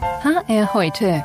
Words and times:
HR 0.00 0.72
heute. 0.72 1.22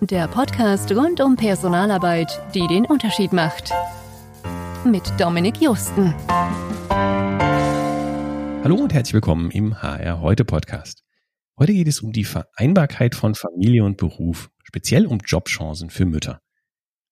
Der 0.00 0.28
Podcast 0.28 0.92
rund 0.92 1.20
um 1.20 1.34
Personalarbeit, 1.34 2.40
die 2.54 2.64
den 2.68 2.84
Unterschied 2.86 3.32
macht. 3.32 3.72
Mit 4.84 5.02
Dominik 5.18 5.60
Justen. 5.60 6.14
Hallo 8.62 8.76
und 8.76 8.94
herzlich 8.94 9.14
willkommen 9.14 9.50
im 9.50 9.82
HR 9.82 10.20
heute 10.20 10.44
Podcast. 10.44 11.02
Heute 11.58 11.72
geht 11.72 11.88
es 11.88 12.00
um 12.02 12.12
die 12.12 12.22
Vereinbarkeit 12.22 13.16
von 13.16 13.34
Familie 13.34 13.82
und 13.82 13.96
Beruf, 13.96 14.48
speziell 14.62 15.04
um 15.06 15.18
Jobchancen 15.18 15.90
für 15.90 16.06
Mütter. 16.06 16.40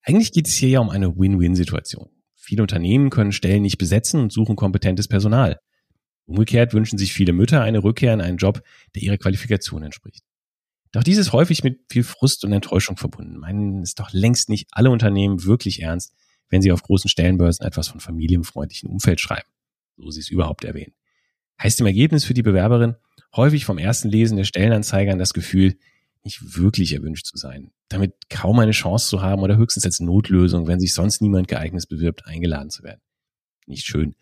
Eigentlich 0.03 0.31
geht 0.31 0.47
es 0.47 0.55
hier 0.55 0.69
ja 0.69 0.79
um 0.79 0.91
eine 0.91 1.17
Win-Win-Situation. 1.17 2.11
Viele 2.37 2.63
Unternehmen 2.63 3.11
können 3.11 3.33
Stellen 3.33 3.63
nicht 3.63 3.79
besetzen 3.79 4.21
und 4.21 4.33
suchen 4.33 4.55
kompetentes 4.55 5.09
Personal. 5.09 5.59
Umgekehrt 6.27 6.75
wünschen 6.75 6.97
sich 6.97 7.13
viele 7.13 7.33
Mütter 7.33 7.61
eine 7.61 7.83
Rückkehr 7.83 8.15
in 8.15 8.21
einen 8.21 8.37
Job, 8.37 8.63
der 8.95 9.03
ihrer 9.03 9.19
Qualifikation 9.19 9.83
entspricht. 9.83 10.23
Doch 10.95 11.03
dies 11.03 11.19
ist 11.19 11.33
häufig 11.33 11.65
mit 11.65 11.81
viel 11.91 12.05
Frust 12.05 12.45
und 12.45 12.53
Enttäuschung 12.53 12.97
verbunden. 12.97 13.37
Meinen 13.37 13.83
es 13.83 13.97
doch 13.97 14.13
längst 14.13 14.49
nicht 14.49 14.69
alle 14.71 14.91
Unternehmen 14.91 15.43
wirklich 15.43 15.83
ernst, 15.83 16.15
wenn 16.51 16.63
sie 16.63 16.71
auf 16.71 16.85
großen 16.85 17.11
Stellenbörsen 17.11 17.67
etwas 17.67 17.89
von 17.89 17.99
familienfreundlichem 17.99 18.89
Umfeld 18.89 19.19
schreiben. 19.19 19.49
So 19.97 20.13
sie 20.13 20.21
es 20.21 20.29
überhaupt 20.29 20.63
erwähnen. 20.63 20.95
Heißt 21.61 21.81
im 21.81 21.87
Ergebnis 21.87 22.25
für 22.25 22.33
die 22.33 22.45
Bewerberin 22.45 22.95
häufig 23.35 23.65
vom 23.65 23.77
ersten 23.77 24.09
Lesen 24.09 24.37
der 24.37 24.45
Stellenanzeigern 24.45 25.19
das 25.19 25.35
Gefühl, 25.35 25.77
nicht 26.23 26.57
wirklich 26.57 26.93
erwünscht 26.93 27.27
zu 27.27 27.37
sein, 27.37 27.73
damit 27.89 28.15
kaum 28.31 28.61
eine 28.61 28.71
Chance 28.71 29.09
zu 29.09 29.21
haben 29.21 29.43
oder 29.43 29.57
höchstens 29.57 29.85
als 29.85 29.99
Notlösung, 29.99 30.69
wenn 30.69 30.79
sich 30.79 30.95
sonst 30.95 31.21
niemand 31.21 31.49
geeignet 31.49 31.89
bewirbt, 31.89 32.25
eingeladen 32.25 32.71
zu 32.71 32.85
werden. 32.85 33.01
Nicht 33.67 33.85
schön. 33.85 34.15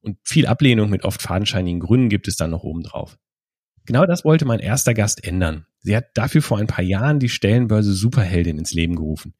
Und 0.00 0.16
viel 0.22 0.46
Ablehnung 0.46 0.90
mit 0.90 1.02
oft 1.02 1.20
fadenscheinigen 1.20 1.80
Gründen 1.80 2.08
gibt 2.08 2.28
es 2.28 2.36
dann 2.36 2.50
noch 2.50 2.62
obendrauf. 2.62 3.18
Genau 3.84 4.06
das 4.06 4.24
wollte 4.24 4.44
mein 4.44 4.60
erster 4.60 4.94
Gast 4.94 5.24
ändern. 5.24 5.66
Sie 5.82 5.96
hat 5.96 6.06
dafür 6.14 6.42
vor 6.42 6.58
ein 6.58 6.66
paar 6.66 6.84
Jahren 6.84 7.18
die 7.18 7.28
Stellenbörse 7.28 7.92
Superheldin 7.92 8.58
ins 8.58 8.74
Leben 8.74 8.96
gerufen. 8.96 9.34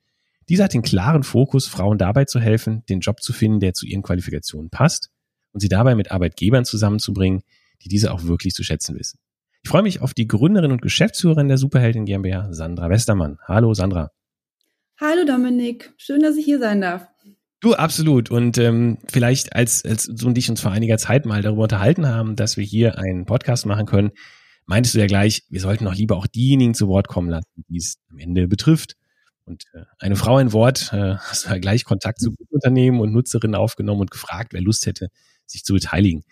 Diese 0.48 0.64
hat 0.64 0.75
den 0.75 0.83
klaren 0.83 1.23
Fokus, 1.23 1.67
Frauen 1.67 1.98
dabei 1.98 2.25
zu 2.25 2.41
helfen, 2.41 2.83
den 2.89 3.01
Job 3.01 3.23
zu 3.23 3.33
finden, 3.33 3.61
der 3.61 3.75
zu 3.75 3.87
ihren 3.87 4.03
Qualifikationen 4.03 4.70
passt 4.70 5.11
und 5.53 5.61
sie 5.61 5.69
dabei 5.69 5.95
mit 5.95 6.11
Arbeitgebern 6.11 6.64
zusammenzubringen, 6.64 7.42
die 7.83 7.89
diese 7.89 8.12
auch 8.12 8.25
wirklich 8.25 8.55
zu 8.55 8.64
schätzen 8.64 8.98
wissen. 8.98 9.19
Ich 9.62 9.70
freue 9.70 9.83
mich 9.83 10.01
auf 10.01 10.14
die 10.14 10.27
Gründerin 10.27 10.73
und 10.73 10.83
Geschäftsführerin 10.83 11.48
der 11.48 11.59
Superheldin 11.59 12.06
GmbH, 12.06 12.53
Sandra 12.53 12.89
Westermann. 12.89 13.39
Hallo 13.47 13.75
Sandra. 13.75 14.11
Hallo 14.98 15.25
Dominik, 15.27 15.92
schön, 15.98 16.23
dass 16.23 16.36
ich 16.36 16.45
hier 16.45 16.59
sein 16.59 16.81
darf. 16.81 17.07
Du, 17.61 17.75
absolut. 17.75 18.31
Und 18.31 18.57
ähm, 18.57 18.98
vielleicht 19.11 19.55
als, 19.55 19.84
als 19.84 20.07
du 20.07 20.29
und 20.29 20.39
ich 20.39 20.48
uns 20.48 20.62
vor 20.62 20.73
einiger 20.73 20.97
Zeit 20.97 21.27
mal 21.27 21.42
darüber 21.42 21.64
unterhalten 21.64 22.09
haben, 22.09 22.34
dass 22.34 22.57
wir 22.57 22.64
hier 22.64 22.98
einen 22.98 23.27
Podcast 23.27 23.67
machen 23.67 23.84
können, 23.84 24.12
meintest 24.66 24.94
du 24.94 24.98
ja 24.98 25.06
gleich, 25.06 25.44
wir 25.48 25.61
sollten 25.61 25.84
doch 25.84 25.94
lieber 25.94 26.16
auch 26.16 26.27
diejenigen 26.27 26.75
zu 26.75 26.89
Wort 26.89 27.08
kommen 27.08 27.28
lassen, 27.28 27.64
die 27.69 27.78
es 27.78 27.98
am 28.11 28.19
Ende 28.19 28.48
betrifft. 28.48 28.97
Und 29.44 29.64
äh, 29.75 29.84
eine 29.98 30.17
Frau 30.17 30.36
ein 30.36 30.52
Wort, 30.52 30.92
äh, 30.92 31.17
hast 31.17 31.47
du 31.47 31.50
ja 31.50 31.58
gleich 31.58 31.84
Kontakt 31.84 32.20
zu 32.20 32.34
Unternehmen 32.50 33.00
und 33.00 33.12
Nutzerinnen 33.12 33.56
aufgenommen 33.56 34.02
und 34.02 34.11
gefragt, 34.11 34.52
wer 34.52 34.61
Lust 34.61 34.86
hätte, 34.86 35.08
sich 35.47 35.64
zu 35.64 35.75
beteiligen. 35.75 36.25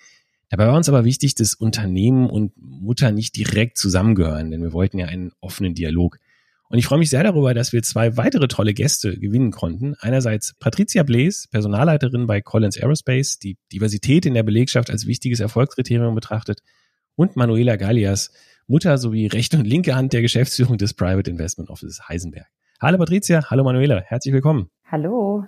Dabei 0.50 0.66
war 0.68 0.76
uns 0.76 0.88
aber 0.88 1.04
wichtig, 1.04 1.34
dass 1.34 1.54
Unternehmen 1.54 2.30
und 2.30 2.52
Mutter 2.56 3.12
nicht 3.12 3.36
direkt 3.36 3.76
zusammengehören, 3.76 4.50
denn 4.50 4.62
wir 4.62 4.72
wollten 4.72 4.98
ja 4.98 5.06
einen 5.06 5.32
offenen 5.40 5.74
Dialog. 5.74 6.18
Und 6.70 6.78
ich 6.78 6.86
freue 6.86 6.98
mich 6.98 7.10
sehr 7.10 7.22
darüber, 7.22 7.54
dass 7.54 7.72
wir 7.72 7.82
zwei 7.82 8.16
weitere 8.16 8.46
tolle 8.46 8.74
Gäste 8.74 9.18
gewinnen 9.18 9.50
konnten. 9.50 9.94
Einerseits 10.00 10.54
Patricia 10.58 11.02
Blaze, 11.02 11.48
Personalleiterin 11.50 12.26
bei 12.26 12.42
Collins 12.42 12.76
Aerospace, 12.76 13.38
die 13.38 13.56
Diversität 13.72 14.26
in 14.26 14.34
der 14.34 14.42
Belegschaft 14.42 14.90
als 14.90 15.06
wichtiges 15.06 15.40
Erfolgskriterium 15.40 16.14
betrachtet. 16.14 16.60
Und 17.18 17.34
Manuela 17.34 17.74
Gallias, 17.74 18.30
Mutter 18.68 18.96
sowie 18.96 19.26
rechte 19.26 19.58
und 19.58 19.66
linke 19.66 19.96
Hand 19.96 20.12
der 20.12 20.22
Geschäftsführung 20.22 20.78
des 20.78 20.94
Private 20.94 21.28
Investment 21.28 21.68
Offices 21.68 22.08
Heisenberg. 22.08 22.46
Hallo 22.80 22.96
Patricia, 22.96 23.50
hallo 23.50 23.64
Manuela, 23.64 24.02
herzlich 24.02 24.32
willkommen. 24.32 24.70
Hallo. 24.84 25.44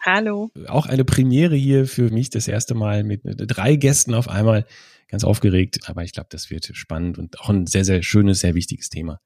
Hallo. 0.00 0.50
Auch 0.68 0.86
eine 0.86 1.04
Premiere 1.04 1.54
hier 1.54 1.86
für 1.86 2.08
mich, 2.08 2.30
das 2.30 2.48
erste 2.48 2.74
Mal 2.74 3.04
mit 3.04 3.20
drei 3.24 3.76
Gästen 3.76 4.14
auf 4.14 4.30
einmal. 4.30 4.64
Ganz 5.08 5.22
aufgeregt, 5.22 5.80
aber 5.86 6.02
ich 6.02 6.14
glaube, 6.14 6.28
das 6.30 6.50
wird 6.50 6.70
spannend 6.72 7.18
und 7.18 7.40
auch 7.40 7.50
ein 7.50 7.66
sehr, 7.66 7.84
sehr 7.84 8.02
schönes, 8.02 8.40
sehr 8.40 8.54
wichtiges 8.54 8.88
Thema. 8.88 9.20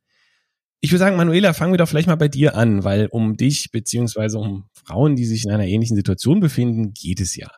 Ich 0.81 0.91
würde 0.91 0.99
sagen, 0.99 1.17
Manuela, 1.17 1.53
fangen 1.53 1.73
wir 1.73 1.79
doch 1.79 1.89
vielleicht 1.89 2.09
mal 2.09 2.17
bei 2.17 2.27
dir 2.27 2.57
an, 2.57 2.83
weil 2.83 3.07
um 3.07 3.37
dich 3.37 3.71
beziehungsweise 3.71 4.39
um 4.39 4.65
Frauen, 4.73 5.15
die 5.15 5.25
sich 5.25 5.45
in 5.45 5.53
einer 5.53 5.67
ähnlichen 5.67 5.95
Situation 5.95 6.41
befinden, 6.41 6.95
geht 6.95 7.21
es 7.21 7.37
ja. 7.37 7.49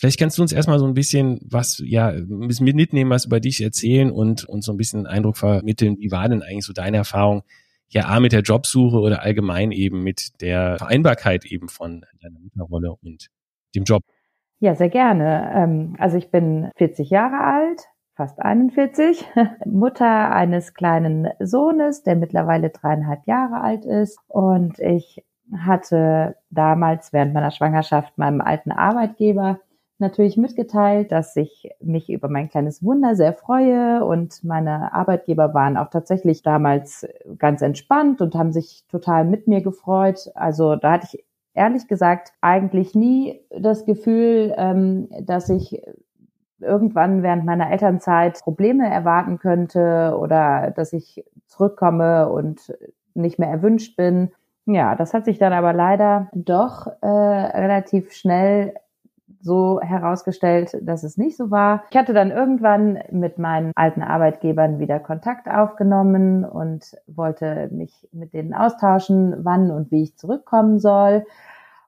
Vielleicht 0.00 0.18
kannst 0.18 0.38
du 0.38 0.42
uns 0.42 0.52
erstmal 0.52 0.78
so 0.78 0.86
ein 0.86 0.94
bisschen 0.94 1.40
was, 1.44 1.82
ja, 1.84 2.08
ein 2.08 2.48
bisschen 2.48 2.64
mitnehmen, 2.64 3.10
was 3.10 3.26
über 3.26 3.38
dich 3.38 3.62
erzählen 3.62 4.10
und 4.10 4.46
uns 4.46 4.64
so 4.64 4.72
ein 4.72 4.78
bisschen 4.78 5.00
einen 5.00 5.14
Eindruck 5.14 5.36
vermitteln. 5.36 5.98
Wie 5.98 6.10
war 6.10 6.26
denn 6.26 6.42
eigentlich 6.42 6.64
so 6.64 6.72
deine 6.72 6.96
Erfahrung, 6.96 7.42
ja, 7.90 8.06
A, 8.06 8.18
mit 8.18 8.32
der 8.32 8.40
Jobsuche 8.40 8.96
oder 8.96 9.20
allgemein 9.20 9.72
eben 9.72 10.02
mit 10.02 10.40
der 10.40 10.78
Vereinbarkeit 10.78 11.44
eben 11.44 11.68
von 11.68 12.06
deiner 12.22 12.38
Mutterrolle 12.40 12.94
und 13.02 13.28
dem 13.74 13.84
Job? 13.84 14.02
Ja, 14.58 14.74
sehr 14.74 14.88
gerne. 14.88 15.52
Ähm, 15.54 15.96
also 15.98 16.16
ich 16.16 16.30
bin 16.30 16.70
40 16.76 17.10
Jahre 17.10 17.44
alt, 17.44 17.82
fast 18.14 18.40
41, 18.40 19.22
Mutter 19.66 20.32
eines 20.32 20.72
kleinen 20.72 21.28
Sohnes, 21.40 22.04
der 22.04 22.16
mittlerweile 22.16 22.70
dreieinhalb 22.70 23.26
Jahre 23.26 23.60
alt 23.60 23.84
ist. 23.84 24.18
Und 24.28 24.78
ich 24.78 25.22
hatte 25.54 26.36
damals 26.48 27.12
während 27.12 27.34
meiner 27.34 27.50
Schwangerschaft 27.50 28.16
meinem 28.16 28.40
alten 28.40 28.72
Arbeitgeber 28.72 29.60
natürlich 30.00 30.36
mitgeteilt, 30.36 31.12
dass 31.12 31.36
ich 31.36 31.70
mich 31.80 32.10
über 32.10 32.28
mein 32.28 32.48
kleines 32.48 32.82
Wunder 32.82 33.14
sehr 33.14 33.32
freue 33.32 34.04
und 34.04 34.42
meine 34.44 34.92
Arbeitgeber 34.92 35.54
waren 35.54 35.76
auch 35.76 35.90
tatsächlich 35.90 36.42
damals 36.42 37.06
ganz 37.38 37.62
entspannt 37.62 38.20
und 38.20 38.34
haben 38.34 38.52
sich 38.52 38.84
total 38.88 39.24
mit 39.24 39.48
mir 39.48 39.60
gefreut. 39.60 40.30
Also 40.34 40.76
da 40.76 40.92
hatte 40.92 41.08
ich 41.12 41.24
ehrlich 41.54 41.88
gesagt 41.88 42.32
eigentlich 42.40 42.94
nie 42.94 43.40
das 43.50 43.84
Gefühl, 43.84 44.54
ähm, 44.56 45.08
dass 45.22 45.48
ich 45.48 45.82
irgendwann 46.60 47.22
während 47.22 47.44
meiner 47.44 47.70
Elternzeit 47.70 48.40
Probleme 48.42 48.88
erwarten 48.88 49.38
könnte 49.38 50.16
oder 50.18 50.70
dass 50.70 50.92
ich 50.92 51.24
zurückkomme 51.46 52.28
und 52.28 52.74
nicht 53.14 53.38
mehr 53.38 53.48
erwünscht 53.48 53.96
bin. 53.96 54.30
Ja, 54.66 54.94
das 54.94 55.14
hat 55.14 55.24
sich 55.24 55.38
dann 55.38 55.52
aber 55.52 55.72
leider 55.72 56.28
doch 56.32 56.86
äh, 57.00 57.06
relativ 57.06 58.12
schnell 58.12 58.74
so 59.40 59.80
herausgestellt, 59.80 60.76
dass 60.82 61.02
es 61.02 61.16
nicht 61.16 61.36
so 61.36 61.50
war. 61.50 61.84
Ich 61.90 61.96
hatte 61.96 62.12
dann 62.12 62.30
irgendwann 62.30 62.98
mit 63.10 63.38
meinen 63.38 63.72
alten 63.74 64.02
Arbeitgebern 64.02 64.78
wieder 64.78 65.00
Kontakt 65.00 65.48
aufgenommen 65.48 66.44
und 66.44 66.96
wollte 67.06 67.68
mich 67.72 68.08
mit 68.12 68.34
denen 68.34 68.54
austauschen, 68.54 69.36
wann 69.44 69.70
und 69.70 69.90
wie 69.90 70.02
ich 70.02 70.16
zurückkommen 70.16 70.78
soll. 70.78 71.24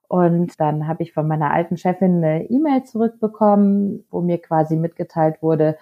Und 0.08 0.60
dann 0.60 0.86
habe 0.88 1.02
ich 1.02 1.12
von 1.12 1.26
meiner 1.26 1.52
alten 1.52 1.76
Chefin 1.76 2.16
eine 2.16 2.50
E-Mail 2.50 2.84
zurückbekommen, 2.84 4.04
wo 4.10 4.20
mir 4.20 4.38
quasi 4.38 4.76
mitgeteilt 4.76 5.42
wurde, 5.42 5.76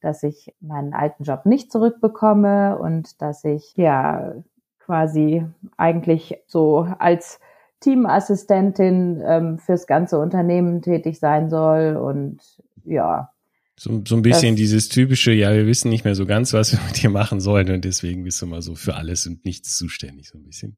dass 0.00 0.22
ich 0.22 0.54
meinen 0.60 0.94
alten 0.94 1.24
Job 1.24 1.46
nicht 1.46 1.72
zurückbekomme 1.72 2.78
und 2.78 3.20
dass 3.20 3.44
ich 3.44 3.74
ja 3.76 4.34
quasi 4.78 5.46
eigentlich 5.76 6.42
so 6.46 6.86
als 6.98 7.40
Teamassistentin 7.84 9.22
ähm, 9.24 9.58
fürs 9.58 9.86
ganze 9.86 10.18
Unternehmen 10.18 10.80
tätig 10.80 11.18
sein 11.18 11.50
soll 11.50 11.96
und 11.96 12.40
ja. 12.84 13.30
So, 13.76 14.02
so 14.06 14.16
ein 14.16 14.22
bisschen 14.22 14.56
dieses 14.56 14.88
typische, 14.88 15.32
ja, 15.32 15.52
wir 15.52 15.66
wissen 15.66 15.90
nicht 15.90 16.04
mehr 16.04 16.14
so 16.14 16.26
ganz, 16.26 16.54
was 16.54 16.72
wir 16.72 16.80
mit 16.86 17.02
dir 17.02 17.10
machen 17.10 17.40
sollen 17.40 17.70
und 17.70 17.84
deswegen 17.84 18.24
bist 18.24 18.40
du 18.40 18.46
mal 18.46 18.62
so 18.62 18.74
für 18.74 18.94
alles 18.94 19.26
und 19.26 19.44
nichts 19.44 19.76
zuständig, 19.76 20.30
so 20.30 20.38
ein 20.38 20.44
bisschen. 20.44 20.76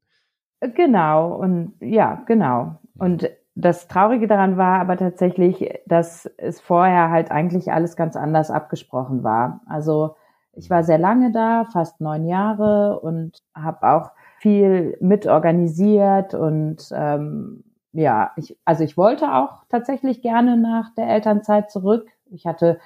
Genau, 0.74 1.34
und 1.34 1.74
ja, 1.80 2.24
genau. 2.26 2.80
Und 2.98 3.30
das 3.54 3.86
Traurige 3.86 4.26
daran 4.26 4.56
war 4.56 4.80
aber 4.80 4.96
tatsächlich, 4.96 5.68
dass 5.86 6.28
es 6.38 6.60
vorher 6.60 7.10
halt 7.10 7.30
eigentlich 7.30 7.70
alles 7.70 7.94
ganz 7.94 8.16
anders 8.16 8.50
abgesprochen 8.50 9.22
war. 9.22 9.60
Also 9.66 10.16
ich 10.54 10.70
war 10.70 10.82
sehr 10.82 10.98
lange 10.98 11.30
da, 11.30 11.66
fast 11.72 12.00
neun 12.00 12.26
Jahre 12.26 12.98
und 12.98 13.38
habe 13.54 13.88
auch 13.88 14.10
viel 14.46 14.96
mitorganisiert 15.00 16.32
und 16.32 16.88
ähm, 16.92 17.64
ja, 17.90 18.30
ich, 18.36 18.56
also 18.64 18.84
ich 18.84 18.96
wollte 18.96 19.34
auch 19.34 19.64
tatsächlich 19.68 20.22
gerne 20.22 20.56
nach 20.56 20.94
der 20.94 21.08
Elternzeit 21.08 21.68
zurück. 21.68 22.06
Ich 22.30 22.46
hatte 22.46 22.78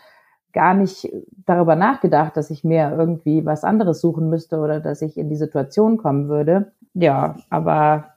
gar 0.55 0.73
nicht 0.73 1.12
darüber 1.45 1.77
nachgedacht, 1.77 2.35
dass 2.39 2.49
ich 2.49 2.65
mir 2.65 2.97
irgendwie 2.97 3.45
was 3.45 3.62
anderes 3.62 4.01
suchen 4.01 4.31
müsste 4.31 4.57
oder 4.61 4.81
dass 4.81 5.03
ich 5.03 5.19
in 5.19 5.29
die 5.29 5.37
Situation 5.37 5.99
kommen 5.99 6.31
würde. 6.31 6.73
Ja, 6.95 7.37
aber 7.51 8.15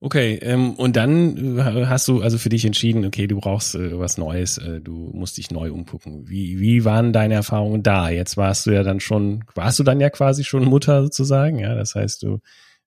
Okay, 0.00 0.34
ähm, 0.42 0.74
und 0.74 0.94
dann 0.96 1.58
äh, 1.58 1.86
hast 1.86 2.06
du 2.06 2.20
also 2.20 2.36
für 2.36 2.50
dich 2.50 2.66
entschieden, 2.66 3.06
okay, 3.06 3.26
du 3.26 3.40
brauchst 3.40 3.74
äh, 3.74 3.98
was 3.98 4.18
Neues, 4.18 4.58
äh, 4.58 4.80
du 4.80 5.10
musst 5.14 5.38
dich 5.38 5.50
neu 5.50 5.72
umgucken. 5.72 6.28
Wie, 6.28 6.58
wie 6.60 6.84
waren 6.84 7.14
deine 7.14 7.34
Erfahrungen 7.34 7.82
da? 7.82 8.10
Jetzt 8.10 8.36
warst 8.36 8.66
du 8.66 8.72
ja 8.72 8.82
dann 8.82 9.00
schon, 9.00 9.44
warst 9.54 9.78
du 9.78 9.84
dann 9.84 9.98
ja 9.98 10.10
quasi 10.10 10.44
schon 10.44 10.64
Mutter 10.64 11.02
sozusagen, 11.02 11.58
ja, 11.58 11.74
das 11.74 11.94
heißt, 11.94 12.22
du 12.22 12.40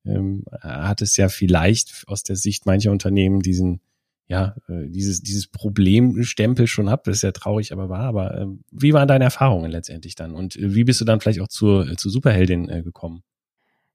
ähm, 0.06 0.46
hattest 0.62 1.18
ja 1.18 1.30
vielleicht 1.30 2.04
aus 2.08 2.22
der 2.24 2.36
Sicht 2.36 2.66
mancher 2.68 2.92
Unternehmen 2.92 3.42
diesen 3.42 3.82
ja, 4.30 4.56
äh, 4.68 4.88
dieses, 4.88 5.22
dieses 5.22 5.48
Problemstempel 5.48 6.68
schon 6.68 6.90
habt. 6.90 7.08
Das 7.08 7.18
ist 7.18 7.22
ja 7.24 7.32
traurig, 7.32 7.74
aber 7.74 7.90
wahr. 7.90 8.04
Aber 8.04 8.38
äh, 8.38 8.46
wie 8.72 8.94
waren 8.94 9.08
deine 9.08 9.24
Erfahrungen 9.24 9.72
letztendlich 9.72 10.16
dann? 10.16 10.34
Und 10.36 10.56
äh, 10.56 10.76
wie 10.76 10.84
bist 10.84 11.02
du 11.02 11.06
dann 11.06 11.20
vielleicht 11.20 11.42
auch 11.42 11.48
zur, 11.48 11.90
äh, 11.90 11.96
zur 11.96 12.12
Superheldin 12.12 12.70
äh, 12.70 12.84
gekommen? 12.84 13.24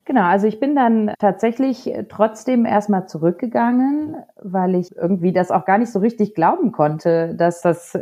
Genau, 0.06 0.24
also 0.24 0.46
ich 0.46 0.60
bin 0.60 0.76
dann 0.76 1.14
tatsächlich 1.18 1.90
trotzdem 2.10 2.66
erstmal 2.66 3.08
zurückgegangen, 3.08 4.16
weil 4.42 4.74
ich 4.74 4.94
irgendwie 4.94 5.32
das 5.32 5.50
auch 5.50 5.64
gar 5.64 5.78
nicht 5.78 5.90
so 5.90 5.98
richtig 5.98 6.34
glauben 6.34 6.72
konnte, 6.72 7.34
dass 7.34 7.62
das 7.62 7.98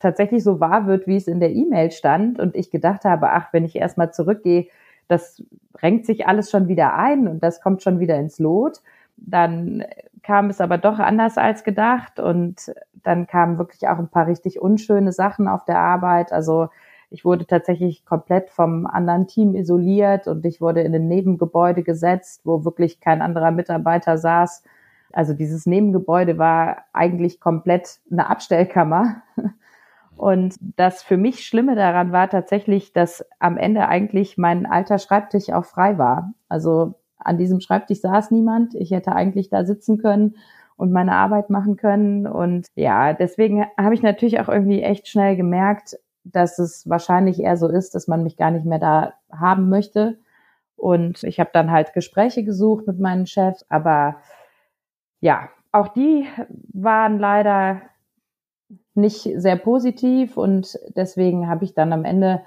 tatsächlich 0.00 0.42
so 0.42 0.58
wahr 0.58 0.86
wird, 0.88 1.06
wie 1.06 1.16
es 1.16 1.28
in 1.28 1.38
der 1.38 1.52
E-Mail 1.52 1.92
stand. 1.92 2.40
Und 2.40 2.56
ich 2.56 2.72
gedacht 2.72 3.04
habe, 3.04 3.30
ach, 3.30 3.52
wenn 3.52 3.64
ich 3.64 3.76
erstmal 3.76 4.12
zurückgehe, 4.12 4.66
das 5.06 5.44
renkt 5.80 6.06
sich 6.06 6.26
alles 6.26 6.50
schon 6.50 6.66
wieder 6.66 6.94
ein 6.96 7.28
und 7.28 7.40
das 7.44 7.60
kommt 7.60 7.84
schon 7.84 8.00
wieder 8.00 8.16
ins 8.18 8.40
Lot. 8.40 8.80
Dann 9.16 9.84
kam 10.24 10.50
es 10.50 10.60
aber 10.60 10.76
doch 10.78 10.98
anders 10.98 11.38
als 11.38 11.62
gedacht 11.62 12.18
und 12.18 12.74
dann 13.04 13.28
kamen 13.28 13.58
wirklich 13.58 13.86
auch 13.86 13.98
ein 13.98 14.08
paar 14.08 14.26
richtig 14.26 14.60
unschöne 14.60 15.12
Sachen 15.12 15.46
auf 15.46 15.64
der 15.64 15.78
Arbeit. 15.78 16.32
Also 16.32 16.68
ich 17.10 17.24
wurde 17.24 17.46
tatsächlich 17.46 18.04
komplett 18.04 18.50
vom 18.50 18.86
anderen 18.86 19.26
Team 19.26 19.54
isoliert 19.54 20.26
und 20.26 20.44
ich 20.44 20.60
wurde 20.60 20.82
in 20.82 20.94
ein 20.94 21.08
Nebengebäude 21.08 21.82
gesetzt, 21.82 22.42
wo 22.44 22.64
wirklich 22.64 23.00
kein 23.00 23.22
anderer 23.22 23.50
Mitarbeiter 23.50 24.18
saß. 24.18 24.62
Also 25.12 25.32
dieses 25.32 25.66
Nebengebäude 25.66 26.38
war 26.38 26.84
eigentlich 26.92 27.40
komplett 27.40 28.00
eine 28.10 28.28
Abstellkammer. 28.28 29.22
Und 30.16 30.54
das 30.76 31.02
für 31.02 31.16
mich 31.16 31.44
Schlimme 31.44 31.74
daran 31.74 32.12
war 32.12 32.30
tatsächlich, 32.30 32.92
dass 32.92 33.24
am 33.40 33.56
Ende 33.56 33.88
eigentlich 33.88 34.38
mein 34.38 34.64
alter 34.64 34.98
Schreibtisch 34.98 35.50
auch 35.50 35.64
frei 35.64 35.98
war. 35.98 36.32
Also 36.48 36.94
an 37.18 37.38
diesem 37.38 37.60
Schreibtisch 37.60 38.00
saß 38.00 38.30
niemand. 38.30 38.74
Ich 38.74 38.92
hätte 38.92 39.12
eigentlich 39.12 39.48
da 39.48 39.64
sitzen 39.64 39.98
können 39.98 40.36
und 40.76 40.92
meine 40.92 41.12
Arbeit 41.12 41.50
machen 41.50 41.76
können. 41.76 42.26
Und 42.26 42.66
ja, 42.74 43.12
deswegen 43.12 43.66
habe 43.76 43.94
ich 43.94 44.02
natürlich 44.02 44.40
auch 44.40 44.48
irgendwie 44.48 44.82
echt 44.82 45.08
schnell 45.08 45.36
gemerkt, 45.36 45.98
dass 46.24 46.58
es 46.58 46.88
wahrscheinlich 46.88 47.40
eher 47.40 47.56
so 47.56 47.68
ist, 47.68 47.94
dass 47.94 48.08
man 48.08 48.22
mich 48.22 48.36
gar 48.36 48.50
nicht 48.50 48.64
mehr 48.64 48.78
da 48.78 49.14
haben 49.30 49.68
möchte. 49.68 50.18
Und 50.76 51.22
ich 51.22 51.38
habe 51.38 51.50
dann 51.52 51.70
halt 51.70 51.92
Gespräche 51.92 52.44
gesucht 52.44 52.86
mit 52.86 52.98
meinen 52.98 53.26
Chefs, 53.26 53.64
aber 53.68 54.16
ja, 55.20 55.48
auch 55.72 55.88
die 55.88 56.26
waren 56.72 57.18
leider 57.18 57.82
nicht 58.94 59.28
sehr 59.36 59.56
positiv 59.56 60.36
und 60.36 60.78
deswegen 60.96 61.48
habe 61.48 61.64
ich 61.64 61.74
dann 61.74 61.92
am 61.92 62.04
Ende 62.04 62.42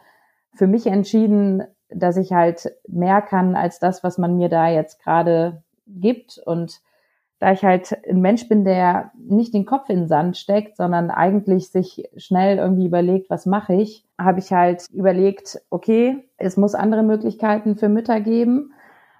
für 0.53 0.67
mich 0.67 0.87
entschieden, 0.87 1.63
dass 1.89 2.17
ich 2.17 2.33
halt 2.33 2.71
mehr 2.87 3.21
kann 3.21 3.55
als 3.55 3.79
das, 3.79 4.03
was 4.03 4.17
man 4.17 4.37
mir 4.37 4.49
da 4.49 4.67
jetzt 4.69 5.01
gerade 5.01 5.63
gibt. 5.85 6.37
Und 6.37 6.81
da 7.39 7.51
ich 7.51 7.63
halt 7.63 7.95
ein 8.09 8.21
Mensch 8.21 8.49
bin, 8.49 8.65
der 8.65 9.11
nicht 9.17 9.53
den 9.53 9.65
Kopf 9.65 9.89
in 9.89 9.99
den 9.99 10.07
Sand 10.07 10.37
steckt, 10.37 10.75
sondern 10.75 11.11
eigentlich 11.11 11.69
sich 11.69 12.09
schnell 12.17 12.57
irgendwie 12.57 12.87
überlegt, 12.87 13.29
was 13.29 13.45
mache 13.45 13.75
ich, 13.75 14.05
habe 14.17 14.39
ich 14.39 14.51
halt 14.51 14.85
überlegt, 14.91 15.61
okay, 15.69 16.27
es 16.37 16.57
muss 16.57 16.73
andere 16.73 17.03
Möglichkeiten 17.03 17.75
für 17.75 17.89
Mütter 17.89 18.21
geben 18.21 18.73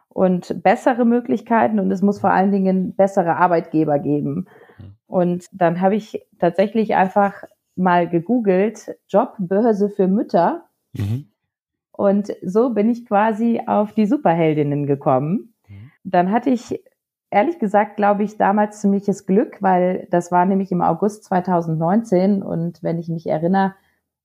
und 0.10 0.64
bessere 0.64 1.06
Möglichkeiten 1.06 1.80
und 1.80 1.92
es 1.92 2.02
muss 2.02 2.20
vor 2.20 2.32
allen 2.32 2.52
Dingen 2.52 2.96
bessere 2.96 3.36
Arbeitgeber 3.36 4.00
geben. 4.00 4.48
Und 5.06 5.46
dann 5.52 5.80
habe 5.80 5.96
ich 5.96 6.26
tatsächlich 6.40 6.96
einfach 6.96 7.44
mal 7.76 8.10
gegoogelt, 8.10 8.98
Jobbörse 9.08 9.90
für 9.90 10.08
Mütter. 10.08 10.66
Mhm. 10.94 11.28
Und 11.92 12.32
so 12.44 12.72
bin 12.72 12.90
ich 12.90 13.06
quasi 13.06 13.62
auf 13.66 13.94
die 13.94 14.06
Superheldinnen 14.06 14.86
gekommen. 14.86 15.54
Mhm. 15.68 15.92
Dann 16.04 16.32
hatte 16.32 16.50
ich 16.50 16.82
ehrlich 17.30 17.60
gesagt, 17.60 17.98
glaube 17.98 18.24
ich, 18.24 18.38
damals 18.38 18.82
ziemliches 18.82 19.26
Glück, 19.26 19.62
weil 19.62 20.08
das 20.12 20.32
war 20.32 20.46
nämlich 20.46 20.72
im 20.72 20.82
August 20.82 21.26
2019 21.26 22.42
und 22.42 22.82
wenn 22.84 23.00
ich 23.00 23.10
mich 23.10 23.28
erinnere, 23.28 23.76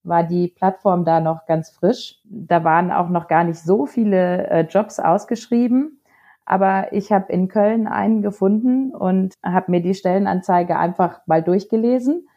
war 0.05 0.25
die 0.25 0.49
Plattform 0.49 1.05
da 1.05 1.21
noch 1.21 1.47
ganz 1.47 1.71
frisch. 1.71 2.21
Da 2.25 2.65
waren 2.65 2.91
auch 2.91 3.09
noch 3.09 3.29
gar 3.29 3.45
nicht 3.45 3.61
so 3.61 3.87
viele 3.87 4.49
äh, 4.49 4.61
Jobs 4.63 4.99
ausgeschrieben. 4.99 6.01
Aber 6.45 6.93
ich 6.93 7.13
habe 7.13 7.33
in 7.33 7.47
Köln 7.47 7.87
einen 7.87 8.21
gefunden 8.21 8.93
und 8.93 9.35
habe 9.45 9.71
mir 9.71 9.81
die 9.81 9.95
Stellenanzeige 9.95 10.77
einfach 10.77 11.21
mal 11.27 11.41
durchgelesen. 11.41 12.29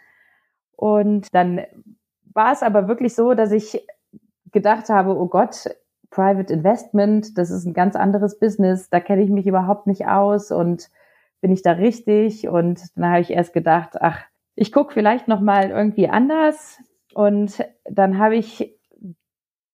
Und 0.75 1.33
dann 1.33 1.61
war 2.33 2.51
es 2.51 2.61
aber 2.61 2.87
wirklich 2.87 3.15
so, 3.15 3.33
dass 3.33 3.51
ich 3.51 3.83
gedacht 4.51 4.89
habe, 4.89 5.17
oh 5.17 5.27
Gott, 5.27 5.69
Private 6.15 6.53
Investment, 6.53 7.37
das 7.37 7.51
ist 7.51 7.65
ein 7.65 7.73
ganz 7.73 7.97
anderes 7.97 8.39
Business, 8.39 8.89
da 8.89 9.01
kenne 9.01 9.21
ich 9.21 9.29
mich 9.29 9.47
überhaupt 9.47 9.85
nicht 9.85 10.07
aus 10.07 10.49
und 10.49 10.89
bin 11.41 11.51
ich 11.51 11.61
da 11.61 11.73
richtig? 11.73 12.47
Und 12.47 12.81
dann 12.95 13.11
habe 13.11 13.19
ich 13.19 13.31
erst 13.31 13.51
gedacht, 13.53 13.97
ach, 13.99 14.21
ich 14.55 14.71
gucke 14.71 14.93
vielleicht 14.93 15.27
noch 15.27 15.41
mal 15.41 15.71
irgendwie 15.71 16.07
anders. 16.07 16.79
Und 17.13 17.65
dann 17.83 18.17
habe 18.17 18.37
ich 18.37 18.73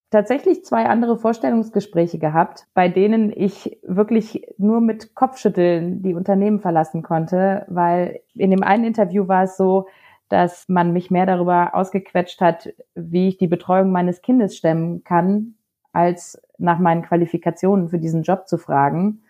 tatsächlich 0.10 0.66
zwei 0.66 0.88
andere 0.88 1.16
Vorstellungsgespräche 1.16 2.18
gehabt, 2.18 2.66
bei 2.74 2.90
denen 2.90 3.32
ich 3.32 3.80
wirklich 3.84 4.48
nur 4.58 4.82
mit 4.82 5.14
Kopfschütteln 5.14 6.02
die 6.02 6.16
Unternehmen 6.16 6.60
verlassen 6.60 7.04
konnte, 7.04 7.66
weil 7.70 8.22
in 8.34 8.50
dem 8.50 8.64
einen 8.64 8.84
Interview 8.84 9.28
war 9.28 9.44
es 9.44 9.58
so, 9.58 9.88
dass 10.28 10.68
man 10.68 10.92
mich 10.92 11.12
mehr 11.12 11.28
darüber 11.28 11.76
ausgequetscht 11.76 12.42
hat, 12.42 12.74
wie 12.96 13.28
ich 13.28 13.38
die 13.38 13.48
Betreuung 13.48 13.92
meines 13.92 14.24
Kindes 14.24 14.58
stemmen 14.58 15.04
kann, 15.04 15.56
als 15.94 16.42
nach 16.58 16.80
meinen 16.80 17.02
Qualifikationen 17.02 17.90
für 17.90 18.00
diesen 18.00 18.24
Job 18.24 18.48
zu 18.48 18.58
fragen. 18.58 19.24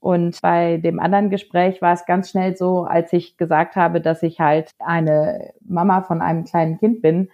Und 0.00 0.40
bei 0.42 0.76
dem 0.76 1.00
anderen 1.00 1.30
Gespräch 1.30 1.82
war 1.82 1.92
es 1.92 2.06
ganz 2.06 2.30
schnell 2.30 2.56
so, 2.56 2.84
als 2.84 3.12
ich 3.12 3.36
gesagt 3.36 3.74
habe, 3.74 4.00
dass 4.00 4.22
ich 4.22 4.40
halt 4.40 4.70
eine 4.78 5.52
Mama 5.60 6.02
von 6.02 6.22
einem 6.22 6.44
kleinen 6.44 6.78
Kind 6.78 7.02
bin, 7.02 7.30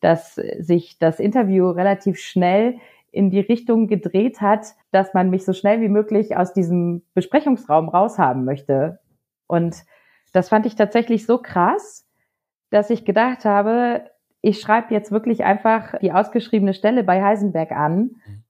dass 0.00 0.34
sich 0.34 0.98
das 0.98 1.20
Interview 1.20 1.70
relativ 1.70 2.18
schnell 2.18 2.78
in 3.10 3.30
die 3.30 3.40
Richtung 3.40 3.86
gedreht 3.86 4.40
hat, 4.40 4.74
dass 4.90 5.14
man 5.14 5.30
mich 5.30 5.44
so 5.44 5.52
schnell 5.52 5.80
wie 5.80 5.88
möglich 5.88 6.36
aus 6.36 6.52
diesem 6.52 7.02
Besprechungsraum 7.14 7.88
raushaben 7.88 8.44
möchte. 8.44 9.00
Und 9.46 9.84
das 10.32 10.48
fand 10.48 10.66
ich 10.66 10.76
tatsächlich 10.76 11.24
so 11.24 11.38
krass, 11.38 12.06
dass 12.70 12.90
ich 12.90 13.04
gedacht 13.04 13.44
habe, 13.44 14.10
ich 14.40 14.60
schreibe 14.60 14.94
jetzt 14.94 15.10
wirklich 15.10 15.44
einfach 15.44 15.98
die 16.00 16.12
ausgeschriebene 16.12 16.74
Stelle 16.74 17.04
bei 17.04 17.22
Heisenberg 17.22 17.72
an, 17.72 17.98
mhm. 17.98 18.44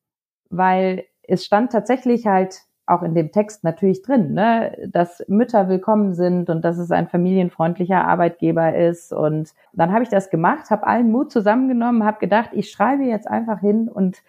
weil 0.50 1.04
es 1.22 1.44
stand 1.44 1.72
tatsächlich 1.72 2.26
halt 2.26 2.62
auch 2.88 3.02
in 3.02 3.14
dem 3.14 3.32
Text 3.32 3.64
natürlich 3.64 4.02
drin, 4.02 4.32
ne, 4.32 4.74
dass 4.88 5.22
Mütter 5.28 5.68
willkommen 5.68 6.14
sind 6.14 6.48
und 6.48 6.62
dass 6.64 6.78
es 6.78 6.90
ein 6.90 7.06
familienfreundlicher 7.06 8.02
Arbeitgeber 8.02 8.74
ist. 8.74 9.12
Und 9.12 9.52
dann 9.74 9.92
habe 9.92 10.04
ich 10.04 10.08
das 10.08 10.30
gemacht, 10.30 10.70
habe 10.70 10.86
allen 10.86 11.10
Mut 11.10 11.30
zusammengenommen, 11.30 12.04
habe 12.04 12.18
gedacht, 12.18 12.50
ich 12.52 12.70
schreibe 12.70 13.04
jetzt 13.04 13.28
einfach 13.28 13.60
hin 13.60 13.88
und 13.88 14.22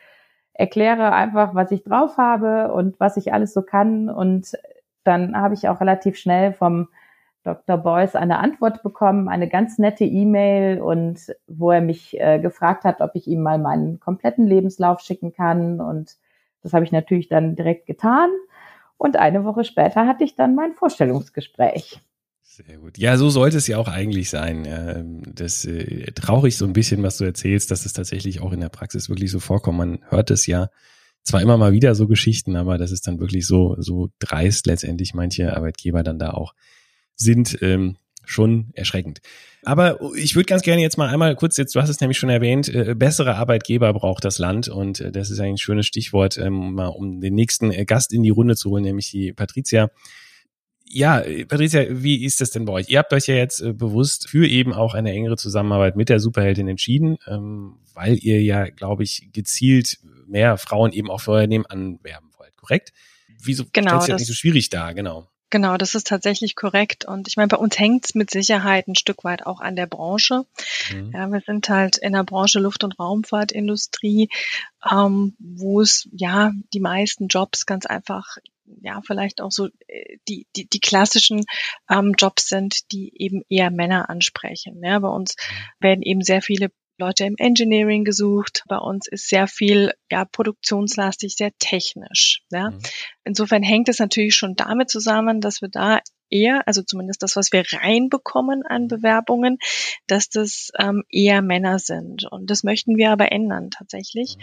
erkläre 0.54 1.14
einfach, 1.14 1.56
was 1.56 1.72
ich 1.72 1.86
drauf 1.86 2.18
habe 2.18 2.74
und 2.74 3.00
was 3.00 3.16
ich 3.16 3.32
alles 3.32 3.54
so 3.54 3.62
kann. 3.62 4.10
Und 4.10 4.58
dann 5.06 5.38
habe 5.38 5.54
ich 5.54 5.70
auch 5.70 5.80
relativ 5.80 6.18
schnell 6.18 6.52
vom 6.52 6.90
Dr. 7.44 7.78
Beuys 7.78 8.16
eine 8.16 8.40
Antwort 8.40 8.84
bekommen, 8.84 9.30
eine 9.30 9.48
ganz 9.48 9.78
nette 9.78 10.04
E-Mail 10.04 10.82
und 10.82 11.34
wo 11.48 11.72
er 11.72 11.82
mich 11.82 12.20
äh, 12.20 12.40
gefragt 12.40 12.84
hat, 12.84 13.00
ob 13.02 13.12
ich 13.16 13.28
ihm 13.28 13.42
mal 13.42 13.58
meinen 13.58 14.00
kompletten 14.00 14.46
Lebenslauf 14.46 15.00
schicken 15.00 15.34
kann. 15.34 15.80
Und 15.80 16.18
das 16.62 16.74
habe 16.74 16.84
ich 16.84 16.92
natürlich 16.92 17.30
dann 17.30 17.56
direkt 17.56 17.86
getan. 17.86 18.30
Und 18.98 19.16
eine 19.16 19.46
Woche 19.46 19.64
später 19.64 20.06
hatte 20.06 20.26
ich 20.26 20.36
dann 20.36 20.56
mein 20.56 20.74
Vorstellungsgespräch. 20.74 22.02
Sehr 22.42 22.78
gut. 22.78 22.98
Ja, 22.98 23.16
so 23.16 23.30
sollte 23.30 23.56
es 23.56 23.68
ja 23.68 23.78
auch 23.78 23.88
eigentlich 23.88 24.30
sein. 24.30 25.24
Das 25.34 25.64
äh, 25.64 26.12
traurig 26.12 26.58
so 26.58 26.66
ein 26.66 26.74
bisschen, 26.74 27.02
was 27.04 27.18
du 27.18 27.24
erzählst, 27.24 27.72
dass 27.72 27.86
es 27.86 27.94
tatsächlich 27.94 28.42
auch 28.42 28.52
in 28.52 28.60
der 28.60 28.68
Praxis 28.68 29.08
wirklich 29.08 29.32
so 29.32 29.40
vorkommt. 29.40 29.78
Man 29.78 30.00
hört 30.10 30.30
es 30.30 30.46
ja 30.46 30.70
zwar 31.24 31.42
immer 31.42 31.58
mal 31.58 31.72
wieder 31.72 31.96
so 31.96 32.08
Geschichten, 32.08 32.58
aber 32.58 32.78
das 32.78 32.92
ist 32.92 33.08
dann 33.08 33.22
wirklich 33.22 33.48
so, 33.48 33.78
so 33.80 34.10
dreist 34.20 34.66
letztendlich 34.66 35.14
manche 35.14 35.56
Arbeitgeber 35.56 36.04
dann 36.04 36.20
da 36.20 36.32
auch 36.32 36.54
sind 37.20 37.60
ähm, 37.62 37.98
schon 38.26 38.70
erschreckend. 38.74 39.22
Aber 39.64 40.00
ich 40.16 40.36
würde 40.36 40.46
ganz 40.46 40.62
gerne 40.62 40.82
jetzt 40.82 40.98
mal 40.98 41.10
einmal 41.10 41.36
kurz, 41.36 41.58
jetzt 41.58 41.76
du 41.76 41.82
hast 41.82 41.90
es 41.90 42.00
nämlich 42.00 42.18
schon 42.18 42.30
erwähnt, 42.30 42.70
äh, 42.70 42.96
bessere 42.96 43.36
Arbeitgeber 43.36 43.94
braucht 43.94 44.24
das 44.24 44.38
Land 44.38 44.70
und 44.70 45.02
äh, 45.02 45.12
das 45.12 45.30
ist 45.30 45.40
eigentlich 45.40 45.54
ein 45.54 45.58
schönes 45.58 45.86
Stichwort, 45.86 46.38
ähm, 46.38 46.74
mal 46.74 46.88
um 46.88 47.20
den 47.20 47.36
nächsten 47.36 47.72
äh, 47.72 47.86
Gast 47.86 48.14
in 48.14 48.24
die 48.24 48.30
Runde 48.30 48.56
zu 48.56 48.70
holen, 48.70 48.84
nämlich 48.84 49.12
die 49.12 49.34
Patricia. 49.34 49.90
Ja, 50.92 51.24
Patricia, 51.48 51.86
wie 51.90 52.24
ist 52.24 52.42
das 52.42 52.52
denn 52.52 52.66
bei 52.66 52.74
euch? 52.74 52.90
Ihr 52.90 53.00
habt 53.00 53.14
euch 53.14 53.28
ja 53.28 53.36
jetzt 53.36 53.62
äh, 53.62 53.74
bewusst 53.74 54.30
für 54.30 54.48
eben 54.48 54.74
auch 54.74 54.94
eine 54.94 55.12
engere 55.12 55.38
Zusammenarbeit 55.38 55.96
mit 55.96 56.10
der 56.10 56.20
Superheldin 56.20 56.68
entschieden, 56.68 57.18
ähm, 57.28 57.76
weil 57.94 58.18
ihr 58.18 58.42
ja, 58.42 58.70
glaube 58.70 59.04
ich, 59.04 59.30
gezielt 59.34 60.00
mehr 60.26 60.58
Frauen 60.58 60.94
eben 60.94 61.12
auch 61.12 61.22
für 61.22 61.32
euer 61.32 61.44
Unternehmen 61.44 61.66
anwerben 61.66 62.30
wollt, 62.38 62.56
korrekt? 62.56 62.94
Wieso 63.42 63.66
genau, 63.72 63.90
stellt 63.90 64.02
sich 64.02 64.12
das 64.14 64.22
nicht 64.22 64.28
so 64.30 64.34
schwierig 64.34 64.70
da, 64.70 64.94
genau? 64.94 65.28
Genau, 65.50 65.78
das 65.78 65.96
ist 65.96 66.08
tatsächlich 66.08 66.56
korrekt. 66.56 67.06
Und 67.06 67.28
ich 67.28 67.36
meine, 67.36 67.48
bei 67.48 67.58
uns 67.58 67.78
hängt 67.80 68.06
es 68.06 68.16
mit 68.16 68.30
Sicherheit 68.30 68.88
ein 68.88 68.96
Stück 68.96 69.24
weit 69.24 69.46
auch 69.46 69.62
an 69.62 69.76
der 69.76 69.88
Branche. 69.88 70.46
Mhm. 70.92 71.12
Ja, 71.14 71.28
wir 71.28 71.42
sind 71.42 71.70
halt 71.70 71.98
in 71.98 72.14
der 72.14 72.24
Branche 72.24 72.60
Luft- 72.60 72.84
und 72.84 73.00
Raumfahrtindustrie, 73.00 74.30
ähm, 74.90 75.36
wo 75.40 75.82
es 75.82 76.08
ja 76.12 76.52
die 76.74 76.80
meisten 76.80 77.28
Jobs 77.28 77.66
ganz 77.66 77.86
einfach 77.86 78.38
ja 78.82 79.02
vielleicht 79.02 79.42
auch 79.42 79.52
so 79.52 79.68
äh, 79.88 80.18
die 80.28 80.46
die, 80.56 80.70
die 80.70 80.80
klassischen 80.80 81.46
ähm, 81.90 82.14
Jobs 82.18 82.48
sind, 82.50 82.92
die 82.92 83.12
eben 83.16 83.42
eher 83.50 83.72
Männer 83.72 84.10
ansprechen. 84.10 84.84
Ja, 84.84 85.00
bei 85.00 85.10
uns 85.10 85.36
mhm. 85.36 85.84
werden 85.84 86.02
eben 86.04 86.22
sehr 86.22 86.44
viele 86.44 86.72
Leute 87.00 87.26
im 87.26 87.36
Engineering 87.38 88.04
gesucht. 88.04 88.64
Bei 88.68 88.78
uns 88.78 89.08
ist 89.08 89.30
sehr 89.30 89.48
viel 89.48 89.94
ja 90.12 90.26
produktionslastig, 90.26 91.36
sehr 91.36 91.52
technisch. 91.58 92.42
Ja. 92.52 92.72
Mhm. 92.72 92.80
Insofern 93.24 93.64
hängt 93.64 93.90
es 93.90 94.00
natürlich 94.00 94.36
schon 94.36 94.56
damit 94.56 94.90
zusammen, 94.90 95.42
dass 95.42 95.62
wir 95.62 95.70
da 95.70 96.00
eher, 96.30 96.68
also 96.68 96.84
zumindest 96.84 97.24
das, 97.24 97.36
was 97.36 97.52
wir 97.52 97.64
reinbekommen 97.72 98.64
an 98.66 98.88
Bewerbungen, 98.88 99.58
dass 100.08 100.30
das 100.30 100.72
ähm, 100.78 101.04
eher 101.10 101.42
Männer 101.42 101.80
sind. 101.80 102.26
Und 102.30 102.50
das 102.50 102.64
möchten 102.64 102.98
wir 102.98 103.12
aber 103.12 103.32
ändern 103.32 103.70
tatsächlich, 103.72 104.36
mhm. 104.38 104.42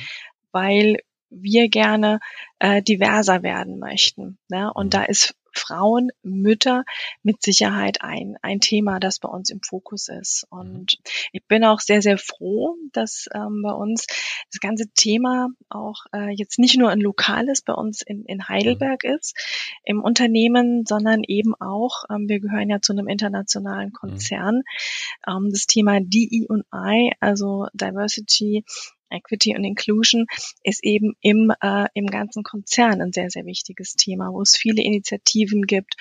weil 0.53 0.97
wir 1.29 1.69
gerne 1.69 2.21
äh, 2.59 2.83
diverser 2.83 3.43
werden 3.43 3.79
möchten. 3.79 4.39
Ne? 4.49 4.73
Und 4.73 4.87
mhm. 4.87 4.91
da 4.91 5.05
ist 5.05 5.35
Frauen, 5.59 6.11
Mütter 6.23 6.85
mit 7.23 7.43
Sicherheit 7.43 8.03
ein, 8.03 8.37
ein 8.43 8.61
Thema, 8.61 9.01
das 9.01 9.19
bei 9.19 9.29
uns 9.29 9.51
im 9.51 9.61
Fokus 9.63 10.09
ist. 10.09 10.47
Mhm. 10.51 10.59
Und 10.59 10.99
ich 11.33 11.45
bin 11.45 11.65
auch 11.65 11.81
sehr, 11.81 12.03
sehr 12.03 12.19
froh, 12.19 12.77
dass 12.93 13.29
ähm, 13.35 13.63
bei 13.63 13.73
uns 13.73 14.07
das 14.53 14.61
ganze 14.61 14.89
Thema 14.95 15.49
auch 15.69 16.05
äh, 16.13 16.31
jetzt 16.31 16.59
nicht 16.59 16.79
nur 16.79 16.91
ein 16.91 17.01
lokales 17.01 17.63
bei 17.63 17.73
uns 17.73 18.03
in, 18.03 18.25
in 18.25 18.49
Heidelberg 18.49 19.05
mhm. 19.05 19.15
ist, 19.15 19.37
im 19.85 20.03
Unternehmen, 20.03 20.85
sondern 20.87 21.23
eben 21.25 21.55
auch, 21.55 22.05
ähm, 22.11 22.29
wir 22.29 22.41
gehören 22.41 22.71
ja 22.71 22.81
zu 22.81 22.93
einem 22.93 23.09
internationalen 23.09 23.89
mhm. 23.89 23.93
Konzern, 23.93 24.63
ähm, 25.27 25.49
das 25.51 25.67
Thema 25.67 26.01
DE&I, 26.01 27.13
also 27.21 27.67
Diversity, 27.73 28.65
Equity 29.17 29.57
und 29.57 29.65
Inclusion 29.65 30.27
ist 30.63 30.85
eben 30.85 31.15
im, 31.21 31.53
äh, 31.61 31.87
im 31.95 32.07
ganzen 32.07 32.43
Konzern 32.43 33.01
ein 33.01 33.13
sehr, 33.13 33.31
sehr 33.31 33.45
wichtiges 33.45 33.95
Thema, 33.95 34.33
wo 34.33 34.43
es 34.43 34.57
viele 34.57 34.83
Initiativen 34.83 35.63
gibt 35.63 35.97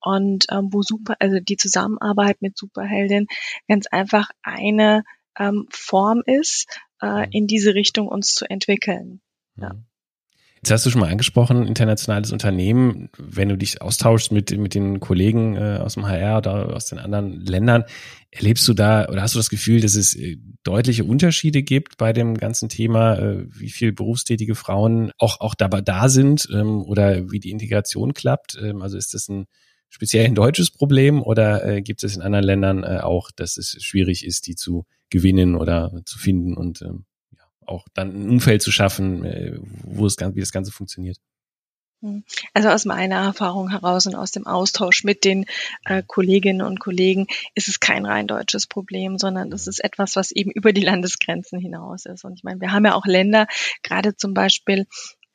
und 0.00 0.46
ähm, 0.50 0.68
wo 0.72 0.82
super, 0.82 1.16
also 1.18 1.38
die 1.40 1.56
Zusammenarbeit 1.56 2.40
mit 2.40 2.56
Superheldin 2.56 3.26
ganz 3.68 3.86
einfach 3.86 4.30
eine 4.42 5.04
ähm, 5.38 5.66
Form 5.70 6.22
ist, 6.24 6.66
äh, 7.02 7.26
mhm. 7.26 7.32
in 7.32 7.46
diese 7.46 7.74
Richtung 7.74 8.08
uns 8.08 8.34
zu 8.34 8.48
entwickeln. 8.48 9.20
Ja. 9.56 9.74
Mhm. 9.74 9.89
Jetzt 10.62 10.72
hast 10.72 10.84
du 10.84 10.90
schon 10.90 11.00
mal 11.00 11.10
angesprochen, 11.10 11.66
internationales 11.66 12.32
Unternehmen. 12.32 13.08
Wenn 13.16 13.48
du 13.48 13.56
dich 13.56 13.80
austauschst 13.80 14.30
mit, 14.30 14.50
mit 14.58 14.74
den 14.74 15.00
Kollegen 15.00 15.56
äh, 15.56 15.78
aus 15.80 15.94
dem 15.94 16.06
HR 16.06 16.36
oder 16.38 16.76
aus 16.76 16.84
den 16.84 16.98
anderen 16.98 17.40
Ländern, 17.40 17.84
erlebst 18.30 18.68
du 18.68 18.74
da 18.74 19.08
oder 19.08 19.22
hast 19.22 19.34
du 19.34 19.38
das 19.38 19.48
Gefühl, 19.48 19.80
dass 19.80 19.94
es 19.94 20.14
äh, 20.14 20.36
deutliche 20.62 21.04
Unterschiede 21.04 21.62
gibt 21.62 21.96
bei 21.96 22.12
dem 22.12 22.36
ganzen 22.36 22.68
Thema, 22.68 23.18
äh, 23.18 23.46
wie 23.48 23.70
viel 23.70 23.92
berufstätige 23.92 24.54
Frauen 24.54 25.12
auch, 25.16 25.40
auch 25.40 25.54
dabei 25.54 25.80
da 25.80 26.10
sind 26.10 26.46
ähm, 26.52 26.82
oder 26.82 27.30
wie 27.30 27.40
die 27.40 27.52
Integration 27.52 28.12
klappt? 28.12 28.58
Ähm, 28.62 28.82
also 28.82 28.98
ist 28.98 29.14
das 29.14 29.30
ein 29.30 29.46
speziell 29.88 30.26
ein 30.26 30.34
deutsches 30.34 30.70
Problem 30.70 31.22
oder 31.22 31.80
gibt 31.80 32.04
es 32.04 32.14
in 32.14 32.22
anderen 32.22 32.44
Ländern 32.44 32.84
auch, 32.84 33.32
dass 33.32 33.56
es 33.56 33.76
schwierig 33.80 34.24
ist, 34.24 34.46
die 34.46 34.54
zu 34.54 34.86
gewinnen 35.08 35.56
oder 35.56 35.90
zu 36.04 36.16
finden 36.16 36.56
und 36.56 36.80
ähm, 36.82 37.06
auch 37.70 37.86
dann 37.94 38.08
ein 38.08 38.28
Umfeld 38.28 38.62
zu 38.62 38.72
schaffen, 38.72 39.24
äh, 39.24 39.58
wo 39.84 40.06
es 40.06 40.16
wie 40.18 40.40
das 40.40 40.52
Ganze 40.52 40.72
funktioniert. 40.72 41.18
Hm. 42.02 42.24
Also 42.54 42.70
aus 42.70 42.86
meiner 42.86 43.16
Erfahrung 43.16 43.68
heraus 43.68 44.06
und 44.06 44.14
aus 44.14 44.30
dem 44.30 44.46
Austausch 44.46 45.04
mit 45.04 45.24
den 45.24 45.44
äh, 45.84 46.02
Kolleginnen 46.06 46.62
und 46.62 46.80
Kollegen 46.80 47.26
ist 47.54 47.68
es 47.68 47.78
kein 47.78 48.06
rein 48.06 48.26
deutsches 48.26 48.66
Problem, 48.66 49.18
sondern 49.18 49.52
es 49.52 49.66
ist 49.66 49.84
etwas, 49.84 50.16
was 50.16 50.30
eben 50.30 50.50
über 50.50 50.72
die 50.72 50.80
Landesgrenzen 50.80 51.58
hinaus 51.58 52.06
ist. 52.06 52.24
Und 52.24 52.34
ich 52.34 52.42
meine, 52.42 52.60
wir 52.60 52.72
haben 52.72 52.86
ja 52.86 52.94
auch 52.94 53.06
Länder, 53.06 53.46
gerade 53.82 54.16
zum 54.16 54.32
Beispiel 54.32 54.86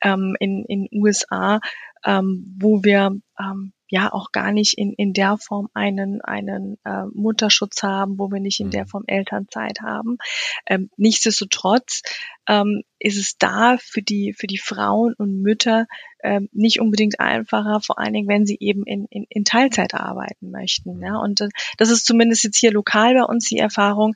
ähm, 0.02 0.36
in 0.40 0.64
in 0.64 0.88
USA, 0.92 1.60
ähm, 2.04 2.56
wo 2.58 2.82
wir 2.82 3.16
ähm, 3.38 3.72
ja 3.88 4.12
auch 4.12 4.32
gar 4.32 4.52
nicht 4.52 4.78
in, 4.78 4.92
in 4.92 5.12
der 5.12 5.36
Form 5.38 5.68
einen, 5.74 6.20
einen 6.20 6.78
äh, 6.84 7.04
Mutterschutz 7.12 7.82
haben, 7.82 8.18
wo 8.18 8.30
wir 8.30 8.40
nicht 8.40 8.60
in 8.60 8.70
der 8.70 8.84
mhm. 8.84 8.88
Form 8.88 9.04
Elternzeit 9.06 9.80
haben. 9.80 10.18
Ähm, 10.66 10.90
nichtsdestotrotz 10.96 12.02
ähm, 12.48 12.82
ist 12.98 13.18
es 13.18 13.38
da 13.38 13.76
für 13.78 14.02
die, 14.02 14.32
für 14.32 14.46
die 14.46 14.58
Frauen 14.58 15.14
und 15.14 15.40
Mütter 15.40 15.86
ähm, 16.22 16.48
nicht 16.52 16.80
unbedingt 16.80 17.20
einfacher, 17.20 17.80
vor 17.80 17.98
allen 17.98 18.12
Dingen, 18.12 18.28
wenn 18.28 18.46
sie 18.46 18.56
eben 18.58 18.84
in, 18.84 19.06
in, 19.10 19.26
in 19.28 19.44
Teilzeit 19.44 19.94
arbeiten 19.94 20.50
möchten. 20.50 21.00
Ja? 21.00 21.18
Und 21.18 21.40
äh, 21.40 21.48
das 21.78 21.90
ist 21.90 22.06
zumindest 22.06 22.42
jetzt 22.44 22.58
hier 22.58 22.72
lokal 22.72 23.14
bei 23.14 23.24
uns 23.24 23.44
die 23.44 23.58
Erfahrung, 23.58 24.14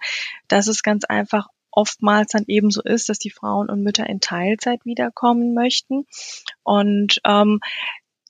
dass 0.48 0.66
es 0.66 0.82
ganz 0.82 1.04
einfach 1.04 1.46
oftmals 1.70 2.32
dann 2.32 2.44
eben 2.48 2.70
so 2.70 2.82
ist, 2.82 3.08
dass 3.08 3.18
die 3.18 3.30
Frauen 3.30 3.68
und 3.70 3.82
Mütter 3.82 4.08
in 4.08 4.20
Teilzeit 4.20 4.84
wiederkommen 4.84 5.54
möchten. 5.54 6.06
Und 6.62 7.20
ähm, 7.24 7.60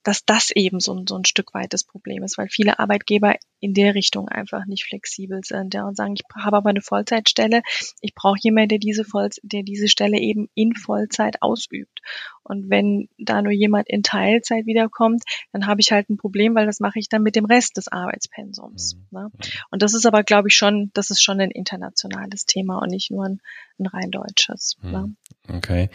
dass 0.02 0.24
das 0.24 0.50
eben 0.50 0.80
so, 0.80 1.02
so 1.06 1.16
ein 1.16 1.24
Stück 1.24 1.54
weit 1.54 1.72
das 1.72 1.84
Problem 1.84 2.22
ist, 2.22 2.38
weil 2.38 2.48
viele 2.48 2.78
Arbeitgeber 2.78 3.36
in 3.60 3.74
der 3.74 3.94
Richtung 3.94 4.28
einfach 4.28 4.64
nicht 4.66 4.84
flexibel 4.84 5.40
sind 5.44 5.74
ja, 5.74 5.86
und 5.86 5.96
sagen, 5.96 6.14
ich 6.14 6.22
habe 6.34 6.56
aber 6.56 6.70
eine 6.70 6.80
Vollzeitstelle, 6.80 7.62
ich 8.00 8.14
brauche 8.14 8.38
jemanden, 8.40 8.70
der 8.70 8.78
diese, 8.78 9.04
Voll 9.04 9.28
der 9.42 9.62
diese 9.62 9.88
Stelle 9.88 10.18
eben 10.18 10.48
in 10.54 10.74
Vollzeit 10.74 11.42
ausübt. 11.42 12.00
Und 12.42 12.70
wenn 12.70 13.08
da 13.18 13.42
nur 13.42 13.52
jemand 13.52 13.88
in 13.88 14.02
Teilzeit 14.02 14.66
wiederkommt, 14.66 15.22
dann 15.52 15.66
habe 15.66 15.80
ich 15.80 15.92
halt 15.92 16.08
ein 16.08 16.16
Problem, 16.16 16.54
weil 16.54 16.66
das 16.66 16.80
mache 16.80 16.98
ich 16.98 17.08
dann 17.08 17.22
mit 17.22 17.36
dem 17.36 17.44
Rest 17.44 17.76
des 17.76 17.88
Arbeitspensums. 17.88 18.96
Mhm. 18.96 19.18
Ne? 19.18 19.30
Und 19.70 19.82
das 19.82 19.94
ist 19.94 20.06
aber, 20.06 20.24
glaube 20.24 20.48
ich, 20.48 20.56
schon, 20.56 20.90
das 20.94 21.10
ist 21.10 21.22
schon 21.22 21.40
ein 21.40 21.50
internationales 21.50 22.46
Thema 22.46 22.78
und 22.78 22.88
nicht 22.88 23.10
nur 23.10 23.26
ein, 23.26 23.40
ein 23.78 23.86
rein 23.86 24.10
deutsches. 24.10 24.76
Mhm. 24.82 24.90
Ne? 24.90 25.14
Okay. 25.48 25.90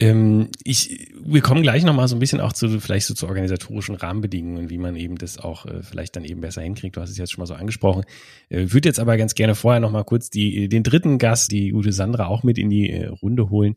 Ähm, 0.00 0.50
ich, 0.62 1.12
wir 1.20 1.40
kommen 1.40 1.62
gleich 1.62 1.82
nochmal 1.82 2.06
so 2.06 2.14
ein 2.14 2.20
bisschen 2.20 2.40
auch 2.40 2.52
zu, 2.52 2.80
vielleicht 2.80 3.06
so 3.06 3.14
zu 3.14 3.26
organisatorischen 3.26 3.96
Rahmenbedingungen, 3.96 4.70
wie 4.70 4.78
man 4.78 4.94
eben 4.94 5.18
das 5.18 5.38
auch 5.38 5.66
äh, 5.66 5.82
vielleicht 5.82 6.14
dann 6.14 6.24
eben 6.24 6.40
besser 6.40 6.62
hinkriegt. 6.62 6.96
Du 6.96 7.00
hast 7.00 7.10
es 7.10 7.18
jetzt 7.18 7.32
schon 7.32 7.42
mal 7.42 7.46
so 7.46 7.54
angesprochen. 7.54 8.04
Äh, 8.48 8.66
würde 8.68 8.88
jetzt 8.88 9.00
aber 9.00 9.16
ganz 9.16 9.34
gerne 9.34 9.56
vorher 9.56 9.80
nochmal 9.80 10.04
kurz 10.04 10.30
die, 10.30 10.68
den 10.68 10.84
dritten 10.84 11.18
Gast, 11.18 11.50
die 11.50 11.70
gute 11.70 11.92
Sandra, 11.92 12.26
auch 12.26 12.44
mit 12.44 12.58
in 12.58 12.70
die 12.70 12.90
äh, 12.90 13.06
Runde 13.06 13.50
holen. 13.50 13.74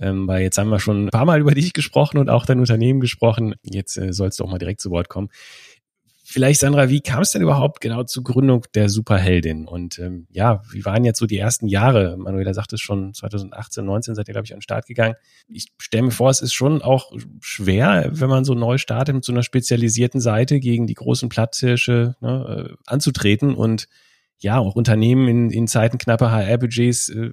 Ähm, 0.00 0.26
weil 0.26 0.42
jetzt 0.42 0.58
haben 0.58 0.70
wir 0.70 0.80
schon 0.80 1.06
ein 1.06 1.10
paar 1.10 1.26
Mal 1.26 1.40
über 1.40 1.54
dich 1.54 1.72
gesprochen 1.72 2.18
und 2.18 2.30
auch 2.30 2.46
dein 2.46 2.58
Unternehmen 2.58 3.00
gesprochen. 3.00 3.54
Jetzt 3.62 3.96
äh, 3.96 4.12
sollst 4.12 4.40
du 4.40 4.44
auch 4.44 4.50
mal 4.50 4.58
direkt 4.58 4.80
zu 4.80 4.90
Wort 4.90 5.08
kommen. 5.08 5.28
Vielleicht, 6.32 6.60
Sandra, 6.60 6.88
wie 6.88 7.00
kam 7.00 7.22
es 7.22 7.32
denn 7.32 7.42
überhaupt 7.42 7.80
genau 7.80 8.04
zur 8.04 8.22
Gründung 8.22 8.64
der 8.74 8.88
Superheldin? 8.88 9.66
Und 9.66 9.98
ähm, 9.98 10.28
ja, 10.30 10.62
wie 10.70 10.84
waren 10.84 11.04
jetzt 11.04 11.18
so 11.18 11.26
die 11.26 11.38
ersten 11.38 11.66
Jahre? 11.66 12.16
Manuela 12.16 12.54
sagt 12.54 12.72
es 12.72 12.80
schon 12.80 13.12
2018, 13.12 13.84
19 13.84 14.14
seid 14.14 14.28
ihr, 14.28 14.34
glaube 14.34 14.44
ich, 14.44 14.52
an 14.52 14.58
den 14.58 14.62
Start 14.62 14.86
gegangen. 14.86 15.16
Ich 15.48 15.72
stelle 15.78 16.04
mir 16.04 16.10
vor, 16.12 16.30
es 16.30 16.40
ist 16.40 16.52
schon 16.52 16.82
auch 16.82 17.10
schwer, 17.40 18.10
wenn 18.12 18.28
man 18.28 18.44
so 18.44 18.54
neu 18.54 18.78
startet 18.78 19.16
mit 19.16 19.24
so 19.24 19.32
einer 19.32 19.42
spezialisierten 19.42 20.20
Seite 20.20 20.60
gegen 20.60 20.86
die 20.86 20.94
großen 20.94 21.28
Platzhirsche 21.28 22.14
ne, 22.20 22.68
äh, 22.70 22.74
anzutreten 22.86 23.56
und 23.56 23.88
ja, 24.38 24.58
auch 24.58 24.76
Unternehmen 24.76 25.26
in, 25.26 25.50
in 25.50 25.66
Zeiten 25.66 25.98
knapper 25.98 26.30
HR-Budgets 26.30 27.08
äh, 27.08 27.32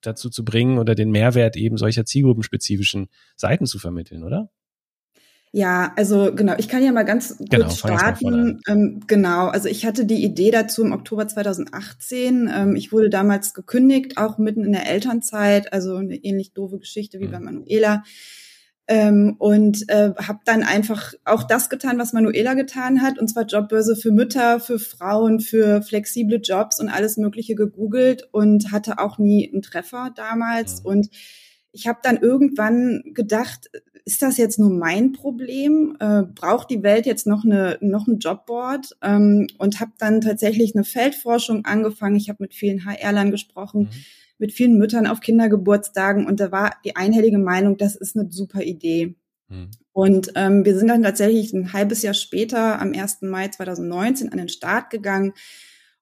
dazu 0.00 0.30
zu 0.30 0.42
bringen 0.42 0.78
oder 0.78 0.94
den 0.94 1.10
Mehrwert 1.10 1.54
eben 1.58 1.76
solcher 1.76 2.06
zielgruppenspezifischen 2.06 3.08
Seiten 3.36 3.66
zu 3.66 3.78
vermitteln, 3.78 4.24
oder? 4.24 4.48
Ja, 5.52 5.92
also 5.96 6.34
genau, 6.34 6.54
ich 6.58 6.68
kann 6.68 6.82
ja 6.82 6.92
mal 6.92 7.04
ganz 7.04 7.38
kurz 7.38 7.48
genau, 7.50 7.70
starten. 7.70 8.60
Ähm, 8.68 9.00
genau, 9.06 9.46
also 9.48 9.68
ich 9.68 9.86
hatte 9.86 10.04
die 10.04 10.22
Idee 10.22 10.50
dazu 10.50 10.82
im 10.82 10.92
Oktober 10.92 11.26
2018. 11.26 12.50
Ähm, 12.54 12.76
ich 12.76 12.92
wurde 12.92 13.08
damals 13.08 13.54
gekündigt, 13.54 14.18
auch 14.18 14.38
mitten 14.38 14.64
in 14.64 14.72
der 14.72 14.88
Elternzeit, 14.88 15.72
also 15.72 15.96
eine 15.96 16.16
ähnlich 16.16 16.52
doofe 16.52 16.78
Geschichte 16.78 17.18
wie 17.18 17.28
mhm. 17.28 17.32
bei 17.32 17.40
Manuela. 17.40 18.02
Ähm, 18.90 19.36
und 19.38 19.88
äh, 19.88 20.12
habe 20.16 20.40
dann 20.46 20.62
einfach 20.62 21.12
auch 21.26 21.42
das 21.44 21.68
getan, 21.68 21.98
was 21.98 22.14
Manuela 22.14 22.54
getan 22.54 23.02
hat, 23.02 23.18
und 23.18 23.28
zwar 23.28 23.44
Jobbörse 23.44 23.96
für 23.96 24.12
Mütter, 24.12 24.60
für 24.60 24.78
Frauen, 24.78 25.40
für 25.40 25.82
flexible 25.82 26.40
Jobs 26.42 26.80
und 26.80 26.88
alles 26.88 27.18
Mögliche 27.18 27.54
gegoogelt 27.54 28.28
und 28.32 28.72
hatte 28.72 28.98
auch 28.98 29.18
nie 29.18 29.50
einen 29.50 29.60
Treffer 29.60 30.10
damals. 30.14 30.80
Mhm. 30.80 30.86
Und 30.86 31.08
ich 31.72 31.86
habe 31.86 31.98
dann 32.02 32.16
irgendwann 32.16 33.02
gedacht, 33.14 33.70
ist 34.04 34.22
das 34.22 34.38
jetzt 34.38 34.58
nur 34.58 34.70
mein 34.70 35.12
Problem? 35.12 35.96
Äh, 36.00 36.22
braucht 36.22 36.70
die 36.70 36.82
Welt 36.82 37.04
jetzt 37.04 37.26
noch 37.26 37.44
eine 37.44 37.76
noch 37.80 38.06
ein 38.06 38.18
Jobboard? 38.18 38.96
Ähm, 39.02 39.46
und 39.58 39.80
habe 39.80 39.92
dann 39.98 40.20
tatsächlich 40.20 40.74
eine 40.74 40.84
Feldforschung 40.84 41.64
angefangen. 41.64 42.16
Ich 42.16 42.28
habe 42.28 42.42
mit 42.42 42.54
vielen 42.54 42.84
HR-Lern 42.84 43.30
gesprochen, 43.30 43.82
mhm. 43.82 44.04
mit 44.38 44.52
vielen 44.52 44.78
Müttern 44.78 45.06
auf 45.06 45.20
Kindergeburtstagen 45.20 46.26
und 46.26 46.40
da 46.40 46.50
war 46.50 46.76
die 46.84 46.96
einhellige 46.96 47.38
Meinung, 47.38 47.76
das 47.76 47.96
ist 47.96 48.16
eine 48.16 48.30
super 48.30 48.62
Idee. 48.62 49.16
Mhm. 49.48 49.70
Und 49.92 50.32
ähm, 50.36 50.64
wir 50.64 50.78
sind 50.78 50.88
dann 50.88 51.02
tatsächlich 51.02 51.52
ein 51.52 51.72
halbes 51.72 52.02
Jahr 52.02 52.14
später, 52.14 52.80
am 52.80 52.92
1. 52.92 53.22
Mai 53.22 53.48
2019, 53.48 54.30
an 54.30 54.38
den 54.38 54.48
Start 54.48 54.90
gegangen. 54.90 55.34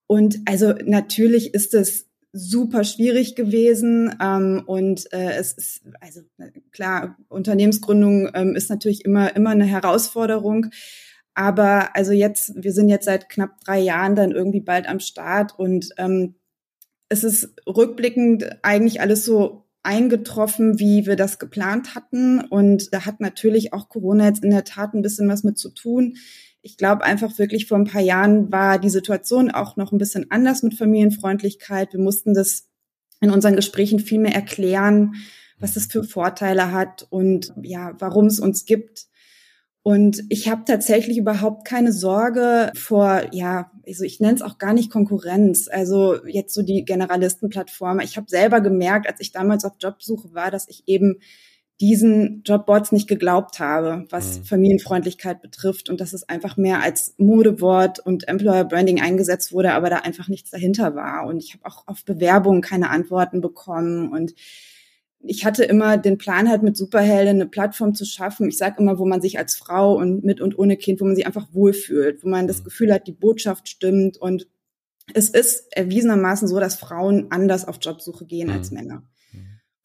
Und 0.07 0.39
also 0.45 0.75
natürlich 0.85 1.55
ist 1.55 1.75
es 1.75 2.06
super 2.37 2.85
schwierig 2.85 3.35
gewesen. 3.35 4.15
Ähm, 4.21 4.63
und 4.67 5.13
äh, 5.13 5.33
es 5.37 5.53
ist, 5.53 5.83
also 6.01 6.21
klar, 6.73 7.17
Unternehmensgründung 7.29 8.31
ähm, 8.35 8.55
ist 8.55 8.71
natürlich 8.71 9.05
immer, 9.05 9.35
immer 9.35 9.51
eine 9.51 9.65
Herausforderung. 9.65 10.67
Aber 11.35 11.95
also 11.97 12.13
jetzt, 12.13 12.53
wir 12.57 12.73
sind 12.73 12.89
jetzt 12.89 13.05
seit 13.05 13.29
knapp 13.29 13.61
drei 13.65 13.79
Jahren 13.79 14.15
dann 14.15 14.33
irgendwie 14.33 14.61
bald 14.61 14.89
am 14.89 15.01
Start 15.01 15.59
und 15.59 15.91
ähm, 15.99 16.35
es 17.09 17.25
ist 17.25 17.55
rückblickend 17.67 18.59
eigentlich 18.63 19.01
alles 19.01 19.25
so 19.25 19.67
eingetroffen, 19.83 20.81
wie 20.81 21.07
wir 21.07 21.15
das 21.15 21.39
geplant 21.39 21.95
hatten. 21.95 22.41
Und 22.41 22.93
da 22.93 23.07
hat 23.07 23.21
natürlich 23.21 23.73
auch 23.73 23.89
Corona 23.89 24.27
jetzt 24.27 24.43
in 24.43 24.51
der 24.51 24.65
Tat 24.65 24.95
ein 24.95 25.03
bisschen 25.03 25.29
was 25.29 25.45
mit 25.45 25.59
zu 25.59 25.71
tun. 25.71 26.17
Ich 26.63 26.77
glaube 26.77 27.05
einfach 27.05 27.39
wirklich 27.39 27.67
vor 27.67 27.79
ein 27.79 27.87
paar 27.87 28.03
Jahren 28.03 28.51
war 28.51 28.79
die 28.79 28.91
Situation 28.91 29.51
auch 29.51 29.77
noch 29.77 29.93
ein 29.93 29.99
bisschen 29.99 30.31
anders 30.31 30.63
mit 30.63 30.75
Familienfreundlichkeit. 30.75 31.93
Wir 31.93 32.01
mussten 32.01 32.35
das 32.35 32.69
in 33.21 33.31
unseren 33.31 33.57
Gesprächen 33.57 34.01
viel 34.01 34.19
mehr 34.19 34.35
erklären, 34.35 35.15
was 35.59 35.75
das 35.75 35.87
für 35.87 36.05
Vorteile 36.05 36.73
hat 36.73 37.07
und 37.11 37.53
ja, 37.63 37.95
warum 37.99 38.27
es 38.27 38.41
uns 38.41 38.65
gibt. 38.65 39.07
Und 39.87 40.25
ich 40.31 40.49
habe 40.49 40.65
tatsächlich 40.67 41.17
überhaupt 41.17 41.65
keine 41.65 41.93
Sorge 41.93 42.73
vor, 42.75 43.23
ja, 43.31 43.71
also 43.87 44.03
ich 44.03 44.19
nenne 44.19 44.35
es 44.35 44.43
auch 44.43 44.59
gar 44.59 44.73
nicht 44.73 44.91
Konkurrenz, 44.91 45.69
also 45.69 46.27
jetzt 46.27 46.55
so 46.55 46.63
die 46.63 46.85
Generalistenplattform. 46.85 48.01
Ich 48.01 48.17
habe 48.17 48.29
selber 48.29 48.61
gemerkt, 48.61 49.07
als 49.07 49.21
ich 49.21 49.31
damals 49.31 49.65
auf 49.65 49.75
Jobsuche 49.79 50.35
war, 50.35 50.51
dass 50.51 50.69
ich 50.69 50.83
eben 50.89 51.21
diesen 51.81 52.43
Jobboards 52.45 52.91
nicht 52.93 53.07
geglaubt 53.07 53.61
habe, 53.61 54.07
was 54.09 54.39
mhm. 54.39 54.45
Familienfreundlichkeit 54.45 55.43
betrifft 55.43 55.91
und 55.91 56.01
dass 56.01 56.15
es 56.15 56.29
einfach 56.29 56.57
mehr 56.57 56.83
als 56.83 57.15
Modewort 57.19 57.99
und 57.99 58.29
Employer 58.29 58.65
Branding 58.65 59.01
eingesetzt 59.01 59.53
wurde, 59.53 59.73
aber 59.73 59.91
da 59.91 59.97
einfach 59.99 60.29
nichts 60.29 60.51
dahinter 60.51 60.95
war. 60.95 61.27
Und 61.27 61.43
ich 61.43 61.53
habe 61.53 61.67
auch 61.67 61.87
auf 61.87 62.05
Bewerbungen 62.05 62.63
keine 62.63 62.89
Antworten 62.91 63.41
bekommen 63.41 64.11
und 64.11 64.35
ich 65.29 65.45
hatte 65.45 65.65
immer 65.65 65.97
den 65.99 66.19
Plan 66.19 66.49
halt 66.49 66.63
mit 66.63 66.77
Superhelden 66.77 67.37
eine 67.37 67.47
Plattform 67.47 67.95
zu 67.95 68.05
schaffen. 68.05 68.49
Ich 68.49 68.59
sage 68.59 68.81
immer, 68.81 68.99
wo 68.99 69.07
man 69.07 69.21
sich 69.21 69.39
als 69.39 69.57
Frau 69.57 69.97
und 69.97 70.23
mit 70.25 70.41
und 70.41 70.59
ohne 70.59 70.77
Kind, 70.77 71.01
wo 71.01 71.05
man 71.05 71.17
sich 71.17 71.27
einfach 71.27 71.49
wohlfühlt, 71.53 72.23
wo 72.23 72.29
man 72.29 72.47
das 72.47 72.61
mhm. 72.61 72.65
Gefühl 72.65 72.93
hat, 72.93 73.07
die 73.07 73.13
Botschaft 73.13 73.69
stimmt 73.69 74.17
und 74.19 74.47
es 75.15 75.29
ist 75.29 75.67
erwiesenermaßen 75.77 76.49
so, 76.49 76.59
dass 76.59 76.77
Frauen 76.77 77.27
anders 77.31 77.67
auf 77.67 77.79
Jobsuche 77.81 78.27
gehen 78.27 78.49
mhm. 78.49 78.55
als 78.55 78.71
Männer. 78.71 79.03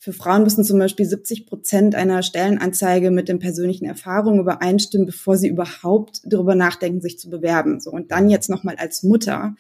Für 0.03 0.13
Frauen 0.13 0.41
müssen 0.41 0.63
zum 0.63 0.79
Beispiel 0.79 1.05
70 1.05 1.46
Prozent 1.46 1.93
einer 1.93 2.24
Stellenanzeige 2.24 3.12
mit 3.12 3.29
den 3.29 3.38
persönlichen 3.38 3.86
Erfahrungen 3.86 4.39
übereinstimmen, 4.39 5.05
bevor 5.05 5.38
sie 5.38 5.48
überhaupt 5.48 6.22
darüber 6.25 6.55
nachdenken, 6.55 7.01
sich 7.01 7.20
zu 7.20 7.29
bewerben. 7.29 7.79
So 7.79 7.91
und 7.91 8.12
dann 8.12 8.27
jetzt 8.27 8.50
nochmal 8.50 8.77
als 8.77 9.03
Mutter 9.03 9.53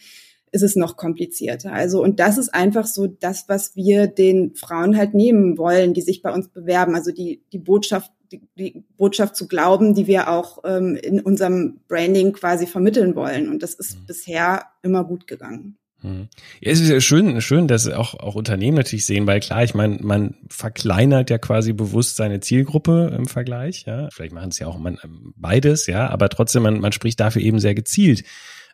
ist 0.51 0.63
es 0.63 0.75
noch 0.75 0.97
komplizierter. 0.97 1.71
Also, 1.71 2.01
und 2.01 2.19
das 2.19 2.39
ist 2.39 2.55
einfach 2.55 2.87
so 2.87 3.05
das, 3.05 3.49
was 3.49 3.75
wir 3.75 4.07
den 4.07 4.55
Frauen 4.55 4.97
halt 4.97 5.13
nehmen 5.13 5.59
wollen, 5.59 5.93
die 5.93 6.01
sich 6.01 6.23
bei 6.23 6.33
uns 6.33 6.47
bewerben. 6.47 6.95
Also 6.95 7.11
die, 7.11 7.43
die 7.53 7.59
Botschaft, 7.59 8.11
die, 8.31 8.41
die 8.57 8.83
Botschaft 8.97 9.35
zu 9.35 9.47
glauben, 9.47 9.93
die 9.93 10.07
wir 10.07 10.27
auch 10.27 10.63
ähm, 10.65 10.95
in 10.95 11.19
unserem 11.19 11.81
Branding 11.87 12.33
quasi 12.33 12.65
vermitteln 12.65 13.15
wollen. 13.15 13.47
Und 13.47 13.61
das 13.61 13.75
ist 13.75 13.99
mhm. 13.99 14.05
bisher 14.07 14.63
immer 14.81 15.03
gut 15.03 15.27
gegangen. 15.27 15.77
Mhm. 16.01 16.29
Ja, 16.59 16.71
es 16.71 16.79
ist 16.79 16.89
ja 16.89 16.99
schön, 16.99 17.41
schön, 17.41 17.67
dass 17.67 17.87
auch, 17.87 18.15
auch 18.15 18.35
Unternehmen 18.35 18.77
natürlich 18.77 19.05
sehen, 19.05 19.27
weil 19.27 19.39
klar, 19.39 19.63
ich 19.63 19.73
meine, 19.73 19.99
man 20.01 20.35
verkleinert 20.49 21.29
ja 21.29 21.37
quasi 21.37 21.73
bewusst 21.73 22.15
seine 22.15 22.39
Zielgruppe 22.39 23.13
im 23.15 23.25
Vergleich, 23.25 23.85
ja. 23.85 24.09
Vielleicht 24.11 24.33
machen 24.33 24.49
es 24.49 24.59
ja 24.59 24.67
auch 24.67 24.79
man, 24.79 24.97
beides, 25.35 25.87
ja, 25.87 26.09
aber 26.09 26.29
trotzdem, 26.29 26.63
man, 26.63 26.79
man 26.79 26.91
spricht 26.91 27.19
dafür 27.19 27.41
eben 27.41 27.59
sehr 27.59 27.75
gezielt 27.75 28.23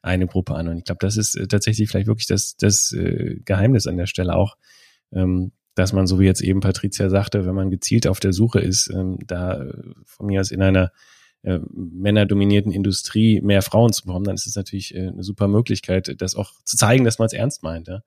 eine 0.01 0.27
Gruppe 0.27 0.55
an. 0.55 0.67
Und 0.67 0.77
ich 0.77 0.84
glaube, 0.86 1.00
das 1.01 1.17
ist 1.17 1.36
äh, 1.36 1.48
tatsächlich 1.48 1.89
vielleicht 1.89 2.07
wirklich 2.07 2.27
das, 2.27 2.55
das 2.57 2.93
äh, 2.93 3.38
Geheimnis 3.46 3.88
an 3.88 3.98
der 3.98 4.07
Stelle 4.07 4.36
auch, 4.36 4.55
ähm, 5.12 5.51
dass 5.75 5.93
man, 5.93 6.07
so 6.07 6.19
wie 6.19 6.25
jetzt 6.25 6.41
eben 6.41 6.60
Patricia 6.60 7.10
sagte, 7.10 7.46
wenn 7.46 7.55
man 7.55 7.69
gezielt 7.69 8.07
auf 8.07 8.19
der 8.19 8.34
Suche 8.34 8.60
ist, 8.60 8.89
ähm, 8.89 9.19
da 9.25 9.62
äh, 9.62 9.74
von 10.05 10.27
mir 10.27 10.41
aus 10.41 10.51
in 10.51 10.62
einer 10.62 10.91
äh, 11.47 11.59
männerdominierten 11.71 12.73
Industrie 12.73 13.39
mehr 13.39 13.61
Frauen 13.61 13.93
zu 13.93 14.05
bekommen, 14.05 14.25
dann 14.25 14.35
ist 14.35 14.47
es 14.47 14.55
natürlich 14.55 14.93
äh, 14.93 15.07
eine 15.07 15.23
super 15.23 15.47
Möglichkeit, 15.47 16.13
das 16.19 16.35
auch 16.35 16.51
zu 16.65 16.75
zeigen, 16.75 17.05
dass 17.05 17.19
man 17.19 17.27
es 17.27 17.33
ernst 17.33 17.63
meint. 17.63 17.87
Ja? 17.87 18.01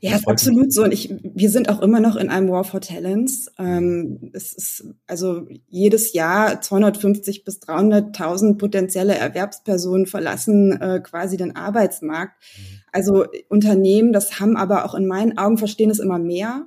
Ja, 0.00 0.16
ist 0.16 0.26
absolut 0.26 0.72
so. 0.72 0.82
Und 0.84 0.92
ich, 0.92 1.12
wir 1.22 1.50
sind 1.50 1.68
auch 1.68 1.82
immer 1.82 2.00
noch 2.00 2.16
in 2.16 2.30
einem 2.30 2.48
War 2.48 2.64
for 2.64 2.80
Talents. 2.80 3.52
Ähm, 3.58 4.30
es 4.32 4.54
ist 4.54 4.86
also 5.06 5.46
jedes 5.68 6.14
Jahr 6.14 6.62
250 6.62 7.44
bis 7.44 7.60
300.000 7.60 8.56
potenzielle 8.56 9.14
Erwerbspersonen 9.14 10.06
verlassen 10.06 10.80
äh, 10.80 11.00
quasi 11.00 11.36
den 11.36 11.54
Arbeitsmarkt. 11.54 12.32
Mhm. 12.56 12.62
Also 12.92 13.26
Unternehmen, 13.50 14.14
das 14.14 14.40
haben 14.40 14.56
aber 14.56 14.86
auch 14.86 14.94
in 14.94 15.06
meinen 15.06 15.36
Augen 15.36 15.58
verstehen 15.58 15.90
es 15.90 15.98
immer 15.98 16.18
mehr, 16.18 16.66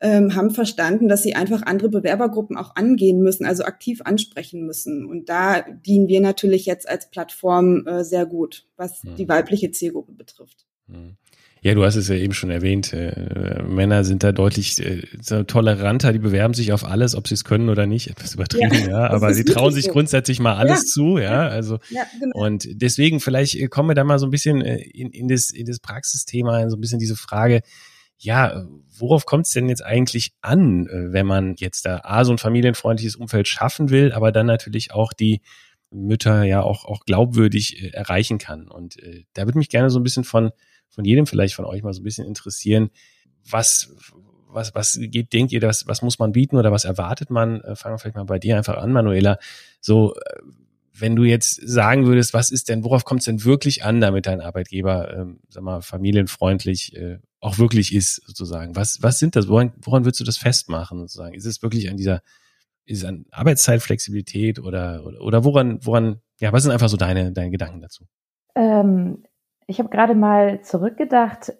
ähm, 0.00 0.34
haben 0.34 0.50
verstanden, 0.50 1.08
dass 1.08 1.22
sie 1.22 1.34
einfach 1.34 1.62
andere 1.62 1.88
Bewerbergruppen 1.88 2.56
auch 2.56 2.76
angehen 2.76 3.20
müssen, 3.20 3.46
also 3.46 3.64
aktiv 3.64 4.02
ansprechen 4.04 4.66
müssen. 4.66 5.06
Und 5.06 5.28
da 5.28 5.62
dienen 5.62 6.08
wir 6.08 6.20
natürlich 6.20 6.66
jetzt 6.66 6.88
als 6.88 7.10
Plattform 7.10 7.86
äh, 7.86 8.04
sehr 8.04 8.26
gut, 8.26 8.66
was 8.76 9.04
mhm. 9.04 9.16
die 9.16 9.28
weibliche 9.28 9.70
Zielgruppe 9.70 10.12
betrifft. 10.12 10.66
Mhm. 10.86 11.16
Ja, 11.62 11.74
du 11.74 11.84
hast 11.84 11.96
es 11.96 12.06
ja 12.06 12.14
eben 12.14 12.34
schon 12.34 12.50
erwähnt. 12.50 12.92
Äh, 12.92 13.62
Männer 13.66 14.04
sind 14.04 14.22
da 14.22 14.30
deutlich 14.30 14.78
äh, 14.78 15.02
toleranter, 15.46 16.12
die 16.12 16.20
bewerben 16.20 16.54
sich 16.54 16.72
auf 16.72 16.84
alles, 16.84 17.16
ob 17.16 17.26
sie 17.26 17.34
es 17.34 17.42
können 17.42 17.70
oder 17.70 17.86
nicht. 17.86 18.08
Etwas 18.08 18.34
übertrieben, 18.34 18.72
ja. 18.82 18.88
ja 18.88 19.10
aber 19.10 19.34
sie 19.34 19.44
trauen 19.44 19.72
sich 19.72 19.86
so. 19.86 19.92
grundsätzlich 19.92 20.38
mal 20.38 20.54
alles 20.54 20.82
ja. 20.82 20.86
zu, 20.86 21.18
ja. 21.18 21.48
Also 21.48 21.78
ja, 21.90 22.02
genau. 22.20 22.38
und 22.38 22.68
deswegen 22.70 23.18
vielleicht 23.18 23.56
äh, 23.56 23.66
kommen 23.66 23.88
wir 23.88 23.94
da 23.94 24.04
mal 24.04 24.20
so 24.20 24.26
ein 24.26 24.30
bisschen 24.30 24.60
äh, 24.60 24.76
in, 24.76 25.10
in 25.10 25.26
das 25.26 25.50
in 25.50 25.66
das 25.66 25.80
Praxisthema, 25.80 26.68
so 26.68 26.76
ein 26.76 26.80
bisschen 26.80 27.00
diese 27.00 27.16
Frage. 27.16 27.62
Ja, 28.18 28.66
worauf 28.98 29.26
kommt 29.26 29.46
es 29.46 29.52
denn 29.52 29.68
jetzt 29.68 29.84
eigentlich 29.84 30.32
an, 30.40 30.86
äh, 30.86 31.12
wenn 31.12 31.26
man 31.26 31.54
jetzt 31.56 31.84
da 31.84 32.00
A, 32.04 32.24
so 32.24 32.32
ein 32.32 32.38
familienfreundliches 32.38 33.16
Umfeld 33.16 33.46
schaffen 33.48 33.90
will, 33.90 34.12
aber 34.12 34.32
dann 34.32 34.46
natürlich 34.46 34.92
auch 34.92 35.12
die 35.12 35.42
Mütter 35.90 36.42
ja 36.44 36.62
auch, 36.62 36.84
auch 36.84 37.00
glaubwürdig 37.04 37.82
äh, 37.82 37.88
erreichen 37.88 38.38
kann. 38.38 38.68
Und 38.68 39.02
äh, 39.02 39.24
da 39.34 39.44
würde 39.44 39.58
mich 39.58 39.68
gerne 39.68 39.90
so 39.90 40.00
ein 40.00 40.02
bisschen 40.02 40.24
von 40.24 40.50
von 40.88 41.04
jedem 41.04 41.26
vielleicht 41.26 41.54
von 41.54 41.64
euch 41.64 41.82
mal 41.82 41.92
so 41.92 42.00
ein 42.00 42.04
bisschen 42.04 42.26
interessieren, 42.26 42.90
was, 43.48 43.94
was, 44.48 44.74
was 44.74 44.98
geht, 45.00 45.32
denkt 45.32 45.52
ihr, 45.52 45.60
das, 45.60 45.86
was 45.86 46.02
muss 46.02 46.18
man 46.18 46.32
bieten 46.32 46.56
oder 46.56 46.72
was 46.72 46.84
erwartet 46.84 47.30
man? 47.30 47.60
Äh, 47.60 47.76
fangen 47.76 47.94
wir 47.94 47.98
vielleicht 47.98 48.16
mal 48.16 48.24
bei 48.24 48.38
dir 48.38 48.56
einfach 48.56 48.78
an, 48.78 48.92
Manuela. 48.92 49.38
So, 49.80 50.14
äh, 50.14 50.40
wenn 51.00 51.16
du 51.16 51.24
jetzt 51.24 51.60
sagen 51.66 52.06
würdest, 52.06 52.34
was 52.34 52.50
ist 52.50 52.68
denn, 52.68 52.84
worauf 52.84 53.04
kommt 53.04 53.20
es 53.20 53.26
denn 53.26 53.44
wirklich 53.44 53.84
an, 53.84 54.00
damit 54.00 54.26
dein 54.26 54.40
Arbeitgeber, 54.40 55.12
ähm, 55.14 55.40
sag 55.48 55.62
mal, 55.62 55.80
familienfreundlich 55.82 56.96
äh, 56.96 57.18
auch 57.40 57.58
wirklich 57.58 57.94
ist, 57.94 58.22
sozusagen? 58.26 58.76
Was, 58.76 59.02
was 59.02 59.18
sind 59.18 59.36
das? 59.36 59.48
Woran, 59.48 59.72
woran 59.78 60.04
würdest 60.04 60.20
du 60.20 60.24
das 60.24 60.36
festmachen, 60.36 60.98
sozusagen? 60.98 61.34
Ist 61.34 61.46
es 61.46 61.62
wirklich 61.62 61.90
an 61.90 61.96
dieser, 61.96 62.20
ist 62.84 62.98
es 62.98 63.04
an 63.04 63.26
Arbeitszeitflexibilität 63.30 64.58
oder, 64.58 65.04
oder, 65.04 65.20
oder 65.20 65.44
woran, 65.44 65.78
woran, 65.82 66.20
ja, 66.40 66.52
was 66.52 66.62
sind 66.62 66.72
einfach 66.72 66.88
so 66.88 66.96
deine, 66.96 67.32
deine 67.32 67.50
Gedanken 67.50 67.80
dazu? 67.80 68.04
Ähm, 68.54 69.24
ich 69.66 69.78
habe 69.78 69.88
gerade 69.88 70.14
mal 70.14 70.62
zurückgedacht, 70.62 71.52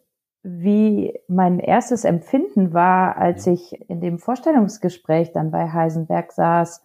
wie 0.42 1.12
mein 1.27 1.59
erstes 1.59 2.05
Empfinden 2.05 2.72
war, 2.72 3.16
als 3.16 3.46
ich 3.49 3.72
in 3.88 4.01
dem 4.01 4.18
Vorstellungsgespräch 4.18 5.33
dann 5.33 5.51
bei 5.51 5.72
Heisenberg 5.72 6.33
saß. 6.33 6.83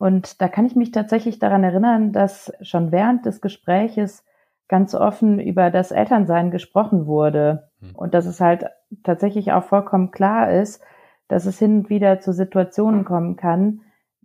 Und 0.00 0.40
da 0.40 0.48
kann 0.48 0.64
ich 0.64 0.76
mich 0.76 0.92
tatsächlich 0.92 1.40
daran 1.40 1.62
erinnern, 1.62 2.10
dass 2.10 2.50
schon 2.62 2.90
während 2.90 3.26
des 3.26 3.42
Gespräches 3.42 4.24
ganz 4.66 4.94
offen 4.94 5.38
über 5.38 5.70
das 5.70 5.90
Elternsein 5.90 6.50
gesprochen 6.50 7.04
wurde. 7.04 7.68
Hm. 7.80 7.96
Und 7.96 8.14
dass 8.14 8.24
es 8.24 8.40
halt 8.40 8.64
tatsächlich 9.02 9.52
auch 9.52 9.62
vollkommen 9.62 10.10
klar 10.10 10.50
ist, 10.50 10.82
dass 11.28 11.44
es 11.44 11.58
hin 11.58 11.80
und 11.80 11.90
wieder 11.90 12.18
zu 12.18 12.32
Situationen 12.32 13.04
kommen 13.04 13.36
kann, 13.36 13.82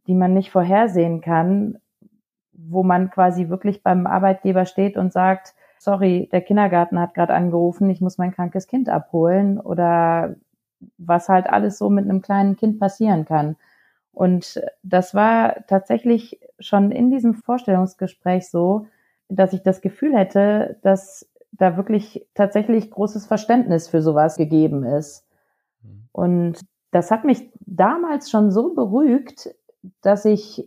die 0.07 0.15
man 0.15 0.33
nicht 0.33 0.49
vorhersehen 0.49 1.19
kann, 1.19 1.77
wo 2.53 2.81
man 2.83 3.09
quasi 3.09 3.49
wirklich 3.49 3.83
beim 3.83 4.07
Arbeitgeber 4.07 4.65
steht 4.65 4.95
und 4.95 5.11
sagt, 5.11 5.55
sorry, 5.77 6.29
der 6.31 6.39
Kindergarten 6.39 7.01
hat 7.01 7.15
gerade 7.15 7.33
angerufen, 7.33 7.89
ich 7.89 7.99
muss 7.99 8.17
mein 8.17 8.31
krankes 8.31 8.67
Kind 8.67 8.87
abholen 8.87 9.59
oder 9.59 10.37
was 10.97 11.27
halt 11.27 11.49
alles 11.49 11.77
so 11.77 11.89
mit 11.89 12.05
einem 12.05 12.21
kleinen 12.21 12.55
Kind 12.55 12.79
passieren 12.79 13.25
kann. 13.25 13.57
Und 14.15 14.61
das 14.81 15.13
war 15.13 15.67
tatsächlich 15.67 16.39
schon 16.59 16.91
in 16.91 17.11
diesem 17.11 17.33
Vorstellungsgespräch 17.33 18.49
so, 18.49 18.87
dass 19.27 19.51
ich 19.51 19.61
das 19.61 19.81
Gefühl 19.81 20.15
hätte, 20.15 20.79
dass 20.83 21.29
da 21.51 21.75
wirklich 21.75 22.25
tatsächlich 22.33 22.91
großes 22.91 23.27
Verständnis 23.27 23.89
für 23.89 24.01
sowas 24.01 24.37
gegeben 24.37 24.85
ist. 24.85 25.27
Mhm. 25.83 26.07
Und 26.13 26.59
das 26.91 27.11
hat 27.11 27.25
mich 27.25 27.51
damals 27.59 28.29
schon 28.29 28.51
so 28.51 28.73
beruhigt, 28.73 29.53
dass 30.01 30.23
ich 30.23 30.65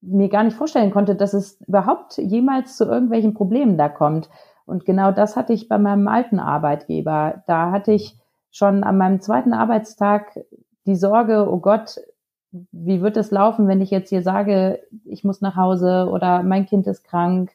mir 0.00 0.28
gar 0.28 0.42
nicht 0.42 0.56
vorstellen 0.56 0.90
konnte, 0.90 1.14
dass 1.14 1.34
es 1.34 1.60
überhaupt 1.66 2.18
jemals 2.18 2.76
zu 2.76 2.86
irgendwelchen 2.86 3.34
Problemen 3.34 3.78
da 3.78 3.88
kommt. 3.88 4.28
Und 4.66 4.84
genau 4.84 5.12
das 5.12 5.36
hatte 5.36 5.52
ich 5.52 5.68
bei 5.68 5.78
meinem 5.78 6.08
alten 6.08 6.40
Arbeitgeber. 6.40 7.44
Da 7.46 7.70
hatte 7.70 7.92
ich 7.92 8.18
schon 8.50 8.82
an 8.82 8.98
meinem 8.98 9.20
zweiten 9.20 9.52
Arbeitstag 9.52 10.40
die 10.86 10.96
Sorge, 10.96 11.48
oh 11.48 11.58
Gott, 11.58 12.00
wie 12.50 13.02
wird 13.02 13.16
es 13.16 13.30
laufen, 13.30 13.68
wenn 13.68 13.80
ich 13.80 13.90
jetzt 13.90 14.08
hier 14.08 14.22
sage, 14.22 14.80
ich 15.04 15.24
muss 15.24 15.40
nach 15.40 15.56
Hause 15.56 16.08
oder 16.10 16.42
mein 16.42 16.66
Kind 16.66 16.86
ist 16.86 17.04
krank. 17.04 17.52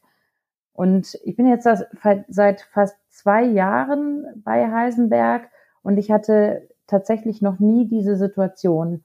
Und 0.73 1.19
ich 1.23 1.35
bin 1.35 1.47
jetzt 1.47 1.67
seit 2.27 2.61
fast 2.61 2.97
zwei 3.09 3.43
Jahren 3.43 4.25
bei 4.43 4.71
Heisenberg 4.71 5.49
und 5.83 5.97
ich 5.97 6.11
hatte 6.11 6.67
tatsächlich 6.87 7.41
noch 7.41 7.59
nie 7.59 7.87
diese 7.87 8.15
Situation. 8.15 9.03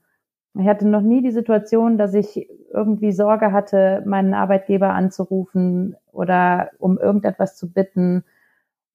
Ich 0.54 0.66
hatte 0.66 0.88
noch 0.88 1.02
nie 1.02 1.22
die 1.22 1.30
Situation, 1.30 1.98
dass 1.98 2.14
ich 2.14 2.48
irgendwie 2.72 3.12
Sorge 3.12 3.52
hatte, 3.52 4.02
meinen 4.06 4.34
Arbeitgeber 4.34 4.90
anzurufen 4.90 5.96
oder 6.12 6.70
um 6.78 6.98
irgendetwas 6.98 7.56
zu 7.56 7.70
bitten. 7.70 8.24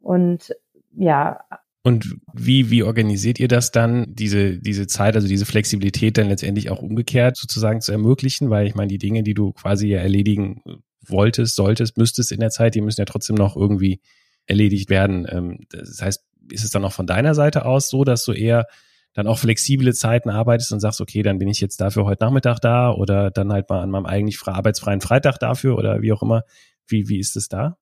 Und 0.02 0.56
ja. 0.96 1.44
Und 1.86 2.16
wie, 2.34 2.72
wie 2.72 2.84
organisiert 2.84 3.40
ihr 3.40 3.50
das 3.50 3.72
dann, 3.72 4.06
diese, 4.08 4.58
diese 4.58 4.88
Zeit, 4.88 5.16
also 5.16 5.28
diese 5.28 5.46
Flexibilität 5.46 6.18
dann 6.18 6.30
letztendlich 6.30 6.70
auch 6.70 6.82
umgekehrt 6.82 7.36
sozusagen 7.36 7.82
zu 7.82 7.92
ermöglichen? 7.92 8.50
Weil 8.50 8.68
ich 8.68 8.76
meine, 8.76 8.88
die 8.88 8.98
Dinge, 8.98 9.22
die 9.22 9.34
du 9.34 9.52
quasi 9.52 9.88
ja 9.90 10.00
erledigen 10.00 10.62
wolltest, 11.06 11.56
solltest, 11.56 11.98
müsstest 11.98 12.32
in 12.32 12.40
der 12.40 12.52
Zeit, 12.52 12.76
die 12.76 12.82
müssen 12.82 13.02
ja 13.02 13.06
trotzdem 13.06 13.36
noch 13.36 13.58
irgendwie 13.58 14.00
erledigt 14.46 14.90
werden. 14.90 15.28
Ähm, 15.30 15.60
das 15.70 16.02
heißt, 16.02 16.24
ist 16.52 16.64
es 16.64 16.72
dann 16.72 16.86
auch 16.86 16.94
von 16.94 17.08
deiner 17.08 17.36
Seite 17.36 17.66
aus 17.66 17.90
so, 17.90 18.06
dass 18.06 18.24
du 18.24 18.32
eher 18.32 18.66
dann 19.14 19.28
auch 19.28 19.38
flexible 19.38 19.94
Zeiten 19.94 20.30
arbeitest 20.30 20.72
und 20.72 20.80
sagst, 20.80 21.02
okay, 21.02 21.22
dann 21.22 21.38
bin 21.38 21.48
ich 21.48 21.60
jetzt 21.60 21.82
dafür 21.82 22.06
heute 22.06 22.24
Nachmittag 22.24 22.60
da 22.60 22.92
oder 22.92 23.30
dann 23.30 23.52
halt 23.52 23.70
mal 23.70 23.82
an 23.82 23.92
meinem 23.92 24.06
eigentlich 24.06 24.42
arbeitsfreien 24.42 25.02
Freitag 25.02 25.38
dafür 25.38 25.78
oder 25.78 26.02
wie 26.02 26.14
auch 26.14 26.24
immer. 26.24 26.44
Wie, 26.88 27.08
wie 27.10 27.20
ist 27.20 27.36
es 27.36 27.48
da? 27.48 27.78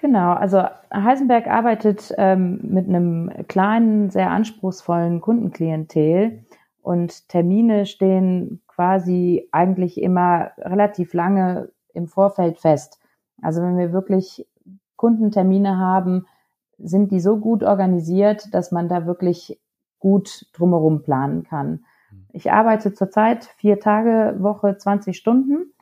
Genau, 0.00 0.32
also 0.32 0.62
Heisenberg 0.90 1.46
arbeitet 1.46 2.14
ähm, 2.16 2.58
mit 2.62 2.88
einem 2.88 3.30
kleinen, 3.48 4.08
sehr 4.08 4.30
anspruchsvollen 4.30 5.20
Kundenklientel 5.20 6.42
und 6.80 7.28
Termine 7.28 7.84
stehen 7.84 8.62
quasi 8.66 9.46
eigentlich 9.52 10.00
immer 10.00 10.52
relativ 10.56 11.12
lange 11.12 11.70
im 11.92 12.08
Vorfeld 12.08 12.56
fest. 12.56 12.98
Also 13.42 13.60
wenn 13.60 13.76
wir 13.76 13.92
wirklich 13.92 14.48
Kundentermine 14.96 15.76
haben, 15.76 16.24
sind 16.78 17.12
die 17.12 17.20
so 17.20 17.36
gut 17.36 17.62
organisiert, 17.62 18.54
dass 18.54 18.72
man 18.72 18.88
da 18.88 19.04
wirklich 19.04 19.60
gut 19.98 20.46
drumherum 20.54 21.02
planen 21.02 21.42
kann. 21.42 21.84
Ich 22.32 22.50
arbeite 22.50 22.94
zurzeit 22.94 23.44
vier 23.58 23.80
Tage 23.80 24.36
Woche 24.38 24.78
20 24.78 25.14
Stunden 25.14 25.74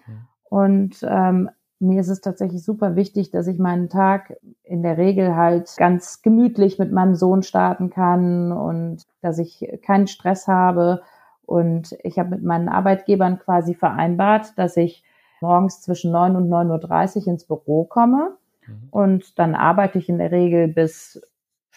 und 0.50 1.06
ähm, 1.08 1.50
mir 1.80 2.00
ist 2.00 2.08
es 2.08 2.20
tatsächlich 2.20 2.64
super 2.64 2.96
wichtig, 2.96 3.30
dass 3.30 3.46
ich 3.46 3.58
meinen 3.58 3.88
Tag 3.88 4.36
in 4.64 4.82
der 4.82 4.98
Regel 4.98 5.36
halt 5.36 5.76
ganz 5.76 6.22
gemütlich 6.22 6.78
mit 6.78 6.92
meinem 6.92 7.14
Sohn 7.14 7.42
starten 7.42 7.90
kann 7.90 8.52
und 8.52 9.06
dass 9.20 9.38
ich 9.38 9.66
keinen 9.82 10.08
Stress 10.08 10.48
habe. 10.48 11.02
Und 11.46 11.96
ich 12.02 12.18
habe 12.18 12.30
mit 12.30 12.42
meinen 12.42 12.68
Arbeitgebern 12.68 13.38
quasi 13.38 13.74
vereinbart, 13.74 14.58
dass 14.58 14.76
ich 14.76 15.04
morgens 15.40 15.80
zwischen 15.80 16.10
9 16.10 16.36
und 16.36 16.48
9.30 16.48 17.22
Uhr 17.22 17.28
ins 17.28 17.44
Büro 17.44 17.84
komme. 17.84 18.36
Mhm. 18.66 18.88
Und 18.90 19.38
dann 19.38 19.54
arbeite 19.54 19.98
ich 19.98 20.08
in 20.08 20.18
der 20.18 20.32
Regel 20.32 20.68
bis 20.68 21.22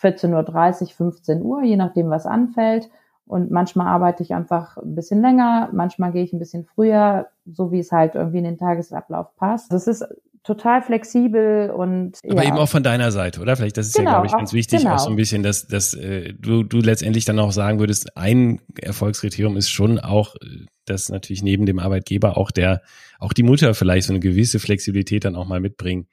14.30 0.02 0.82
Uhr, 0.82 0.90
15 0.90 1.44
Uhr, 1.44 1.62
je 1.62 1.78
nachdem, 1.78 2.10
was 2.10 2.26
anfällt. 2.26 2.90
Und 3.28 3.52
manchmal 3.52 3.88
arbeite 3.88 4.24
ich 4.24 4.34
einfach 4.34 4.78
ein 4.78 4.96
bisschen 4.96 5.22
länger, 5.22 5.70
manchmal 5.72 6.12
gehe 6.12 6.24
ich 6.24 6.34
ein 6.34 6.40
bisschen 6.40 6.66
früher, 6.66 7.28
so 7.46 7.72
wie 7.72 7.80
es 7.80 7.92
halt 7.92 8.16
irgendwie 8.16 8.40
in 8.40 8.44
den 8.44 8.58
Tagesablauf 8.58 9.36
passt. 9.36 9.72
Das 9.72 9.88
ist 9.88 10.06
total 10.44 10.82
flexibel 10.82 11.70
und 11.70 12.18
aber 12.28 12.44
ja. 12.44 12.50
eben 12.50 12.58
auch 12.58 12.70
von 12.70 12.82
deiner 12.82 13.12
Seite, 13.12 13.42
oder? 13.42 13.56
Vielleicht 13.56 13.78
das 13.78 13.88
ist 13.88 13.96
genau, 13.96 14.10
ja, 14.10 14.16
glaube 14.16 14.28
ich, 14.28 14.34
ganz 14.34 14.54
wichtig, 14.54 14.80
genau. 14.80 14.96
auch 14.96 15.00
so 15.00 15.10
ein 15.10 15.16
bisschen, 15.16 15.44
dass, 15.44 15.68
dass 15.68 15.94
äh, 15.94 16.34
du, 16.34 16.64
du 16.64 16.80
letztendlich 16.80 17.26
dann 17.26 17.38
auch 17.40 17.52
sagen 17.52 17.80
würdest, 17.80 18.18
ein 18.18 18.60
Erfolgskriterium 18.82 19.56
ist 19.56 19.70
schon 19.70 20.00
auch, 20.00 20.36
dass 20.86 21.10
natürlich 21.10 21.44
neben 21.44 21.66
dem 21.66 21.78
Arbeitgeber 21.78 22.38
auch 22.38 22.50
der, 22.50 22.82
auch 23.20 23.34
die 23.34 23.44
Mutter 23.44 23.76
vielleicht 23.76 24.08
so 24.08 24.14
eine 24.14 24.20
gewisse 24.20 24.60
Flexibilität 24.60 25.26
dann 25.26 25.36
auch 25.36 25.48
mal 25.48 25.60
mitbringen, 25.60 26.08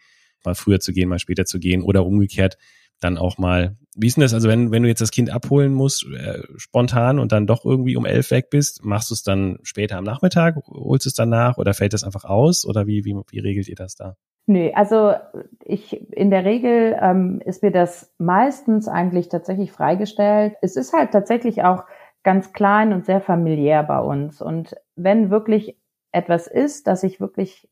mal 0.44 0.54
früher 0.54 0.80
zu 0.80 0.92
gehen, 0.92 1.08
mal 1.08 1.18
später 1.18 1.46
zu 1.46 1.58
gehen 1.58 1.82
oder 1.82 2.04
umgekehrt 2.04 2.58
dann 3.00 3.16
auch 3.16 3.38
mal 3.38 3.76
wie 4.00 4.06
ist 4.06 4.16
denn 4.16 4.22
das? 4.22 4.32
Also 4.32 4.48
wenn, 4.48 4.70
wenn 4.70 4.84
du 4.84 4.88
jetzt 4.88 5.00
das 5.00 5.10
Kind 5.10 5.30
abholen 5.30 5.72
musst, 5.72 6.06
äh, 6.06 6.42
spontan 6.56 7.18
und 7.18 7.32
dann 7.32 7.46
doch 7.46 7.64
irgendwie 7.64 7.96
um 7.96 8.06
elf 8.06 8.30
weg 8.30 8.48
bist, 8.48 8.84
machst 8.84 9.10
du 9.10 9.14
es 9.14 9.22
dann 9.22 9.58
später 9.62 9.98
am 9.98 10.04
Nachmittag, 10.04 10.56
holst 10.68 11.06
es 11.06 11.14
dann 11.14 11.30
nach 11.30 11.58
oder 11.58 11.74
fällt 11.74 11.92
das 11.92 12.04
einfach 12.04 12.24
aus 12.24 12.64
oder 12.64 12.86
wie, 12.86 13.04
wie, 13.04 13.16
wie 13.30 13.40
regelt 13.40 13.68
ihr 13.68 13.74
das 13.74 13.96
da? 13.96 14.14
Nö, 14.46 14.70
also 14.72 15.14
ich 15.64 16.00
in 16.12 16.30
der 16.30 16.44
Regel 16.44 16.96
ähm, 17.02 17.42
ist 17.44 17.62
mir 17.62 17.72
das 17.72 18.14
meistens 18.18 18.88
eigentlich 18.88 19.28
tatsächlich 19.28 19.72
freigestellt. 19.72 20.54
Es 20.62 20.76
ist 20.76 20.92
halt 20.92 21.10
tatsächlich 21.10 21.64
auch 21.64 21.84
ganz 22.22 22.52
klein 22.52 22.92
und 22.92 23.04
sehr 23.04 23.20
familiär 23.20 23.82
bei 23.82 23.98
uns. 23.98 24.40
Und 24.40 24.76
wenn 24.96 25.30
wirklich 25.30 25.76
etwas 26.12 26.46
ist, 26.46 26.86
dass 26.86 27.02
ich 27.02 27.20
wirklich 27.20 27.68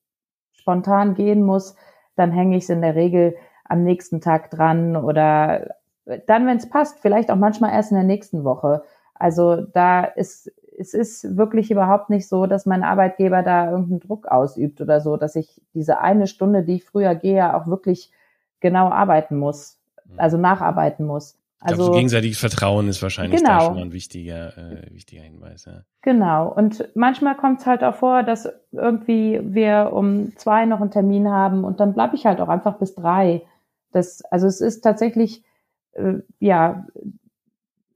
spontan 0.53 1.15
gehen 1.15 1.43
muss, 1.43 1.77
dann 2.17 2.33
hänge 2.33 2.57
ich 2.57 2.65
es 2.65 2.71
in 2.71 2.83
der 2.83 2.95
Regel 2.95 3.37
am 3.65 3.83
nächsten 3.83 4.21
Tag 4.21 4.51
dran 4.51 4.97
oder 4.97 5.77
dann, 6.27 6.47
wenn 6.47 6.57
es 6.57 6.69
passt, 6.69 7.01
vielleicht 7.01 7.31
auch 7.31 7.37
manchmal 7.37 7.73
erst 7.73 7.91
in 7.91 7.97
der 7.97 8.07
nächsten 8.07 8.45
Woche. 8.45 8.83
Also 9.15 9.63
da 9.63 10.05
ist 10.05 10.53
es 10.79 10.95
ist 10.95 11.37
wirklich 11.37 11.71
überhaupt 11.71 12.11
nicht 12.11 12.29
so, 12.29 12.47
dass 12.47 12.67
mein 12.67 12.83
Arbeitgeber 12.83 13.43
da 13.43 13.71
irgendeinen 13.71 14.01
Druck 14.01 14.27
ausübt 14.27 14.81
oder 14.81 15.01
so, 15.01 15.17
dass 15.17 15.37
ich 15.37 15.61
diese 15.75 16.01
eine 16.01 16.27
Stunde, 16.27 16.63
die 16.63 16.77
ich 16.77 16.85
früher 16.85 17.15
gehe, 17.15 17.55
auch 17.55 17.67
wirklich 17.67 18.11
genau 18.61 18.91
arbeiten 18.91 19.39
muss, 19.39 19.79
mhm. 20.05 20.21
also 20.21 20.37
nacharbeiten 20.37 21.07
muss. 21.07 21.39
Also 21.59 21.73
ich 21.73 21.77
glaube, 21.79 21.93
so 21.93 21.97
gegenseitiges 21.97 22.39
Vertrauen 22.39 22.89
ist 22.89 23.03
wahrscheinlich 23.03 23.41
genau. 23.41 23.59
da 23.59 23.65
schon 23.65 23.75
mal 23.75 23.83
ein 23.83 23.93
wichtiger, 23.93 24.57
äh, 24.59 24.95
wichtiger 24.95 25.23
Hinweis. 25.23 25.65
Ja. 25.65 25.83
Genau. 26.03 26.53
Und 26.53 26.87
manchmal 26.95 27.37
kommt 27.37 27.61
es 27.61 27.67
halt 27.67 27.83
auch 27.83 27.95
vor, 27.95 28.23
dass 28.23 28.49
irgendwie 28.73 29.41
wir 29.43 29.91
um 29.93 30.37
zwei 30.37 30.67
noch 30.67 30.81
einen 30.81 30.91
Termin 30.91 31.31
haben 31.31 31.65
und 31.65 31.81
dann 31.81 31.95
bleibe 31.95 32.15
ich 32.15 32.27
halt 32.27 32.41
auch 32.41 32.49
einfach 32.49 32.77
bis 32.79 32.95
drei. 32.95 33.43
Das, 33.93 34.23
also 34.27 34.47
es 34.47 34.61
ist 34.61 34.83
tatsächlich 34.83 35.43
ja, 36.39 36.87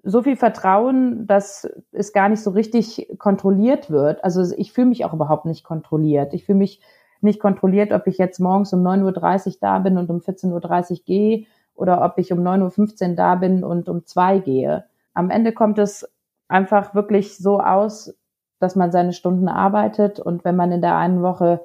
so 0.02 0.22
viel 0.22 0.36
Vertrauen, 0.36 1.26
dass 1.26 1.68
es 1.92 2.12
gar 2.12 2.28
nicht 2.28 2.42
so 2.42 2.50
richtig 2.50 3.08
kontrolliert 3.18 3.90
wird. 3.90 4.24
Also 4.24 4.54
ich 4.56 4.72
fühle 4.72 4.88
mich 4.88 5.04
auch 5.04 5.12
überhaupt 5.12 5.44
nicht 5.44 5.64
kontrolliert. 5.64 6.32
Ich 6.32 6.44
fühle 6.44 6.58
mich 6.58 6.80
nicht 7.20 7.40
kontrolliert, 7.40 7.92
ob 7.92 8.06
ich 8.06 8.18
jetzt 8.18 8.40
morgens 8.40 8.72
um 8.72 8.86
9.30 8.86 9.46
Uhr 9.46 9.54
da 9.60 9.78
bin 9.78 9.98
und 9.98 10.08
um 10.10 10.18
14.30 10.18 10.90
Uhr 10.90 10.98
gehe 11.04 11.46
oder 11.74 12.02
ob 12.02 12.16
ich 12.16 12.32
um 12.32 12.40
9.15 12.40 13.10
Uhr 13.10 13.16
da 13.16 13.34
bin 13.34 13.62
und 13.62 13.88
um 13.88 14.06
zwei 14.06 14.38
gehe. 14.38 14.84
Am 15.12 15.30
Ende 15.30 15.52
kommt 15.52 15.78
es 15.78 16.10
einfach 16.48 16.94
wirklich 16.94 17.36
so 17.36 17.60
aus, 17.60 18.14
dass 18.58 18.76
man 18.76 18.92
seine 18.92 19.12
Stunden 19.12 19.48
arbeitet 19.48 20.18
und 20.18 20.44
wenn 20.44 20.56
man 20.56 20.72
in 20.72 20.80
der 20.80 20.96
einen 20.96 21.22
Woche 21.22 21.60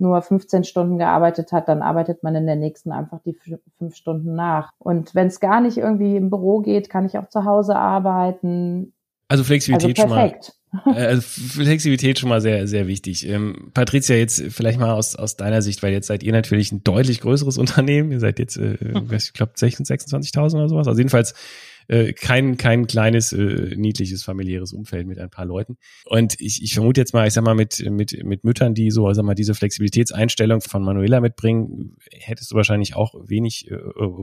nur 0.00 0.20
15 0.22 0.64
Stunden 0.64 0.98
gearbeitet 0.98 1.52
hat, 1.52 1.68
dann 1.68 1.82
arbeitet 1.82 2.22
man 2.22 2.34
in 2.34 2.46
der 2.46 2.56
nächsten 2.56 2.92
einfach 2.92 3.20
die 3.24 3.36
fünf 3.78 3.94
Stunden 3.94 4.34
nach. 4.34 4.72
Und 4.78 5.14
wenn 5.14 5.28
es 5.28 5.40
gar 5.40 5.60
nicht 5.60 5.78
irgendwie 5.78 6.16
im 6.16 6.30
Büro 6.30 6.60
geht, 6.60 6.90
kann 6.90 7.06
ich 7.06 7.18
auch 7.18 7.28
zu 7.28 7.44
Hause 7.44 7.76
arbeiten. 7.76 8.92
Also 9.28 9.44
Flexibilität 9.44 9.98
also 9.98 10.14
schon 10.14 10.16
mal. 10.16 10.34
Äh, 10.86 11.06
also 11.06 11.22
Flexibilität 11.22 12.20
schon 12.20 12.28
mal 12.28 12.40
sehr, 12.40 12.68
sehr 12.68 12.86
wichtig. 12.86 13.28
Ähm, 13.28 13.72
Patricia, 13.74 14.14
jetzt 14.14 14.40
vielleicht 14.50 14.78
mal 14.78 14.92
aus, 14.92 15.16
aus 15.16 15.36
deiner 15.36 15.62
Sicht, 15.62 15.82
weil 15.82 15.92
jetzt 15.92 16.06
seid 16.06 16.22
ihr 16.22 16.32
natürlich 16.32 16.70
ein 16.70 16.84
deutlich 16.84 17.20
größeres 17.20 17.58
Unternehmen. 17.58 18.12
Ihr 18.12 18.20
seid 18.20 18.38
jetzt, 18.38 18.56
äh, 18.56 18.74
ich 19.10 19.32
glaube, 19.32 19.52
26.000 19.56 20.54
oder 20.54 20.68
sowas. 20.68 20.86
Also 20.86 20.98
jedenfalls 21.00 21.34
äh, 21.90 22.12
kein, 22.12 22.56
kein 22.56 22.86
kleines, 22.86 23.32
äh, 23.32 23.74
niedliches 23.76 24.22
familiäres 24.22 24.72
Umfeld 24.72 25.08
mit 25.08 25.18
ein 25.18 25.28
paar 25.28 25.44
Leuten. 25.44 25.76
Und 26.04 26.40
ich, 26.40 26.62
ich 26.62 26.72
vermute 26.74 27.00
jetzt 27.00 27.14
mal, 27.14 27.26
ich 27.26 27.34
sag 27.34 27.42
mal, 27.42 27.56
mit, 27.56 27.84
mit, 27.90 28.24
mit 28.24 28.44
Müttern, 28.44 28.74
die 28.74 28.92
so, 28.92 29.12
sag 29.12 29.24
mal, 29.24 29.34
diese 29.34 29.54
Flexibilitätseinstellung 29.54 30.60
von 30.60 30.84
Manuela 30.84 31.20
mitbringen, 31.20 31.96
hättest 32.12 32.52
du 32.52 32.54
wahrscheinlich 32.54 32.94
auch 32.94 33.14
wenig 33.26 33.68
äh, 33.72 33.76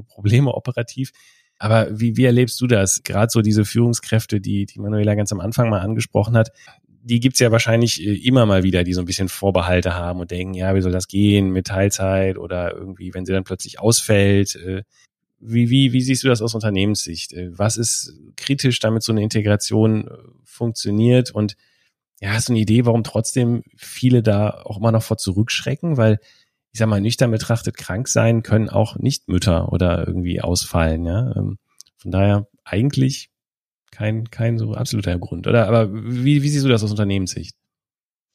Probleme 0.08 0.53
operativ. 0.53 1.12
Aber 1.60 1.88
wie, 1.91 2.15
wie 2.15 2.23
erlebst 2.23 2.62
du 2.62 2.67
das? 2.67 3.03
Gerade 3.03 3.32
so 3.32 3.41
diese 3.41 3.65
Führungskräfte, 3.65 4.39
die, 4.39 4.65
die 4.65 4.80
Manuela 4.80 5.15
ganz 5.15 5.34
am 5.34 5.41
Anfang 5.41 5.69
mal 5.69 5.82
angesprochen 5.82 6.38
hat, 6.38 6.51
die 6.88 7.19
gibt's 7.19 7.39
ja 7.39 7.51
wahrscheinlich 7.51 8.01
äh, 8.01 8.13
immer 8.13 8.45
mal 8.45 8.63
wieder, 8.63 8.86
die 8.86 8.93
so 8.93 9.01
ein 9.01 9.06
bisschen 9.06 9.27
Vorbehalte 9.27 9.93
haben 9.93 10.21
und 10.21 10.32
denken, 10.32 10.53
ja, 10.53 10.73
wie 10.73 10.82
soll 10.82 10.93
das 10.93 11.10
gehen 11.10 11.49
mit 11.51 11.67
Teilzeit 11.67 12.38
oder 12.38 12.73
irgendwie, 12.73 13.13
wenn 13.13 13.25
sie 13.25 13.34
dann 13.34 13.43
plötzlich 13.43 13.82
ausfällt, 13.82 14.56
äh, 14.56 14.84
wie, 15.39 15.69
wie, 15.69 15.93
wie 15.93 16.02
siehst 16.02 16.23
du 16.23 16.28
das 16.28 16.41
aus 16.41 16.56
Unternehmenssicht? 16.56 17.34
Äh, 17.34 17.58
was 17.58 17.78
ist 17.78 18.13
kritisch, 18.36 18.80
damit 18.80 19.04
so 19.04 19.12
eine 19.12 19.23
Integration 19.23 20.08
äh, 20.08 20.12
funktioniert? 20.43 21.32
Und 21.32 21.56
ja, 22.19 22.32
hast 22.32 22.50
du 22.50 22.54
eine 22.54 22.60
Idee, 22.60 22.86
warum 22.86 23.04
trotzdem 23.04 23.63
viele 23.76 24.23
da 24.23 24.62
auch 24.63 24.78
immer 24.78 24.91
noch 24.91 25.04
vor 25.04 25.17
zurückschrecken? 25.17 25.97
Weil, 25.97 26.19
ich 26.71 26.80
sag 26.80 26.88
mal, 26.88 27.02
nüchtern 27.02 27.32
betrachtet, 27.32 27.78
krank 27.78 28.08
sein 28.08 28.43
können 28.43 28.69
auch 28.69 28.97
nicht 28.97 29.28
Mütter 29.28 29.71
oder 29.71 30.08
irgendwie 30.08 30.41
ausfallen, 30.41 31.06
ja. 31.06 31.36
Ähm, 31.36 31.58
von 31.97 32.12
daher 32.12 32.47
eigentlich 32.63 33.30
kein, 33.91 34.30
kein 34.30 34.58
so 34.58 34.73
absoluter 34.73 35.17
Grund, 35.17 35.47
oder? 35.47 35.67
Aber 35.67 35.91
wie, 35.91 36.43
wie 36.43 36.50
siehst 36.50 36.65
du 36.65 36.69
das 36.69 36.84
aus 36.84 36.91
Unternehmenssicht? 36.91 37.57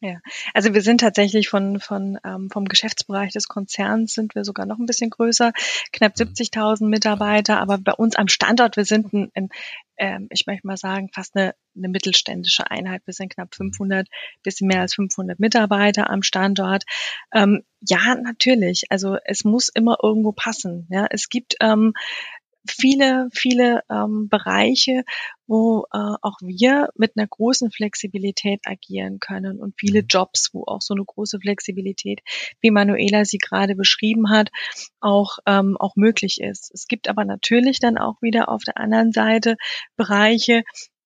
Ja, 0.05 0.19
also 0.53 0.75
wir 0.75 0.83
sind 0.83 1.01
tatsächlich 1.01 1.49
von, 1.49 1.79
von 1.79 2.19
ähm, 2.25 2.51
vom 2.51 2.65
Geschäftsbereich 2.65 3.31
des 3.31 3.47
Konzerns 3.47 4.15
sind 4.15 4.35
wir 4.35 4.43
sogar 4.43 4.67
noch 4.67 4.81
ein 4.81 4.87
bisschen 4.87 5.11
größer, 5.11 5.53
knapp 5.93 6.15
70.000 6.15 6.89
Mitarbeiter, 6.89 7.61
aber 7.61 7.79
bei 7.79 7.93
uns 7.93 8.17
am 8.17 8.27
Standort, 8.27 8.77
wir 8.77 8.85
sind 8.85 9.13
ein, 9.13 9.31
ein 9.35 9.49
ähm, 9.97 10.27
ich 10.33 10.49
möchte 10.49 10.67
mal 10.67 10.77
sagen, 10.77 11.09
fast 11.15 11.37
eine, 11.37 11.55
eine 11.77 11.89
mittelständische 11.89 12.69
Einheit. 12.69 13.03
Wir 13.05 13.15
sind 13.15 13.33
knapp 13.33 13.55
500, 13.55 14.09
bisschen 14.43 14.67
mehr 14.67 14.81
als 14.81 14.95
500 14.95 15.39
Mitarbeiter 15.39 16.11
am 16.11 16.25
Standort. 16.25 16.83
Ähm, 17.33 17.63
ja, 17.81 18.17
natürlich. 18.17 18.87
Also 18.89 19.19
es 19.25 19.45
muss 19.45 19.69
immer 19.69 19.99
irgendwo 20.03 20.33
passen. 20.33 20.89
Ja, 20.91 21.07
es 21.11 21.29
gibt 21.29 21.55
ähm, 21.61 21.93
viele, 22.67 23.29
viele 23.33 23.83
ähm, 23.91 24.29
Bereiche, 24.29 25.05
wo 25.47 25.85
äh, 25.93 25.99
auch 26.23 26.39
wir 26.41 26.89
mit 26.97 27.13
einer 27.17 27.27
großen 27.27 27.71
Flexibilität 27.71 28.61
agieren 28.65 29.19
können 29.21 29.61
und 29.61 29.75
viele 29.79 30.03
mhm. 30.03 30.07
Jobs, 30.09 30.51
wo 30.53 30.65
auch 30.65 30.81
so 30.81 30.95
eine 30.95 31.05
große 31.05 31.41
Flexibilität, 31.41 32.21
wie 32.61 32.71
Manuela 32.71 33.25
sie 33.25 33.39
gerade 33.39 33.75
beschrieben 33.75 34.31
hat, 34.31 34.51
auch, 35.01 35.39
ähm, 35.47 35.77
auch 35.79 35.97
möglich 35.97 36.41
ist. 36.41 36.71
Es 36.73 36.87
gibt 36.87 37.09
aber 37.09 37.25
natürlich 37.25 37.81
dann 37.81 37.99
auch 37.99 38.23
wieder 38.23 38.49
auf 38.49 38.63
der 38.63 38.79
anderen 38.79 39.13
Seite 39.13 39.57
Bereiche, 39.97 40.63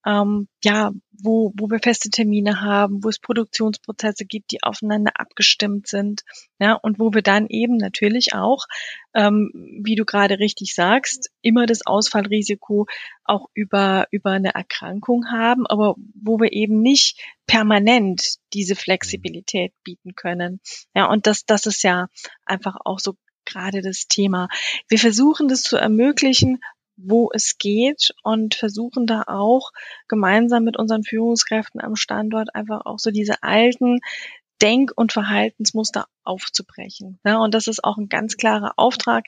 ähm, 0.07 0.49
ja, 0.63 0.93
wo, 1.11 1.53
wo 1.57 1.69
wir 1.69 1.81
feste 1.81 2.11
Termine 2.11 2.61
haben, 2.61 3.03
wo 3.03 3.09
es 3.09 3.19
Produktionsprozesse 3.19 4.25
gibt, 4.25 4.53
die 4.53 4.63
aufeinander 4.63 5.13
abgestimmt 5.15 5.89
sind, 5.89 6.23
ja, 6.61 6.75
und 6.75 7.01
wo 7.01 7.13
wir 7.13 7.23
dann 7.23 7.49
eben 7.49 7.77
natürlich 7.77 8.35
auch, 8.35 8.67
ähm, 9.15 9.51
wie 9.83 9.97
du 9.97 10.05
gerade 10.05 10.39
richtig 10.39 10.75
sagst, 10.75 11.31
immer 11.43 11.67
das 11.67 11.85
Ausfallrisiko 11.85 12.87
auch 13.25 13.49
über, 13.55 14.07
über 14.13 14.31
eine 14.31 14.55
Erkrankung 14.55 15.27
haben, 15.31 15.67
aber 15.67 15.97
wo 16.15 16.39
wir 16.39 16.53
eben 16.53 16.81
nicht 16.81 17.21
permanent 17.47 18.37
diese 18.53 18.77
Flexibilität 18.77 19.73
bieten 19.83 20.15
können. 20.15 20.61
Ja, 20.95 21.07
und 21.07 21.27
das, 21.27 21.45
das 21.47 21.67
ist 21.67 21.83
ja 21.83 22.07
einfach 22.45 22.77
auch 22.85 23.01
so 23.01 23.17
gerade 23.45 23.81
das 23.81 24.07
Thema. 24.09 24.49
Wir 24.89 24.99
versuchen 24.99 25.49
das 25.49 25.63
zu 25.63 25.77
ermöglichen, 25.77 26.61
wo 26.97 27.31
es 27.33 27.59
geht 27.59 28.15
und 28.23 28.55
versuchen 28.55 29.07
da 29.07 29.25
auch 29.27 29.71
gemeinsam 30.09 30.65
mit 30.65 30.79
unseren 30.79 31.05
Führungskräften 31.05 31.81
am 31.81 31.97
Standort 31.97 32.55
einfach 32.55 32.87
auch 32.87 32.99
so 32.99 33.11
diese 33.11 33.43
alten 33.43 34.01
Denk- 34.63 34.93
und 34.97 35.13
Verhaltensmuster 35.13 36.07
aufzubrechen. 36.25 37.19
Ja, 37.25 37.39
und 37.39 37.53
das 37.53 37.67
ist 37.67 37.85
auch 37.85 37.99
ein 37.99 38.09
ganz 38.09 38.37
klarer 38.37 38.73
Auftrag, 38.77 39.27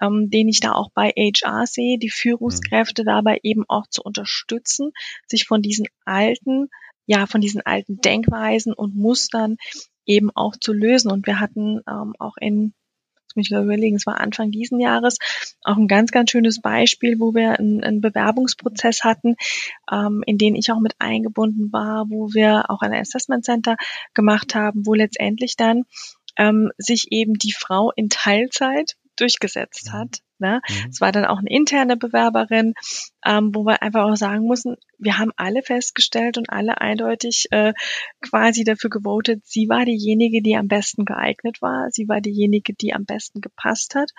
ähm, 0.00 0.30
den 0.30 0.48
ich 0.48 0.60
da 0.60 0.72
auch 0.72 0.90
bei 0.94 1.10
HR 1.10 1.66
sehe, 1.66 1.98
die 1.98 2.10
Führungskräfte 2.10 3.04
dabei 3.04 3.40
eben 3.42 3.64
auch 3.68 3.86
zu 3.88 4.02
unterstützen, 4.02 4.92
sich 5.26 5.46
von 5.46 5.62
diesen 5.62 5.86
alten, 6.04 6.68
ja, 7.06 7.26
von 7.26 7.40
diesen 7.40 7.60
alten 7.62 8.00
Denkweisen 8.00 8.72
und 8.72 8.94
Mustern 8.94 9.56
eben 10.06 10.30
auch 10.34 10.54
zu 10.56 10.72
lösen. 10.72 11.10
Und 11.10 11.26
wir 11.26 11.40
hatten 11.40 11.80
ähm, 11.88 12.14
auch 12.18 12.36
in 12.40 12.72
mich 13.38 13.50
überlegen, 13.50 13.96
es 13.96 14.06
war 14.06 14.20
Anfang 14.20 14.50
diesen 14.50 14.80
Jahres, 14.80 15.18
auch 15.62 15.76
ein 15.76 15.88
ganz, 15.88 16.10
ganz 16.10 16.30
schönes 16.30 16.60
Beispiel, 16.60 17.18
wo 17.18 17.34
wir 17.34 17.58
einen, 17.58 17.82
einen 17.82 18.00
Bewerbungsprozess 18.00 19.04
hatten, 19.04 19.36
ähm, 19.90 20.22
in 20.26 20.36
den 20.36 20.54
ich 20.54 20.70
auch 20.70 20.80
mit 20.80 20.94
eingebunden 20.98 21.72
war, 21.72 22.10
wo 22.10 22.34
wir 22.34 22.70
auch 22.70 22.82
ein 22.82 22.92
Assessment 22.92 23.44
Center 23.44 23.76
gemacht 24.14 24.54
haben, 24.54 24.86
wo 24.86 24.94
letztendlich 24.94 25.56
dann 25.56 25.84
ähm, 26.36 26.70
sich 26.76 27.08
eben 27.10 27.34
die 27.34 27.52
Frau 27.52 27.92
in 27.96 28.08
Teilzeit 28.08 28.96
durchgesetzt 29.20 29.92
hat. 29.92 30.20
Ne? 30.38 30.60
Mhm. 30.68 30.88
Es 30.90 31.00
war 31.00 31.12
dann 31.12 31.24
auch 31.24 31.38
eine 31.38 31.50
interne 31.50 31.96
Bewerberin, 31.96 32.74
ähm, 33.24 33.54
wo 33.54 33.64
wir 33.64 33.82
einfach 33.82 34.04
auch 34.04 34.16
sagen 34.16 34.46
mussten, 34.46 34.76
wir 34.98 35.18
haben 35.18 35.32
alle 35.36 35.62
festgestellt 35.62 36.38
und 36.38 36.50
alle 36.50 36.80
eindeutig 36.80 37.46
äh, 37.50 37.72
quasi 38.20 38.64
dafür 38.64 38.90
gewotet, 38.90 39.44
sie 39.44 39.68
war 39.68 39.84
diejenige, 39.84 40.42
die 40.42 40.56
am 40.56 40.68
besten 40.68 41.04
geeignet 41.04 41.60
war, 41.60 41.88
sie 41.90 42.08
war 42.08 42.20
diejenige, 42.20 42.74
die 42.74 42.94
am 42.94 43.04
besten 43.04 43.40
gepasst 43.40 43.94
hat 43.94 44.10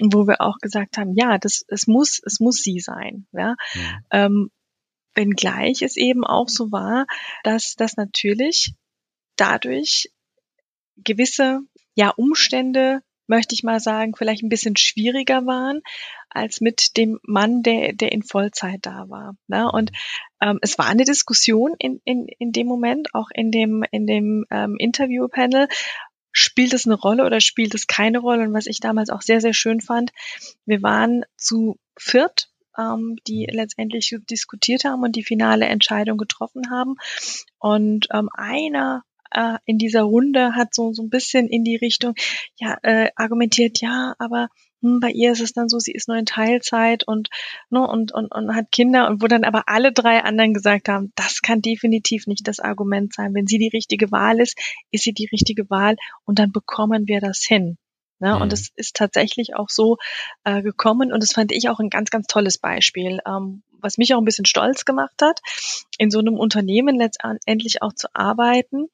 und 0.00 0.12
wo 0.12 0.26
wir 0.26 0.40
auch 0.40 0.58
gesagt 0.58 0.98
haben, 0.98 1.14
ja, 1.14 1.38
das 1.38 1.64
es 1.68 1.86
muss 1.86 2.20
es 2.24 2.40
muss 2.40 2.56
sie 2.62 2.80
sein, 2.80 3.26
ja. 3.32 3.54
Mhm. 3.74 4.04
Ähm, 4.10 4.50
wenngleich 5.14 5.82
es 5.82 5.96
eben 5.96 6.24
auch 6.24 6.48
so 6.48 6.72
war, 6.72 7.06
dass 7.44 7.74
das 7.76 7.96
natürlich 7.96 8.74
dadurch 9.36 10.10
gewisse 10.96 11.60
ja 11.94 12.10
Umstände 12.10 13.02
möchte 13.30 13.54
ich 13.54 13.62
mal 13.62 13.80
sagen, 13.80 14.14
vielleicht 14.14 14.42
ein 14.42 14.48
bisschen 14.50 14.76
schwieriger 14.76 15.46
waren 15.46 15.80
als 16.28 16.60
mit 16.60 16.96
dem 16.96 17.18
Mann, 17.22 17.62
der, 17.62 17.92
der 17.92 18.12
in 18.12 18.22
Vollzeit 18.22 18.80
da 18.82 19.08
war. 19.08 19.36
Ne? 19.46 19.70
Und 19.70 19.92
ähm, 20.42 20.58
es 20.62 20.78
war 20.78 20.86
eine 20.86 21.04
Diskussion 21.04 21.74
in, 21.78 22.00
in, 22.04 22.26
in 22.38 22.52
dem 22.52 22.66
Moment, 22.66 23.14
auch 23.14 23.28
in 23.32 23.50
dem, 23.50 23.84
in 23.90 24.06
dem 24.06 24.44
ähm, 24.50 24.76
Interview-Panel. 24.78 25.68
Spielt 26.32 26.74
es 26.74 26.86
eine 26.86 26.94
Rolle 26.94 27.24
oder 27.24 27.40
spielt 27.40 27.74
es 27.74 27.86
keine 27.86 28.18
Rolle? 28.18 28.42
Und 28.42 28.52
was 28.52 28.66
ich 28.66 28.80
damals 28.80 29.10
auch 29.10 29.22
sehr, 29.22 29.40
sehr 29.40 29.54
schön 29.54 29.80
fand, 29.80 30.12
wir 30.66 30.82
waren 30.82 31.24
zu 31.36 31.78
viert 31.96 32.50
ähm, 32.78 33.16
die 33.26 33.46
letztendlich 33.50 34.16
diskutiert 34.30 34.84
haben 34.84 35.02
und 35.02 35.16
die 35.16 35.24
finale 35.24 35.66
Entscheidung 35.66 36.18
getroffen 36.18 36.70
haben. 36.70 36.96
Und 37.58 38.06
ähm, 38.12 38.28
einer 38.32 39.02
äh, 39.30 39.58
in 39.64 39.78
dieser 39.78 40.02
Runde 40.02 40.54
hat 40.54 40.74
so, 40.74 40.92
so 40.92 41.02
ein 41.02 41.10
bisschen 41.10 41.48
in 41.48 41.64
die 41.64 41.76
Richtung, 41.76 42.14
ja, 42.56 42.76
äh, 42.82 43.10
argumentiert, 43.16 43.80
ja, 43.80 44.14
aber 44.18 44.48
hm, 44.82 45.00
bei 45.00 45.10
ihr 45.10 45.32
ist 45.32 45.40
es 45.40 45.52
dann 45.52 45.68
so, 45.68 45.78
sie 45.78 45.92
ist 45.92 46.08
nur 46.08 46.16
in 46.16 46.26
Teilzeit 46.26 47.06
und, 47.06 47.28
ne, 47.68 47.86
und, 47.86 48.12
und, 48.12 48.32
und 48.32 48.54
hat 48.54 48.72
Kinder 48.72 49.08
und 49.08 49.22
wo 49.22 49.26
dann 49.26 49.44
aber 49.44 49.64
alle 49.66 49.92
drei 49.92 50.22
anderen 50.22 50.54
gesagt 50.54 50.88
haben, 50.88 51.12
das 51.16 51.42
kann 51.42 51.60
definitiv 51.60 52.26
nicht 52.26 52.48
das 52.48 52.60
Argument 52.60 53.14
sein. 53.14 53.34
Wenn 53.34 53.46
sie 53.46 53.58
die 53.58 53.70
richtige 53.72 54.10
Wahl 54.10 54.40
ist, 54.40 54.58
ist 54.90 55.04
sie 55.04 55.12
die 55.12 55.28
richtige 55.30 55.68
Wahl 55.70 55.96
und 56.24 56.38
dann 56.38 56.52
bekommen 56.52 57.06
wir 57.06 57.20
das 57.20 57.42
hin. 57.46 57.76
Ne? 58.20 58.34
Mhm. 58.34 58.42
Und 58.42 58.52
es 58.52 58.70
ist 58.76 58.96
tatsächlich 58.96 59.54
auch 59.54 59.68
so 59.68 59.96
äh, 60.44 60.62
gekommen 60.62 61.12
und 61.12 61.22
das 61.22 61.32
fand 61.32 61.52
ich 61.52 61.68
auch 61.68 61.80
ein 61.80 61.90
ganz, 61.90 62.10
ganz 62.10 62.26
tolles 62.26 62.58
Beispiel, 62.58 63.20
ähm, 63.26 63.62
was 63.82 63.98
mich 63.98 64.14
auch 64.14 64.18
ein 64.18 64.24
bisschen 64.24 64.46
stolz 64.46 64.84
gemacht 64.84 65.22
hat, 65.22 65.40
in 65.98 66.10
so 66.10 66.18
einem 66.18 66.34
Unternehmen 66.34 66.96
letztendlich 66.96 67.82
auch 67.82 67.92
zu 67.92 68.08
arbeiten, 68.14 68.88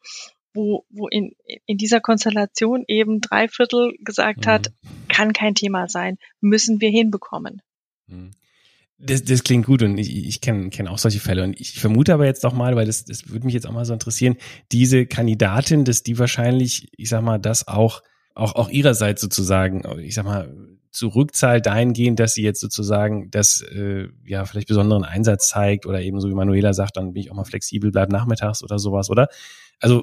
wo, 0.54 0.84
wo 0.90 1.06
in, 1.08 1.36
in 1.66 1.76
dieser 1.76 2.00
Konstellation 2.00 2.84
eben 2.88 3.20
drei 3.20 3.46
Viertel 3.48 3.94
gesagt 4.00 4.46
mhm. 4.46 4.50
hat, 4.50 4.72
kann 5.08 5.32
kein 5.32 5.54
Thema 5.54 5.88
sein, 5.88 6.18
müssen 6.40 6.80
wir 6.80 6.90
hinbekommen. 6.90 7.62
Mhm. 8.06 8.30
Das, 8.98 9.22
das 9.24 9.44
klingt 9.44 9.66
gut 9.66 9.82
und 9.82 9.98
ich, 9.98 10.26
ich 10.26 10.40
kenne 10.40 10.70
kenn 10.70 10.88
auch 10.88 10.96
solche 10.96 11.20
Fälle. 11.20 11.44
Und 11.44 11.60
ich 11.60 11.78
vermute 11.78 12.14
aber 12.14 12.24
jetzt 12.24 12.44
doch 12.44 12.54
mal, 12.54 12.76
weil 12.76 12.86
das, 12.86 13.04
das 13.04 13.28
würde 13.28 13.44
mich 13.44 13.54
jetzt 13.54 13.66
auch 13.66 13.72
mal 13.72 13.84
so 13.84 13.92
interessieren, 13.92 14.36
diese 14.72 15.04
Kandidatin, 15.04 15.84
dass 15.84 16.02
die 16.02 16.18
wahrscheinlich, 16.18 16.88
ich 16.96 17.10
sag 17.10 17.22
mal, 17.22 17.38
das 17.38 17.68
auch, 17.68 18.02
auch, 18.34 18.54
auch 18.54 18.70
ihrerseits 18.70 19.20
sozusagen, 19.20 19.82
ich 20.00 20.14
sag 20.14 20.24
mal, 20.24 20.75
zurückzahlt 20.96 21.66
dahingehend, 21.66 22.18
dass 22.18 22.32
sie 22.32 22.42
jetzt 22.42 22.60
sozusagen 22.60 23.30
das 23.30 23.60
äh, 23.60 24.08
ja 24.24 24.46
vielleicht 24.46 24.68
besonderen 24.68 25.04
Einsatz 25.04 25.48
zeigt 25.48 25.84
oder 25.84 26.00
eben 26.00 26.20
so 26.20 26.30
wie 26.30 26.34
Manuela 26.34 26.72
sagt, 26.72 26.96
dann 26.96 27.12
bin 27.12 27.22
ich 27.22 27.30
auch 27.30 27.36
mal 27.36 27.44
flexibel, 27.44 27.90
bleib 27.90 28.10
nachmittags 28.10 28.62
oder 28.62 28.78
sowas, 28.78 29.10
oder? 29.10 29.28
Also 29.78 30.00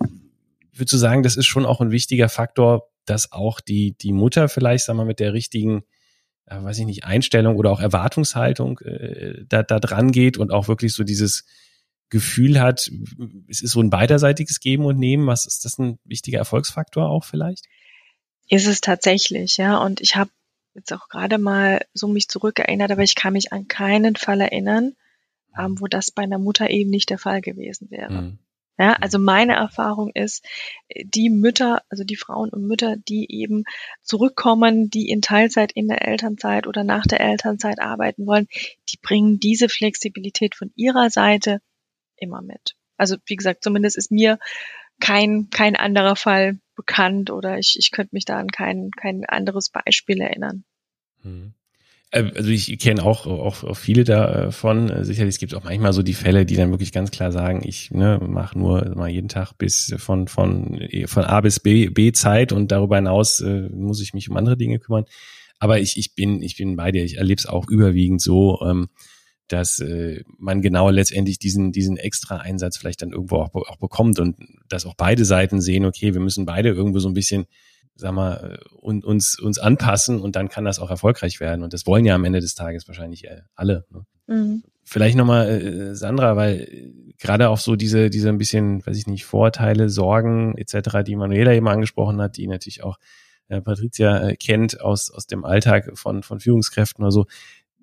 würdest 0.71 0.93
du 0.93 0.97
sagen, 0.97 1.23
das 1.23 1.35
ist 1.35 1.47
schon 1.47 1.65
auch 1.65 1.81
ein 1.81 1.89
wichtiger 1.89 2.29
Faktor, 2.29 2.89
dass 3.05 3.31
auch 3.31 3.59
die, 3.59 3.97
die 3.97 4.13
Mutter 4.13 4.49
vielleicht, 4.49 4.87
wir 4.87 4.93
mal, 4.93 5.05
mit 5.05 5.19
der 5.19 5.33
richtigen, 5.33 5.83
äh, 6.45 6.61
weiß 6.61 6.77
ich 6.77 6.85
nicht, 6.85 7.05
Einstellung 7.05 7.57
oder 7.57 7.71
auch 7.71 7.79
Erwartungshaltung 7.79 8.79
äh, 8.79 9.45
da, 9.49 9.63
da 9.63 9.79
dran 9.79 10.11
geht 10.11 10.37
und 10.37 10.51
auch 10.51 10.67
wirklich 10.67 10.93
so 10.93 11.03
dieses 11.03 11.43
Gefühl 12.09 12.61
hat, 12.61 12.91
es 13.49 13.63
ist 13.63 13.71
so 13.71 13.81
ein 13.81 13.89
beiderseitiges 13.89 14.59
Geben 14.59 14.85
und 14.85 14.99
Nehmen. 14.99 15.25
Was 15.25 15.47
ist 15.47 15.65
das 15.65 15.79
ein 15.79 15.97
wichtiger 16.03 16.37
Erfolgsfaktor 16.37 17.09
auch 17.09 17.23
vielleicht? 17.23 17.65
Ist 18.47 18.67
es 18.67 18.81
tatsächlich, 18.81 19.57
ja. 19.57 19.79
Und 19.79 19.99
ich 19.99 20.15
habe 20.15 20.29
jetzt 20.75 20.91
auch 20.93 21.07
gerade 21.09 21.37
mal 21.37 21.85
so 21.93 22.07
mich 22.07 22.27
zurückerinnert, 22.27 22.91
aber 22.91 23.03
ich 23.03 23.15
kann 23.15 23.33
mich 23.33 23.53
an 23.53 23.67
keinen 23.67 24.15
Fall 24.15 24.41
erinnern, 24.41 24.95
ähm, 25.57 25.79
wo 25.79 25.87
das 25.87 26.11
bei 26.11 26.23
einer 26.23 26.39
Mutter 26.39 26.69
eben 26.69 26.89
nicht 26.89 27.09
der 27.09 27.17
Fall 27.19 27.41
gewesen 27.41 27.89
wäre. 27.91 28.11
Mhm. 28.11 28.39
Ja, 28.79 28.93
also 28.93 29.19
meine 29.19 29.53
Erfahrung 29.53 30.09
ist, 30.15 30.43
die 31.03 31.29
Mütter, 31.29 31.83
also 31.89 32.03
die 32.03 32.15
Frauen 32.15 32.49
und 32.49 32.65
Mütter, 32.65 32.97
die 32.97 33.27
eben 33.29 33.65
zurückkommen, 34.01 34.89
die 34.89 35.09
in 35.09 35.21
Teilzeit 35.21 35.71
in 35.73 35.87
der 35.87 36.07
Elternzeit 36.07 36.65
oder 36.65 36.83
nach 36.83 37.03
der 37.03 37.21
Elternzeit 37.21 37.79
arbeiten 37.79 38.25
wollen, 38.25 38.47
die 38.89 38.97
bringen 38.99 39.39
diese 39.39 39.69
Flexibilität 39.69 40.55
von 40.55 40.71
ihrer 40.75 41.11
Seite 41.11 41.61
immer 42.15 42.41
mit. 42.41 42.75
Also 42.97 43.17
wie 43.27 43.35
gesagt, 43.35 43.63
zumindest 43.63 43.95
ist 43.95 44.11
mir 44.11 44.39
kein, 44.99 45.49
kein 45.49 45.75
anderer 45.75 46.15
Fall 46.15 46.59
bekannt 46.75 47.29
oder 47.29 47.59
ich, 47.59 47.75
ich 47.77 47.91
könnte 47.91 48.15
mich 48.15 48.25
da 48.25 48.37
an 48.39 48.49
kein, 48.49 48.91
kein 48.91 49.25
anderes 49.25 49.69
Beispiel 49.69 50.21
erinnern. 50.21 50.63
Hm. 51.21 51.53
Äh, 52.13 52.31
also 52.35 52.49
ich 52.49 52.79
kenne 52.79 53.03
auch, 53.03 53.25
auch, 53.25 53.63
auch 53.63 53.77
viele 53.77 54.03
davon. 54.03 54.89
Äh, 54.89 55.03
sicherlich 55.03 55.35
es 55.35 55.39
gibt 55.39 55.55
auch 55.55 55.63
manchmal 55.63 55.93
so 55.93 56.03
die 56.03 56.13
Fälle, 56.13 56.45
die 56.45 56.55
dann 56.55 56.71
wirklich 56.71 56.91
ganz 56.91 57.11
klar 57.11 57.31
sagen, 57.31 57.61
ich 57.65 57.91
ne, 57.91 58.19
mache 58.25 58.57
nur 58.57 58.95
mal 58.95 59.09
jeden 59.09 59.29
Tag 59.29 59.53
bis 59.57 59.93
von, 59.97 60.27
von, 60.27 60.87
von 61.05 61.23
A 61.23 61.41
bis 61.41 61.59
B, 61.59 61.89
B 61.89 62.11
Zeit 62.11 62.51
und 62.51 62.71
darüber 62.71 62.95
hinaus 62.95 63.39
äh, 63.41 63.69
muss 63.69 64.01
ich 64.01 64.13
mich 64.13 64.29
um 64.29 64.37
andere 64.37 64.57
Dinge 64.57 64.79
kümmern. 64.79 65.05
Aber 65.59 65.79
ich, 65.79 65.97
ich 65.97 66.13
bin, 66.13 66.41
ich 66.41 66.57
bin 66.57 66.75
bei 66.75 66.91
dir. 66.91 67.03
Ich 67.03 67.17
erlebe 67.17 67.39
es 67.39 67.45
auch 67.45 67.67
überwiegend 67.69 68.21
so, 68.21 68.61
ähm, 68.65 68.89
dass 69.47 69.79
äh, 69.79 70.23
man 70.37 70.61
genau 70.61 70.89
letztendlich 70.89 71.37
diesen, 71.37 71.71
diesen 71.71 71.97
extra 71.97 72.37
Einsatz 72.37 72.77
vielleicht 72.77 73.01
dann 73.01 73.11
irgendwo 73.11 73.37
auch, 73.37 73.53
auch 73.53 73.77
bekommt 73.77 74.19
und 74.19 74.37
dass 74.69 74.85
auch 74.85 74.95
beide 74.95 75.25
Seiten 75.25 75.61
sehen, 75.61 75.85
okay, 75.85 76.13
wir 76.13 76.21
müssen 76.21 76.45
beide 76.45 76.69
irgendwo 76.69 76.99
so 76.99 77.09
ein 77.09 77.13
bisschen 77.13 77.45
sag 77.95 78.13
mal, 78.13 78.59
und, 78.79 79.05
uns, 79.05 79.39
uns 79.39 79.59
anpassen 79.59 80.19
und 80.19 80.35
dann 80.35 80.49
kann 80.49 80.65
das 80.65 80.79
auch 80.79 80.89
erfolgreich 80.89 81.39
werden. 81.39 81.63
Und 81.63 81.73
das 81.73 81.85
wollen 81.85 82.05
ja 82.05 82.15
am 82.15 82.25
Ende 82.25 82.39
des 82.39 82.55
Tages 82.55 82.87
wahrscheinlich 82.87 83.25
äh, 83.25 83.41
alle. 83.55 83.85
Ne? 83.91 84.05
Mhm. 84.27 84.63
Vielleicht 84.83 85.15
nochmal, 85.15 85.49
äh, 85.49 85.95
Sandra, 85.95 86.35
weil 86.35 86.61
äh, 86.61 87.13
gerade 87.19 87.49
auch 87.49 87.59
so 87.59 87.75
diese, 87.75 88.09
diese 88.09 88.29
ein 88.29 88.37
bisschen, 88.37 88.85
weiß 88.85 88.97
ich 88.97 89.07
nicht, 89.07 89.25
Vorteile, 89.25 89.89
Sorgen 89.89 90.57
etc., 90.57 91.03
die 91.05 91.15
Manuela 91.15 91.53
eben 91.53 91.67
angesprochen 91.67 92.21
hat, 92.21 92.37
die 92.37 92.47
natürlich 92.47 92.83
auch 92.83 92.97
äh, 93.47 93.61
Patricia 93.61 94.29
äh, 94.29 94.35
kennt 94.35 94.81
aus, 94.81 95.11
aus 95.11 95.27
dem 95.27 95.45
Alltag 95.45 95.91
von, 95.97 96.23
von 96.23 96.39
Führungskräften 96.39 97.03
oder 97.03 97.11
so. 97.11 97.25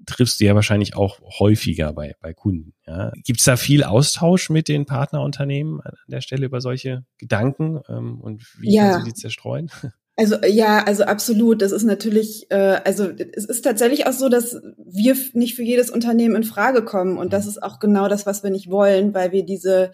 Triffst 0.07 0.41
du 0.41 0.45
ja 0.45 0.55
wahrscheinlich 0.55 0.97
auch 0.97 1.21
häufiger 1.39 1.93
bei, 1.93 2.15
bei 2.21 2.33
Kunden. 2.33 2.75
Ja. 2.87 3.13
Gibt 3.25 3.41
es 3.41 3.45
da 3.45 3.57
viel 3.57 3.85
Austausch 3.85 4.51
mit 4.51 4.69
den 4.69 4.87
Partnerunternehmen 4.87 5.81
an 5.81 5.93
der 6.09 6.21
Stelle 6.21 6.47
über 6.47 6.61
solche 6.61 7.05
Gedanken 7.19 7.81
ähm, 7.89 8.21
und 8.21 8.43
wie 8.59 8.75
ja. 8.75 8.91
kannst 8.91 9.07
du 9.07 9.11
die 9.11 9.15
zerstreuen? 9.15 9.71
Also 10.17 10.37
ja, 10.45 10.85
also 10.85 11.05
absolut. 11.05 11.63
Das 11.63 11.73
ist 11.73 11.85
natürlich, 11.85 12.51
äh, 12.51 12.81
also 12.85 13.09
es 13.09 13.47
ist 13.47 13.63
tatsächlich 13.63 14.07
auch 14.07 14.13
so, 14.13 14.29
dass 14.29 14.55
wir 14.77 15.17
nicht 15.33 15.57
für 15.57 15.63
jedes 15.63 15.89
Unternehmen 15.89 16.37
in 16.37 16.45
Frage 16.45 16.85
kommen 16.85 17.17
und 17.17 17.33
das 17.33 17.45
mhm. 17.45 17.51
ist 17.51 17.63
auch 17.63 17.79
genau 17.79 18.07
das, 18.07 18.27
was 18.27 18.43
wir 18.43 18.51
nicht 18.51 18.71
wollen, 18.71 19.15
weil 19.15 19.33
wir 19.33 19.47
diese 19.47 19.93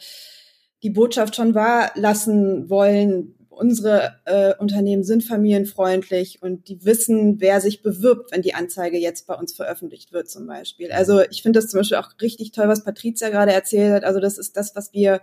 die 0.83 0.91
Botschaft 0.91 1.37
schon 1.37 1.55
wahr 1.55 1.93
lassen 1.95 2.69
wollen, 2.69 3.37
unsere 3.57 4.17
äh, 4.27 4.55
Unternehmen 4.59 5.03
sind 5.03 5.25
familienfreundlich 5.25 6.43
und 6.43 6.69
die 6.69 6.85
wissen, 6.85 7.41
wer 7.41 7.61
sich 7.61 7.83
bewirbt, 7.83 8.31
wenn 8.33 8.43
die 8.43 8.55
Anzeige 8.55 8.99
jetzt 8.99 9.27
bei 9.27 9.35
uns 9.35 9.55
veröffentlicht 9.55 10.13
wird 10.13 10.29
zum 10.29 10.47
Beispiel. 10.47 10.93
Also 10.93 11.23
ich 11.31 11.43
finde 11.43 11.59
das 11.59 11.71
zum 11.71 11.81
Beispiel 11.81 11.97
auch 11.97 12.11
richtig 12.21 12.53
toll, 12.53 12.69
was 12.69 12.85
Patricia 12.85 13.31
gerade 13.31 13.53
erzählt 13.53 13.93
hat. 13.93 14.05
Also 14.05 14.21
das 14.21 14.37
ist 14.37 14.57
das, 14.57 14.77
was 14.77 14.93
wir 14.93 15.23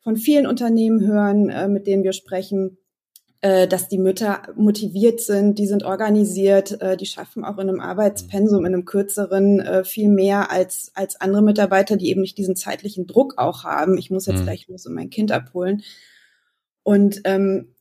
von 0.00 0.16
vielen 0.16 0.46
Unternehmen 0.46 1.06
hören, 1.06 1.50
äh, 1.50 1.68
mit 1.68 1.86
denen 1.86 2.04
wir 2.04 2.14
sprechen, 2.14 2.78
äh, 3.42 3.68
dass 3.68 3.88
die 3.88 3.98
Mütter 3.98 4.40
motiviert 4.56 5.20
sind, 5.20 5.58
die 5.58 5.66
sind 5.66 5.82
organisiert, 5.82 6.80
äh, 6.80 6.96
die 6.96 7.04
schaffen 7.04 7.44
auch 7.44 7.58
in 7.58 7.68
einem 7.68 7.80
Arbeitspensum, 7.80 8.64
in 8.64 8.72
einem 8.72 8.86
kürzeren 8.86 9.60
äh, 9.60 9.84
viel 9.84 10.08
mehr 10.08 10.50
als, 10.50 10.90
als 10.94 11.20
andere 11.20 11.42
Mitarbeiter, 11.42 11.98
die 11.98 12.08
eben 12.08 12.22
nicht 12.22 12.38
diesen 12.38 12.56
zeitlichen 12.56 13.06
Druck 13.06 13.34
auch 13.36 13.64
haben. 13.64 13.98
Ich 13.98 14.10
muss 14.10 14.24
jetzt 14.24 14.40
mhm. 14.40 14.44
gleich 14.44 14.68
los 14.68 14.86
und 14.86 14.94
mein 14.94 15.10
Kind 15.10 15.30
abholen. 15.32 15.82
Und 16.82 17.20
ähm, 17.24 17.73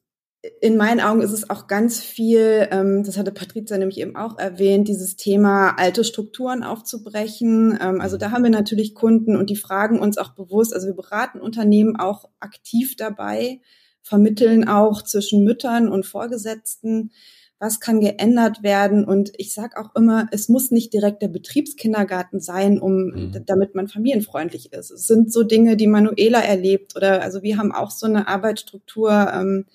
in 0.60 0.76
meinen 0.76 1.00
Augen 1.00 1.22
ist 1.22 1.32
es 1.32 1.50
auch 1.50 1.68
ganz 1.68 2.02
viel, 2.02 2.68
ähm, 2.70 3.04
das 3.06 3.18
hatte 3.18 3.32
Patrizia 3.32 3.78
nämlich 3.78 4.00
eben 4.00 4.18
auch 4.18 4.38
erwähnt, 4.38 4.90
dieses 4.90 5.16
Thema 5.16 5.76
alte 5.78 6.04
Strukturen 6.04 6.64
aufzubrechen. 6.64 7.80
Ähm, 7.82 8.02
also 8.02 8.18
da 8.18 8.32
haben 8.32 8.44
wir 8.44 8.50
natürlich 8.50 8.94
Kunden 8.94 9.38
und 9.38 9.50
die 9.50 9.56
fragen 9.56 10.00
uns 10.00 10.18
auch 10.18 10.36
bewusst, 10.36 10.74
also 10.74 10.88
wir 10.88 10.96
beraten 10.96 11.40
Unternehmen 11.40 11.96
auch 11.96 12.30
aktiv 12.42 12.98
dabei, 12.98 13.62
vermitteln 14.02 14.68
auch 14.68 15.02
zwischen 15.02 15.46
Müttern 15.46 15.88
und 15.88 16.06
Vorgesetzten, 16.06 17.12
was 17.58 17.80
kann 17.80 18.02
geändert 18.02 18.64
werden. 18.64 19.06
Und 19.06 19.32
ich 19.38 19.54
sage 19.54 19.78
auch 19.78 19.96
immer, 19.96 20.28
es 20.32 20.50
muss 20.50 20.72
nicht 20.72 20.94
direkt 20.94 21.22
der 21.22 21.30
Betriebskindergarten 21.30 22.42
sein, 22.42 22.82
um 22.82 23.06
mhm. 23.06 23.46
damit 23.46 23.76
man 23.76 23.88
familienfreundlich 23.88 24.74
ist. 24.74 24.92
Es 24.92 25.08
sind 25.08 25.32
so 25.32 25.44
Dinge, 25.44 25.78
die 25.78 25.88
Manuela 25.88 26.42
erlebt 26.42 26.98
oder 26.98 27.22
also 27.22 27.44
wir 27.44 27.58
haben 27.58 27.72
auch 27.72 27.92
so 27.92 28.08
eine 28.08 28.28
Arbeitsstruktur. 28.28 29.32
Ähm, 29.34 29.66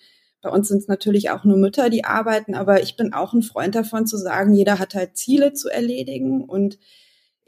bei 0.41 0.51
uns 0.51 0.69
sind 0.69 0.79
es 0.79 0.89
natürlich 0.89 1.31
auch 1.31 1.45
nur 1.45 1.57
Mütter, 1.57 1.91
die 1.91 2.05
arbeiten, 2.05 2.55
aber 2.55 2.83
ich 2.83 2.97
bin 2.97 3.13
auch 3.13 3.33
ein 3.33 3.43
Freund 3.43 3.75
davon 3.75 4.07
zu 4.07 4.17
sagen, 4.17 4.55
jeder 4.55 4.79
hat 4.79 4.95
halt 4.95 5.17
Ziele 5.17 5.53
zu 5.53 5.69
erledigen 5.69 6.45
und 6.45 6.79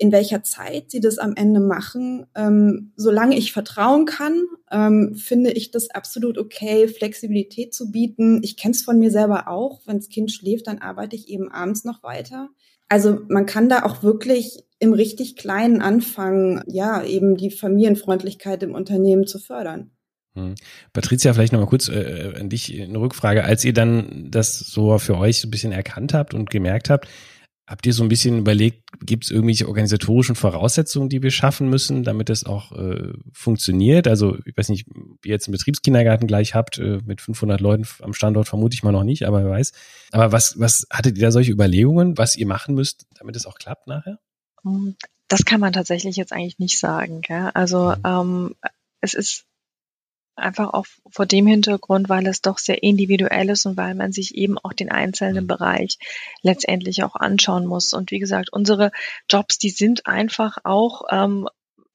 in 0.00 0.12
welcher 0.12 0.42
Zeit 0.42 0.90
sie 0.90 1.00
das 1.00 1.18
am 1.18 1.35
Ende 1.37 1.61
machen. 1.61 2.26
Ähm, 2.35 2.92
solange 2.96 3.37
ich 3.37 3.53
vertrauen 3.53 4.07
kann, 4.07 4.44
ähm, 4.70 5.14
finde 5.14 5.53
ich 5.53 5.72
das 5.72 5.90
absolut 5.90 6.38
okay, 6.38 6.88
Flexibilität 6.88 7.74
zu 7.74 7.90
bieten. 7.90 8.40
Ich 8.42 8.57
kenne 8.57 8.72
es 8.72 8.83
von 8.83 8.98
mir 8.98 9.11
selber 9.11 9.46
auch. 9.46 9.83
Wenn 9.85 9.98
das 9.98 10.09
Kind 10.09 10.33
schläft, 10.33 10.68
dann 10.68 10.79
arbeite 10.79 11.16
ich 11.16 11.29
eben 11.29 11.53
abends 11.53 11.85
noch 11.85 12.03
weiter. 12.03 12.48
Also 12.88 13.20
man 13.29 13.44
kann 13.44 13.68
da 13.68 13.85
auch 13.85 14.03
wirklich 14.03 14.64
im 14.79 14.94
richtig 14.94 15.37
kleinen 15.37 15.83
anfangen, 15.83 16.62
ja, 16.66 17.05
eben 17.05 17.37
die 17.37 17.50
Familienfreundlichkeit 17.50 18.62
im 18.62 18.74
Unternehmen 18.74 19.26
zu 19.26 19.38
fördern. 19.38 19.90
Hm. 20.34 20.54
Patricia, 20.92 21.32
vielleicht 21.34 21.52
nochmal 21.52 21.68
kurz 21.68 21.88
äh, 21.88 22.34
an 22.38 22.48
dich 22.48 22.80
eine 22.80 23.00
Rückfrage. 23.00 23.44
Als 23.44 23.64
ihr 23.64 23.72
dann 23.72 24.30
das 24.30 24.58
so 24.58 24.98
für 24.98 25.18
euch 25.18 25.40
so 25.40 25.48
ein 25.48 25.50
bisschen 25.50 25.72
erkannt 25.72 26.14
habt 26.14 26.34
und 26.34 26.50
gemerkt 26.50 26.90
habt, 26.90 27.08
habt 27.70 27.86
ihr 27.86 27.92
so 27.92 28.02
ein 28.02 28.08
bisschen 28.08 28.38
überlegt, 28.38 28.82
gibt 29.00 29.24
es 29.24 29.30
irgendwelche 29.30 29.68
organisatorischen 29.68 30.34
Voraussetzungen, 30.34 31.08
die 31.08 31.22
wir 31.22 31.30
schaffen 31.30 31.70
müssen, 31.70 32.02
damit 32.02 32.28
es 32.28 32.44
auch 32.44 32.72
äh, 32.72 33.12
funktioniert? 33.32 34.08
Also 34.08 34.38
ich 34.44 34.56
weiß 34.56 34.70
nicht, 34.70 34.88
wie 35.22 35.28
ihr 35.28 35.34
jetzt 35.34 35.46
einen 35.46 35.52
Betriebskindergarten 35.52 36.26
gleich 36.26 36.56
habt, 36.56 36.78
äh, 36.78 36.98
mit 37.04 37.20
500 37.20 37.60
Leuten 37.60 37.86
am 38.02 38.12
Standort 38.12 38.48
vermute 38.48 38.74
ich 38.74 38.82
mal 38.82 38.90
noch 38.90 39.04
nicht, 39.04 39.24
aber 39.24 39.44
wer 39.44 39.50
weiß. 39.50 39.72
Aber 40.10 40.32
was, 40.32 40.58
was 40.58 40.86
hattet 40.90 41.16
ihr 41.16 41.22
da 41.22 41.30
solche 41.30 41.52
Überlegungen, 41.52 42.18
was 42.18 42.34
ihr 42.34 42.46
machen 42.46 42.74
müsst, 42.74 43.06
damit 43.16 43.36
es 43.36 43.46
auch 43.46 43.56
klappt 43.56 43.86
nachher? 43.86 44.18
Das 45.28 45.44
kann 45.44 45.60
man 45.60 45.72
tatsächlich 45.72 46.16
jetzt 46.16 46.32
eigentlich 46.32 46.58
nicht 46.58 46.78
sagen. 46.78 47.20
Gell? 47.20 47.50
Also 47.54 47.94
mhm. 47.94 48.02
ähm, 48.04 48.54
es 49.00 49.14
ist 49.14 49.44
Einfach 50.40 50.72
auch 50.72 50.87
vor 51.11 51.26
dem 51.26 51.46
Hintergrund, 51.46 52.09
weil 52.09 52.26
es 52.26 52.40
doch 52.40 52.59
sehr 52.59 52.83
individuell 52.83 53.50
ist 53.50 53.66
und 53.66 53.76
weil 53.76 53.94
man 53.94 54.12
sich 54.12 54.35
eben 54.35 54.59
auch 54.59 54.72
den 54.72 54.90
einzelnen 54.90 55.44
mhm. 55.44 55.48
Bereich 55.48 55.98
letztendlich 56.42 57.03
auch 57.05 57.14
anschauen 57.14 57.66
muss. 57.66 57.92
Und 57.92 58.11
wie 58.11 58.18
gesagt, 58.18 58.53
unsere 58.53 58.90
Jobs, 59.29 59.59
die 59.59 59.70
sind 59.70 60.07
einfach 60.07 60.59
auch 60.64 61.03
ähm, 61.11 61.46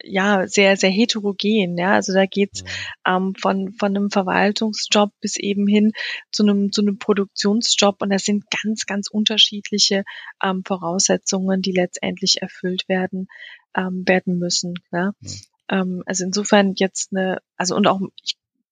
ja 0.06 0.48
sehr 0.48 0.78
sehr 0.78 0.90
heterogen 0.90 1.78
ja 1.78 1.94
also 1.94 2.14
da 2.14 2.26
geht's 2.26 2.64
mhm. 2.64 2.68
ähm, 3.08 3.36
von 3.36 3.74
von 3.74 3.96
einem 3.96 4.12
Verwaltungsjob 4.12 5.12
bis 5.20 5.38
eben 5.38 5.68
hin 5.68 5.92
zu 6.32 6.44
einem 6.44 6.72
zu 6.72 6.82
einem 6.82 6.98
Produktionsjob 7.00 8.02
und 8.02 8.12
das 8.12 8.24
sind 8.24 8.46
ganz 8.64 8.86
ganz 8.86 9.08
unterschiedliche 9.10 10.04
ähm, 10.44 10.64
Voraussetzungen 10.66 11.62
die 11.62 11.72
letztendlich 11.72 12.42
erfüllt 12.42 12.88
werden 12.88 13.28
ähm, 13.76 14.04
werden 14.06 14.38
müssen 14.38 14.76
ja 14.92 15.14
mhm. 15.20 15.30
Ähm, 15.70 16.04
also 16.06 16.26
insofern 16.26 16.74
jetzt 16.76 17.12
eine, 17.12 17.42
also 17.58 17.76
und 17.76 17.88
auch 17.88 18.02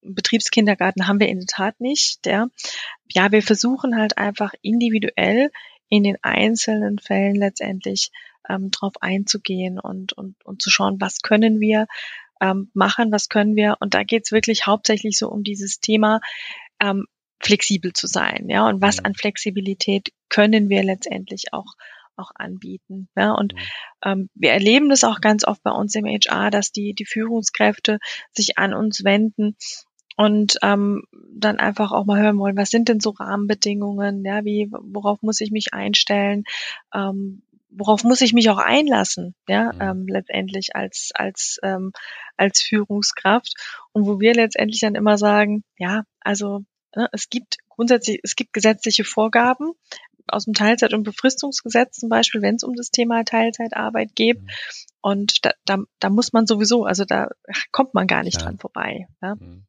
Betriebskindergarten 0.02 1.08
haben 1.08 1.20
wir 1.20 1.30
in 1.30 1.40
der 1.40 1.48
Tat 1.48 1.80
nicht. 1.80 2.26
Ja, 2.26 2.48
ja 3.10 3.32
wir 3.32 3.42
versuchen 3.42 3.98
halt 3.98 4.18
einfach 4.18 4.54
individuell 4.62 5.50
in 5.90 6.04
den 6.04 6.18
einzelnen 6.22 7.00
Fällen 7.00 7.36
letztendlich 7.36 8.12
ähm, 8.50 8.72
drauf 8.72 8.94
einzugehen 9.02 9.80
und, 9.80 10.14
und, 10.14 10.36
und 10.46 10.62
zu 10.62 10.70
schauen, 10.70 11.00
was 11.00 11.22
können 11.22 11.60
wir 11.60 11.88
ähm, 12.42 12.70
machen, 12.74 13.12
was 13.12 13.30
können 13.30 13.56
wir. 13.56 13.78
Und 13.80 13.94
da 13.94 14.04
geht's 14.04 14.32
wirklich 14.32 14.66
hauptsächlich 14.66 15.18
so 15.18 15.30
um 15.30 15.44
dieses 15.44 15.80
Thema, 15.80 16.20
ähm, 16.82 17.06
flexibel 17.40 17.94
zu 17.94 18.08
sein. 18.08 18.50
Ja, 18.50 18.68
und 18.68 18.82
was 18.82 18.98
mhm. 18.98 19.08
an 19.08 19.16
Flexibilität 19.16 20.12
können 20.30 20.70
wir 20.70 20.84
letztendlich 20.84 21.54
auch 21.54 21.74
auch 22.17 22.32
anbieten. 22.36 23.10
Ja, 23.15 23.34
und 23.34 23.54
ähm, 24.04 24.30
wir 24.36 24.52
erleben 24.52 24.89
das 24.89 25.04
auch 25.04 25.21
ganz 25.21 25.45
oft 25.45 25.63
bei 25.63 25.71
uns 25.71 25.95
im 25.95 26.06
HR, 26.06 26.52
dass 26.52 26.71
die, 26.71 26.93
die 26.93 27.06
Führungskräfte 27.06 27.99
sich 28.32 28.58
an 28.58 28.73
uns 28.73 29.04
wenden 29.04 29.56
und 30.15 30.58
ähm, 30.62 31.04
dann 31.32 31.58
einfach 31.60 31.91
auch 31.91 32.06
mal 32.06 32.21
hören 32.21 32.38
wollen, 32.38 32.58
was 32.58 32.69
sind 32.69 32.89
denn 32.89 32.99
so 32.99 33.12
Rahmenbedingungen, 33.12 34.23
ja, 34.23 34.45
wie, 34.45 34.69
worauf 34.71 35.21
muss 35.21 35.41
ich 35.41 35.52
mich 35.52 35.73
einstellen, 35.73 36.43
ähm, 36.93 37.43
worauf 37.69 38.04
muss 38.04 38.21
ich 38.21 38.34
mich 38.34 38.49
auch 38.49 38.60
einlassen, 38.60 39.36
ja, 39.47 39.71
ähm, 39.80 40.06
letztendlich 40.08 40.76
als 40.76 41.12
als 41.13 41.60
ähm, 41.63 41.91
als 42.38 42.62
Führungskraft. 42.62 43.54
Und 43.91 44.06
wo 44.06 44.19
wir 44.19 44.34
letztendlich 44.34 44.82
dann 44.82 44.95
immer 44.95 45.17
sagen, 45.17 45.63
ja, 45.78 46.04
also 46.19 46.63
ne, 46.95 47.10
es 47.12 47.30
gibt 47.30 47.58
grundsätzlich 47.69 48.19
es 48.23 48.36
gibt 48.36 48.54
gesetzliche 48.54 49.04
Vorgaben, 49.04 49.71
aus 50.28 50.46
dem 50.46 50.54
Teilzeit- 50.54 50.94
und 50.94 51.04
Befristungsgesetz 51.04 52.00
zum 52.00 52.10
Beispiel, 52.10 52.42
wenn 52.42 52.56
es 52.56 52.64
um 52.64 52.76
das 52.76 52.90
Thema 52.90 53.24
Teilzeitarbeit 53.24 54.16
geht. 54.16 54.42
Mhm. 54.42 54.48
Und 55.02 55.46
da, 55.46 55.52
da, 55.66 55.80
da 56.00 56.10
muss 56.10 56.34
man 56.34 56.48
sowieso, 56.48 56.86
also 56.86 57.06
da 57.06 57.30
kommt 57.72 57.94
man 57.94 58.08
gar 58.08 58.24
nicht 58.24 58.38
ja. 58.38 58.44
dran 58.44 58.58
vorbei. 58.58 59.08
Ja? 59.22 59.36
Mhm. 59.36 59.66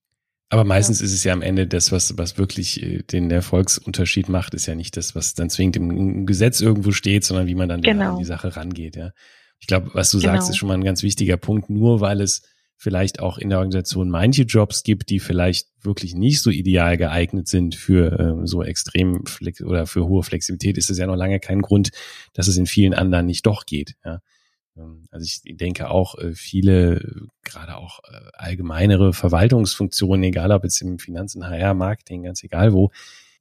Aber 0.51 0.65
meistens 0.65 1.01
ja. 1.01 1.07
ist 1.07 1.13
es 1.13 1.25
ja 1.25 1.33
am 1.33 1.43
Ende 1.43 1.67
das, 1.67 1.91
was, 1.91 2.17
was 2.17 2.39
wirklich 2.39 2.81
äh, 2.83 3.03
den 3.03 3.31
Erfolgsunterschied 3.31 4.29
macht, 4.29 4.55
ist 4.55 4.67
ja 4.67 4.77
nicht 4.77 4.97
das, 4.97 5.17
was 5.17 5.35
dann 5.35 5.51
zwingend 5.51 5.77
im 5.77 6.27
Gesetz 6.27 6.61
irgendwo 6.61 6.93
steht, 6.93 7.25
sondern 7.25 7.49
wie 7.49 7.57
man 7.57 7.69
dann 7.69 7.83
genau. 7.83 8.13
an 8.13 8.19
die 8.19 8.25
Sache 8.25 8.55
rangeht. 8.55 8.95
Ja. 8.95 9.11
Ich 9.59 9.67
glaube, 9.67 9.91
was 9.95 10.11
du 10.11 10.21
genau. 10.21 10.35
sagst, 10.35 10.51
ist 10.51 10.57
schon 10.57 10.69
mal 10.69 10.75
ein 10.75 10.85
ganz 10.85 11.03
wichtiger 11.03 11.37
Punkt. 11.37 11.71
Nur 11.71 12.01
weil 12.01 12.21
es 12.21 12.43
vielleicht 12.77 13.21
auch 13.21 13.39
in 13.39 13.51
der 13.51 13.59
Organisation 13.59 14.11
manche 14.11 14.43
Jobs 14.43 14.83
gibt, 14.83 15.11
die 15.11 15.21
vielleicht 15.21 15.69
wirklich 15.83 16.15
nicht 16.15 16.43
so 16.43 16.51
ideal 16.51 16.97
geeignet 16.97 17.49
sind 17.49 17.75
für 17.75 18.19
äh, 18.19 18.47
so 18.47 18.63
extrem 18.63 19.25
Flex 19.27 19.63
oder 19.63 19.87
für 19.87 20.07
hohe 20.07 20.23
Flexibilität, 20.23 20.77
ist 20.77 20.91
es 20.91 20.99
ja 20.99 21.07
noch 21.07 21.17
lange 21.17 21.41
kein 21.41 21.63
Grund, 21.63 21.91
dass 22.33 22.49
es 22.49 22.57
in 22.57 22.67
vielen 22.67 22.95
anderen 22.95 23.27
nicht 23.27 23.47
doch 23.47 23.67
geht. 23.67 23.95
Ja. 24.05 24.21
Ähm, 24.77 25.07
also 25.11 25.25
ich 25.25 25.57
denke 25.57 25.91
auch 25.91 26.19
äh, 26.19 26.35
viele, 26.35 27.29
gerade 27.43 27.77
auch 27.77 28.01
äh, 28.05 28.31
allgemeinere 28.35 29.13
Verwaltungsfunktionen, 29.13 30.25
egal 30.25 30.53
ob 30.53 30.65
jetzt 30.65 30.81
im 30.81 30.99
Finanzen, 30.99 31.47
HR, 31.47 31.75
Marketing, 31.75 32.25
ganz 32.25 32.43
egal 32.43 32.73
wo, 32.73 32.91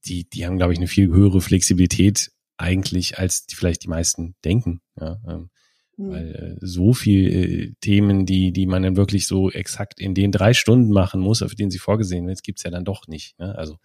die, 0.06 0.30
die 0.30 0.46
haben, 0.46 0.58
glaube 0.58 0.74
ich, 0.74 0.80
eine 0.80 0.88
viel 0.88 1.08
höhere 1.08 1.41
Flexibilität 1.41 2.32
eigentlich, 2.58 3.17
als 3.17 3.46
die 3.46 3.56
vielleicht 3.56 3.84
die 3.84 3.89
meisten 3.89 4.36
denken. 4.43 4.82
Ja, 5.00 5.19
ähm, 5.28 5.50
Mhm. 5.97 6.12
Weil 6.12 6.36
äh, 6.36 6.65
so 6.65 6.93
viel 6.93 7.27
äh, 7.27 7.73
Themen, 7.82 8.25
die, 8.25 8.51
die 8.51 8.65
man 8.65 8.84
dann 8.84 8.95
wirklich 8.95 9.27
so 9.27 9.51
exakt 9.51 9.99
in 9.99 10.13
den 10.13 10.32
drei 10.32 10.53
Stunden 10.53 10.91
machen 10.91 11.21
muss, 11.21 11.41
auf 11.41 11.56
denen 11.56 11.71
sie 11.71 11.79
vorgesehen 11.79 12.27
wird, 12.27 12.43
gibt's 12.43 12.63
ja 12.63 12.71
dann 12.71 12.86
doch 12.86 13.08
nicht. 13.08 13.38
Ne? 13.39 13.56
Also 13.58 13.77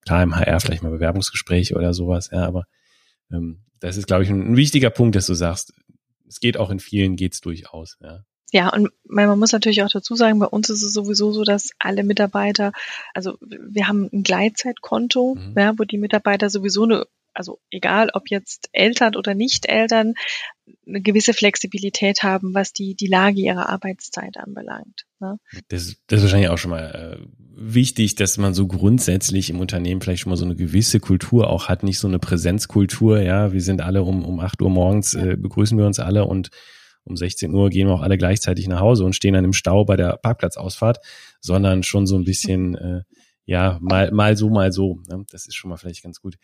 klar 0.00 0.22
im 0.22 0.36
HR 0.36 0.60
vielleicht 0.60 0.82
mal 0.82 0.90
Bewerbungsgespräche 0.90 1.74
oder 1.74 1.94
sowas, 1.94 2.30
ja, 2.32 2.44
aber 2.46 2.64
ähm, 3.32 3.60
das 3.80 3.96
ist, 3.96 4.06
glaube 4.06 4.24
ich, 4.24 4.30
ein, 4.30 4.52
ein 4.52 4.56
wichtiger 4.56 4.90
Punkt, 4.90 5.16
dass 5.16 5.26
du 5.26 5.34
sagst, 5.34 5.72
es 6.28 6.40
geht 6.40 6.56
auch 6.56 6.70
in 6.70 6.80
vielen, 6.80 7.16
geht's 7.16 7.40
durchaus, 7.40 7.98
ja. 8.02 8.24
Ja, 8.52 8.68
und 8.68 8.90
man 9.02 9.36
muss 9.36 9.50
natürlich 9.50 9.82
auch 9.82 9.90
dazu 9.90 10.14
sagen, 10.14 10.38
bei 10.38 10.46
uns 10.46 10.70
ist 10.70 10.84
es 10.84 10.92
sowieso 10.92 11.32
so, 11.32 11.42
dass 11.42 11.70
alle 11.80 12.04
Mitarbeiter, 12.04 12.70
also 13.12 13.36
wir 13.40 13.88
haben 13.88 14.08
ein 14.12 14.22
Gleitzeitkonto, 14.22 15.34
mhm. 15.34 15.54
ja, 15.58 15.76
wo 15.76 15.82
die 15.82 15.98
Mitarbeiter 15.98 16.48
sowieso 16.48 16.84
eine 16.84 17.06
also 17.34 17.60
egal 17.70 18.10
ob 18.14 18.30
jetzt 18.30 18.68
Eltern 18.72 19.16
oder 19.16 19.34
Nicht-Eltern, 19.34 20.14
eine 20.86 21.02
gewisse 21.02 21.34
Flexibilität 21.34 22.22
haben, 22.22 22.54
was 22.54 22.72
die, 22.72 22.94
die 22.94 23.06
Lage 23.06 23.40
ihrer 23.40 23.68
Arbeitszeit 23.68 24.36
anbelangt. 24.36 25.04
Ne? 25.20 25.36
Das, 25.68 25.96
das 26.06 26.18
ist 26.18 26.22
wahrscheinlich 26.22 26.48
auch 26.48 26.58
schon 26.58 26.70
mal 26.70 27.18
äh, 27.18 27.26
wichtig, 27.56 28.14
dass 28.14 28.38
man 28.38 28.54
so 28.54 28.66
grundsätzlich 28.66 29.50
im 29.50 29.60
Unternehmen 29.60 30.00
vielleicht 30.00 30.22
schon 30.22 30.30
mal 30.30 30.36
so 30.36 30.44
eine 30.44 30.56
gewisse 30.56 31.00
Kultur 31.00 31.50
auch 31.50 31.68
hat, 31.68 31.82
nicht 31.82 31.98
so 31.98 32.08
eine 32.08 32.18
Präsenzkultur, 32.18 33.20
ja, 33.20 33.52
wir 33.52 33.60
sind 33.60 33.80
alle 33.82 34.02
um, 34.02 34.24
um 34.24 34.40
acht 34.40 34.62
Uhr 34.62 34.70
morgens, 34.70 35.14
äh, 35.14 35.36
begrüßen 35.38 35.76
wir 35.76 35.86
uns 35.86 35.98
alle 35.98 36.24
und 36.24 36.50
um 37.04 37.16
16 37.16 37.52
Uhr 37.52 37.68
gehen 37.68 37.88
wir 37.88 37.94
auch 37.94 38.00
alle 38.00 38.16
gleichzeitig 38.16 38.66
nach 38.66 38.80
Hause 38.80 39.04
und 39.04 39.14
stehen 39.14 39.34
dann 39.34 39.44
im 39.44 39.52
Stau 39.52 39.84
bei 39.84 39.96
der 39.96 40.16
Parkplatzausfahrt, 40.16 40.98
sondern 41.40 41.82
schon 41.82 42.06
so 42.06 42.16
ein 42.16 42.24
bisschen, 42.24 42.74
äh, 42.76 43.02
ja, 43.44 43.78
mal, 43.82 44.10
mal 44.10 44.36
so, 44.36 44.48
mal 44.48 44.72
so. 44.72 45.00
Ne? 45.08 45.24
Das 45.30 45.46
ist 45.46 45.54
schon 45.54 45.68
mal 45.68 45.76
vielleicht 45.76 46.02
ganz 46.02 46.20
gut. 46.20 46.36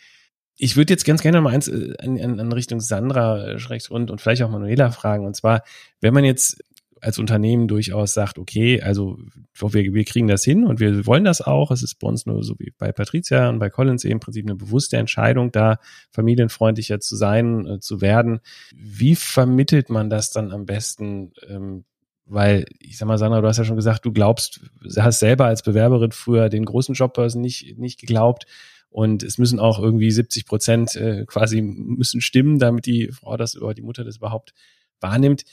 Ich 0.56 0.76
würde 0.76 0.92
jetzt 0.92 1.04
ganz 1.04 1.22
gerne 1.22 1.40
mal 1.40 1.54
eins 1.54 1.68
äh, 1.68 1.94
in, 2.02 2.16
in, 2.16 2.38
in 2.38 2.52
Richtung 2.52 2.80
Sandra 2.80 3.52
äh, 3.52 3.78
und, 3.88 4.10
und 4.10 4.20
vielleicht 4.20 4.42
auch 4.42 4.50
Manuela 4.50 4.90
fragen. 4.90 5.26
Und 5.26 5.36
zwar, 5.36 5.62
wenn 6.00 6.14
man 6.14 6.24
jetzt 6.24 6.62
als 7.00 7.18
Unternehmen 7.18 7.66
durchaus 7.66 8.12
sagt, 8.12 8.38
okay, 8.38 8.82
also 8.82 9.18
wir, 9.58 9.94
wir 9.94 10.04
kriegen 10.04 10.28
das 10.28 10.44
hin 10.44 10.66
und 10.66 10.80
wir 10.80 11.06
wollen 11.06 11.24
das 11.24 11.40
auch. 11.40 11.70
Es 11.70 11.82
ist 11.82 11.98
bei 11.98 12.06
uns 12.06 12.26
nur 12.26 12.42
so 12.42 12.58
wie 12.58 12.72
bei 12.76 12.92
Patricia 12.92 13.48
und 13.48 13.58
bei 13.58 13.70
Collins 13.70 14.04
eben 14.04 14.14
im 14.14 14.20
Prinzip 14.20 14.46
eine 14.46 14.54
bewusste 14.54 14.98
Entscheidung, 14.98 15.50
da 15.50 15.78
familienfreundlicher 16.10 17.00
zu 17.00 17.16
sein, 17.16 17.66
äh, 17.66 17.80
zu 17.80 18.00
werden. 18.00 18.40
Wie 18.74 19.16
vermittelt 19.16 19.88
man 19.88 20.10
das 20.10 20.30
dann 20.30 20.52
am 20.52 20.66
besten? 20.66 21.32
Ähm, 21.48 21.84
weil, 22.26 22.66
ich 22.78 22.96
sag 22.96 23.08
mal, 23.08 23.18
Sandra, 23.18 23.40
du 23.40 23.48
hast 23.48 23.58
ja 23.58 23.64
schon 23.64 23.76
gesagt, 23.76 24.04
du 24.04 24.12
glaubst, 24.12 24.60
hast 24.96 25.18
selber 25.18 25.46
als 25.46 25.62
Bewerberin 25.62 26.12
früher 26.12 26.48
den 26.48 26.64
großen 26.64 26.94
Jobbörsen 26.94 27.40
nicht, 27.40 27.76
nicht 27.76 27.98
geglaubt. 27.98 28.44
Und 28.90 29.22
es 29.22 29.38
müssen 29.38 29.60
auch 29.60 29.78
irgendwie 29.78 30.10
70 30.10 30.46
Prozent 30.46 30.96
äh, 30.96 31.24
quasi 31.26 31.62
müssen 31.62 32.20
stimmen, 32.20 32.58
damit 32.58 32.86
die 32.86 33.08
Frau 33.12 33.36
das 33.36 33.56
oder 33.56 33.72
die 33.72 33.82
Mutter 33.82 34.04
das 34.04 34.16
überhaupt 34.16 34.52
wahrnimmt 35.00 35.44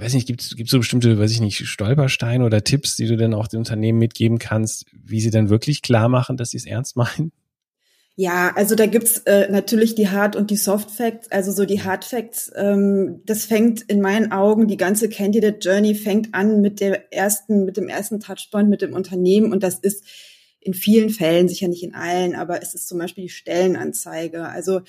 weiß 0.00 0.14
nicht, 0.14 0.26
gibt 0.26 0.40
es 0.42 0.70
so 0.70 0.78
bestimmte, 0.78 1.18
weiß 1.18 1.30
ich 1.30 1.40
nicht, 1.40 1.66
Stolpersteine 1.66 2.44
oder 2.44 2.64
Tipps, 2.64 2.96
die 2.96 3.06
du 3.06 3.16
denn 3.16 3.34
auch 3.34 3.48
den 3.48 3.58
Unternehmen 3.58 3.98
mitgeben 3.98 4.38
kannst, 4.38 4.86
wie 4.92 5.20
sie 5.20 5.30
dann 5.30 5.48
wirklich 5.48 5.82
klar 5.82 6.08
machen, 6.08 6.36
dass 6.36 6.50
sie 6.50 6.58
es 6.58 6.66
ernst 6.66 6.96
meinen? 6.96 7.32
Ja, 8.18 8.52
also 8.56 8.74
da 8.76 8.86
gibt's 8.86 9.18
äh, 9.26 9.50
natürlich 9.50 9.94
die 9.94 10.08
Hard- 10.08 10.36
und 10.36 10.50
die 10.50 10.56
Soft-Facts. 10.56 11.30
Also 11.30 11.52
so 11.52 11.66
die 11.66 11.82
Hard-Facts, 11.82 12.50
ähm, 12.56 13.20
das 13.26 13.44
fängt 13.44 13.82
in 13.82 14.00
meinen 14.00 14.32
Augen, 14.32 14.68
die 14.68 14.78
ganze 14.78 15.10
Candidate 15.10 15.58
Journey 15.60 15.94
fängt 15.94 16.34
an 16.34 16.62
mit 16.62 16.80
der 16.80 17.12
ersten, 17.12 17.66
mit 17.66 17.76
dem 17.76 17.88
ersten 17.88 18.18
Touchpoint 18.18 18.70
mit 18.70 18.80
dem 18.80 18.94
Unternehmen 18.94 19.52
und 19.52 19.62
das 19.62 19.78
ist 19.78 20.02
in 20.66 20.74
vielen 20.74 21.10
Fällen, 21.10 21.48
sicher 21.48 21.68
nicht 21.68 21.84
in 21.84 21.94
allen, 21.94 22.34
aber 22.34 22.60
es 22.62 22.74
ist 22.74 22.88
zum 22.88 22.98
Beispiel 22.98 23.24
die 23.24 23.30
Stellenanzeige. 23.30 24.48
Also 24.48 24.80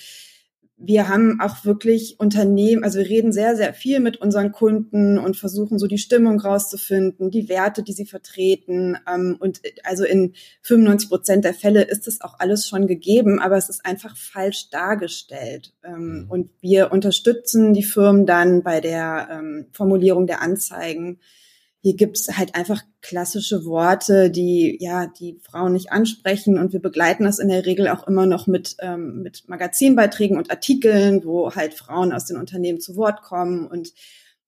wir 0.80 1.08
haben 1.08 1.40
auch 1.40 1.66
wirklich 1.66 2.20
Unternehmen, 2.20 2.84
also 2.84 3.00
wir 3.00 3.10
reden 3.10 3.32
sehr, 3.32 3.56
sehr 3.56 3.74
viel 3.74 4.00
mit 4.00 4.18
unseren 4.18 4.52
Kunden 4.52 5.18
und 5.18 5.36
versuchen 5.36 5.80
so 5.80 5.88
die 5.88 5.98
Stimmung 5.98 6.40
rauszufinden, 6.40 7.32
die 7.32 7.50
Werte, 7.50 7.82
die 7.82 7.94
sie 7.94 8.06
vertreten. 8.06 8.96
Ähm, 9.12 9.38
und 9.40 9.62
also 9.84 10.04
in 10.04 10.34
95 10.62 11.10
Prozent 11.10 11.46
der 11.46 11.56
Fälle 11.56 11.82
ist 11.82 12.06
das 12.06 12.22
auch 12.22 12.40
alles 12.40 12.68
schon 12.68 12.86
gegeben, 12.86 13.40
aber 13.40 13.58
es 13.58 13.70
ist 13.70 13.86
einfach 13.86 14.16
falsch 14.16 14.70
dargestellt. 14.70 15.74
Ähm, 15.84 16.26
mhm. 16.26 16.26
Und 16.30 16.50
wir 16.62 16.92
unterstützen 16.92 17.74
die 17.74 17.84
Firmen 17.84 18.28
dann 18.28 18.62
bei 18.62 18.80
der 18.80 19.30
ähm, 19.32 19.66
Formulierung 19.72 20.28
der 20.28 20.42
Anzeigen 20.42 21.20
hier 21.82 21.96
gibt's 21.96 22.28
halt 22.38 22.56
einfach 22.56 22.82
klassische 23.02 23.66
Worte, 23.66 24.30
die 24.32 24.78
ja 24.82 25.08
die 25.08 25.40
Frauen 25.44 25.74
nicht 25.74 25.92
ansprechen 25.92 26.58
und 26.58 26.74
wir 26.74 26.82
begleiten 26.82 27.24
das 27.24 27.40
in 27.40 27.50
der 27.50 27.66
Regel 27.66 27.88
auch 27.88 28.08
immer 28.08 28.26
noch 28.26 28.48
mit 28.48 28.76
ähm, 28.80 29.22
mit 29.22 29.48
Magazinbeiträgen 29.48 30.38
und 30.38 30.52
Artikeln, 30.52 31.24
wo 31.24 31.54
halt 31.54 31.74
Frauen 31.74 32.12
aus 32.12 32.26
den 32.26 32.38
Unternehmen 32.38 32.80
zu 32.80 32.96
Wort 32.96 33.22
kommen 33.22 33.68
und 33.68 33.94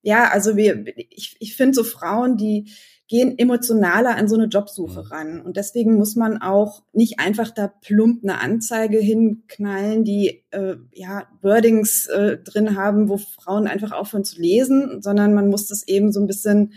ja, 0.02 0.30
also 0.30 0.56
wir 0.56 0.86
ich, 0.98 1.36
ich 1.40 1.56
finde 1.56 1.76
so 1.76 1.84
Frauen, 1.84 2.38
die 2.38 2.72
gehen 3.10 3.40
emotionaler 3.40 4.16
an 4.16 4.30
so 4.30 4.36
eine 4.36 4.46
Jobsuche 4.46 5.02
mhm. 5.02 5.08
ran. 5.08 5.42
Und 5.42 5.58
deswegen 5.58 5.96
muss 5.96 6.16
man 6.16 6.42
auch 6.42 6.84
nicht 6.94 7.20
einfach 7.20 7.50
da 7.50 7.68
plump 7.68 8.24
eine 8.24 8.40
Anzeige 8.40 9.00
hinknallen, 9.00 10.04
die 10.06 10.44
äh, 10.52 10.76
ja 10.94 11.24
Wordings 11.42 12.06
äh, 12.06 12.38
drin 12.38 12.78
haben, 12.78 13.10
wo 13.10 13.18
Frauen 13.18 13.68
einfach 13.68 13.92
aufhören 13.92 14.24
zu 14.24 14.40
lesen, 14.40 15.02
sondern 15.02 15.34
man 15.34 15.50
muss 15.50 15.68
das 15.68 15.88
eben 15.88 16.12
so 16.12 16.22
ein 16.22 16.28
bisschen 16.28 16.74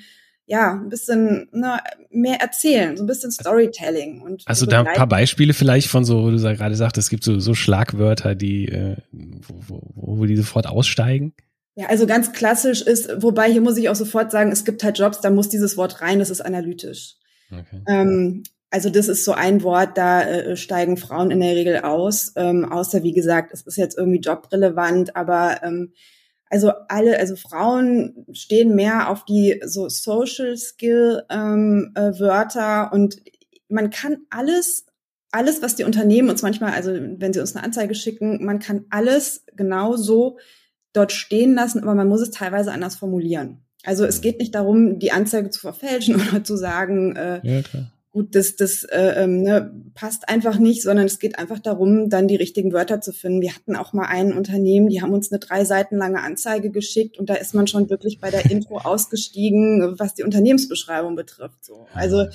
ja, 0.53 0.72
ein 0.72 0.90
bisschen 0.90 1.48
ne, 1.53 1.80
mehr 2.11 2.42
erzählen, 2.42 2.94
so 2.94 3.05
ein 3.05 3.07
bisschen 3.07 3.30
Storytelling. 3.30 4.20
Und 4.20 4.42
also 4.44 4.66
da 4.66 4.80
ein 4.82 4.94
paar 4.94 5.07
Beispiele 5.07 5.55
vielleicht 5.55 5.88
von 5.88 6.05
so, 6.05 6.24
wo 6.24 6.30
du 6.30 6.36
gerade 6.36 6.74
sagst, 6.74 6.98
es 6.98 7.09
gibt 7.09 7.24
so, 7.24 7.40
so 7.40 7.55
Schlagwörter, 7.55 8.34
die, 8.34 8.68
äh, 8.68 8.96
wo, 9.11 9.80
wo, 9.94 10.18
wo 10.18 10.24
die 10.26 10.36
sofort 10.36 10.66
aussteigen? 10.66 11.32
Ja, 11.74 11.86
also 11.86 12.07
ganz 12.07 12.34
klassisch 12.34 12.82
ist, 12.82 13.22
wobei 13.22 13.50
hier 13.50 13.62
muss 13.62 13.78
ich 13.78 13.88
auch 13.88 13.94
sofort 13.94 14.30
sagen, 14.30 14.53
es 14.53 14.66
gibt 14.66 14.84
halt 14.84 14.98
Jobs, 14.98 15.22
da 15.22 15.30
muss 15.30 15.48
dieses 15.48 15.78
Wort 15.78 16.03
rein, 16.03 16.18
das 16.18 16.28
ist 16.28 16.42
analytisch. 16.42 17.16
Okay. 17.50 17.80
Ähm, 17.88 18.42
also 18.68 18.90
das 18.90 19.09
ist 19.09 19.24
so 19.24 19.32
ein 19.32 19.62
Wort, 19.62 19.96
da 19.96 20.20
äh, 20.20 20.57
steigen 20.59 20.98
Frauen 20.98 21.30
in 21.30 21.40
der 21.40 21.57
Regel 21.57 21.78
aus, 21.78 22.32
ähm, 22.36 22.70
außer 22.70 23.03
wie 23.03 23.14
gesagt, 23.14 23.55
es 23.55 23.62
ist 23.62 23.78
jetzt 23.78 23.96
irgendwie 23.96 24.20
jobrelevant, 24.20 25.16
aber 25.16 25.62
ähm, 25.62 25.94
also 26.53 26.70
alle, 26.88 27.18
also 27.18 27.34
Frauen 27.34 28.26
stehen 28.32 28.74
mehr 28.74 29.09
auf 29.09 29.24
die 29.24 29.62
so 29.64 29.88
Social 29.88 30.55
Skill 30.59 31.22
ähm, 31.30 31.92
äh, 31.94 32.12
Wörter 32.20 32.92
und 32.92 33.16
man 33.70 33.88
kann 33.88 34.18
alles, 34.28 34.84
alles, 35.30 35.62
was 35.62 35.76
die 35.76 35.84
Unternehmen 35.84 36.28
uns 36.28 36.42
manchmal, 36.42 36.74
also 36.74 36.92
wenn 36.92 37.32
sie 37.32 37.40
uns 37.40 37.57
eine 37.57 37.64
Anzeige 37.64 37.94
schicken, 37.94 38.44
man 38.44 38.59
kann 38.59 38.84
alles 38.90 39.46
genau 39.57 39.96
so 39.96 40.38
dort 40.92 41.12
stehen 41.12 41.55
lassen, 41.55 41.82
aber 41.82 41.94
man 41.94 42.07
muss 42.07 42.20
es 42.20 42.32
teilweise 42.32 42.70
anders 42.70 42.96
formulieren. 42.96 43.64
Also 43.82 44.05
es 44.05 44.20
geht 44.20 44.38
nicht 44.38 44.55
darum, 44.55 44.98
die 44.98 45.11
Anzeige 45.11 45.48
zu 45.48 45.59
verfälschen 45.59 46.16
oder 46.28 46.44
zu 46.44 46.59
sagen, 46.59 47.16
äh, 47.16 47.40
ja, 47.42 47.62
gut, 48.12 48.34
das, 48.34 48.56
das 48.56 48.84
äh, 48.84 49.22
ähm, 49.22 49.42
ne, 49.42 49.72
passt 49.94 50.28
einfach 50.28 50.58
nicht, 50.58 50.82
sondern 50.82 51.06
es 51.06 51.18
geht 51.18 51.38
einfach 51.38 51.58
darum, 51.58 52.10
dann 52.10 52.28
die 52.28 52.36
richtigen 52.36 52.72
Wörter 52.72 53.00
zu 53.00 53.12
finden. 53.12 53.40
Wir 53.40 53.54
hatten 53.54 53.74
auch 53.74 53.94
mal 53.94 54.06
ein 54.06 54.34
Unternehmen, 54.34 54.88
die 54.88 55.00
haben 55.00 55.14
uns 55.14 55.32
eine 55.32 55.38
drei 55.38 55.64
Seiten 55.64 55.96
lange 55.96 56.22
Anzeige 56.22 56.70
geschickt 56.70 57.18
und 57.18 57.30
da 57.30 57.34
ist 57.34 57.54
man 57.54 57.66
schon 57.66 57.88
wirklich 57.88 58.20
bei 58.20 58.30
der 58.30 58.50
Intro 58.50 58.78
ausgestiegen, 58.84 59.98
was 59.98 60.14
die 60.14 60.24
Unternehmensbeschreibung 60.24 61.16
betrifft. 61.16 61.64
So. 61.64 61.86
Also 61.94 62.26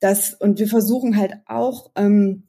das, 0.00 0.34
und 0.34 0.58
wir 0.58 0.68
versuchen 0.68 1.16
halt 1.18 1.34
auch, 1.46 1.90
ähm, 1.94 2.44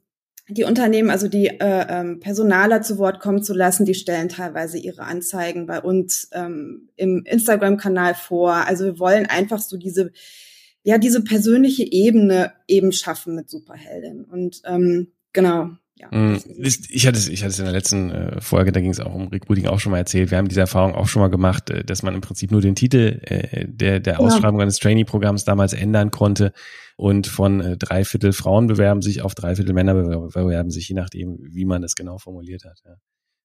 die 0.48 0.64
Unternehmen, 0.64 1.10
also 1.10 1.28
die 1.28 1.46
äh, 1.46 1.86
ähm, 1.88 2.18
Personaler 2.18 2.82
zu 2.82 2.98
Wort 2.98 3.20
kommen 3.20 3.42
zu 3.42 3.54
lassen, 3.54 3.84
die 3.84 3.94
stellen 3.94 4.28
teilweise 4.28 4.78
ihre 4.78 5.02
Anzeigen 5.02 5.66
bei 5.66 5.80
uns 5.80 6.28
ähm, 6.32 6.88
im 6.96 7.22
Instagram-Kanal 7.24 8.14
vor. 8.14 8.52
Also 8.52 8.84
wir 8.84 8.98
wollen 8.98 9.26
einfach 9.26 9.60
so 9.60 9.76
diese 9.76 10.10
ja 10.82 10.98
diese 10.98 11.22
persönliche 11.22 11.84
Ebene 11.90 12.52
eben 12.66 12.92
schaffen 12.92 13.34
mit 13.34 13.50
Superheldin. 13.50 14.24
Und 14.24 14.62
ähm, 14.64 15.08
genau, 15.32 15.70
ja. 16.00 16.08
Mm, 16.10 16.38
ich 16.56 17.06
hatte 17.06 17.18
es, 17.18 17.28
ich 17.28 17.42
hatte 17.42 17.50
es 17.50 17.58
in 17.58 17.66
der 17.66 17.74
letzten 17.74 18.10
äh, 18.10 18.40
Folge, 18.40 18.72
da 18.72 18.80
ging 18.80 18.90
es 18.90 19.00
auch 19.00 19.14
um 19.14 19.28
Recruiting 19.28 19.66
auch 19.66 19.80
schon 19.80 19.92
mal 19.92 19.98
erzählt. 19.98 20.30
Wir 20.30 20.38
haben 20.38 20.48
diese 20.48 20.60
Erfahrung 20.60 20.94
auch 20.94 21.08
schon 21.08 21.20
mal 21.20 21.28
gemacht, 21.28 21.68
äh, 21.70 21.84
dass 21.84 22.02
man 22.02 22.14
im 22.14 22.22
Prinzip 22.22 22.50
nur 22.50 22.62
den 22.62 22.74
Titel 22.74 23.20
äh, 23.22 23.66
der, 23.68 24.00
der 24.00 24.20
Ausschreibung 24.20 24.60
ja. 24.60 24.62
eines 24.62 24.78
Trainee-Programms 24.78 25.44
damals 25.44 25.72
ändern 25.72 26.10
konnte. 26.10 26.52
Und 26.96 27.26
von 27.26 27.60
äh, 27.60 27.76
drei 27.76 28.04
Viertel 28.04 28.32
Frauen 28.32 28.66
bewerben 28.66 29.02
sich 29.02 29.22
auf 29.22 29.34
drei 29.34 29.56
Viertel 29.56 29.74
Männer 29.74 29.94
bewerben 29.94 30.70
sich, 30.70 30.88
je 30.88 30.94
nachdem, 30.94 31.38
wie 31.40 31.64
man 31.64 31.82
das 31.82 31.94
genau 31.94 32.18
formuliert 32.18 32.64
hat. 32.64 32.80
Ja. 32.84 32.96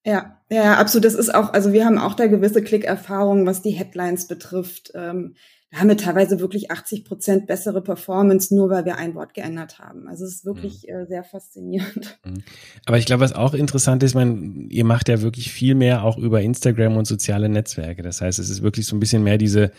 Ja, 0.08 0.38
ja, 0.52 0.78
absolut. 0.78 1.04
Das 1.04 1.16
ist 1.16 1.34
auch, 1.34 1.52
also 1.54 1.74
wir 1.74 1.84
haben 1.84 1.98
auch 1.98 2.14
da 2.14 2.28
gewisse 2.28 2.62
Klickerfahrungen, 2.62 3.48
was 3.48 3.64
die 3.64 3.72
Headlines 3.72 4.28
betrifft. 4.28 4.92
Ähm, 4.94 5.34
da 5.72 5.80
haben 5.80 5.90
wir 5.90 5.98
teilweise 5.98 6.40
wirklich 6.40 6.72
80 6.72 7.06
Prozent 7.06 7.48
bessere 7.48 7.82
Performance, 7.82 8.56
nur 8.56 8.70
weil 8.70 8.86
wir 8.86 8.98
ein 8.98 9.16
Wort 9.16 9.34
geändert 9.34 9.80
haben. 9.80 10.08
Also 10.08 10.26
es 10.26 10.36
ist 10.36 10.46
wirklich 10.46 10.86
mhm. 10.88 10.96
äh, 10.96 11.06
sehr 11.08 11.24
faszinierend. 11.24 12.20
Mhm. 12.26 12.44
Aber 12.86 12.98
ich 12.98 13.06
glaube, 13.06 13.22
was 13.22 13.34
auch 13.34 13.54
interessant 13.54 14.04
ist, 14.04 14.14
man, 14.14 14.70
ihr 14.70 14.86
macht 14.86 15.10
ja 15.10 15.22
wirklich 15.22 15.52
viel 15.52 15.76
mehr 15.76 16.04
auch 16.04 16.18
über 16.18 16.42
Instagram 16.42 16.98
und 16.98 17.06
soziale 17.06 17.50
Netzwerke. 17.50 18.04
Das 18.04 18.22
heißt, 18.22 18.40
es 18.40 18.50
ist 18.50 18.62
wirklich 18.62 18.86
so 18.86 18.96
ein 18.96 19.00
bisschen 19.00 19.24
mehr 19.24 19.38
diese 19.38 19.72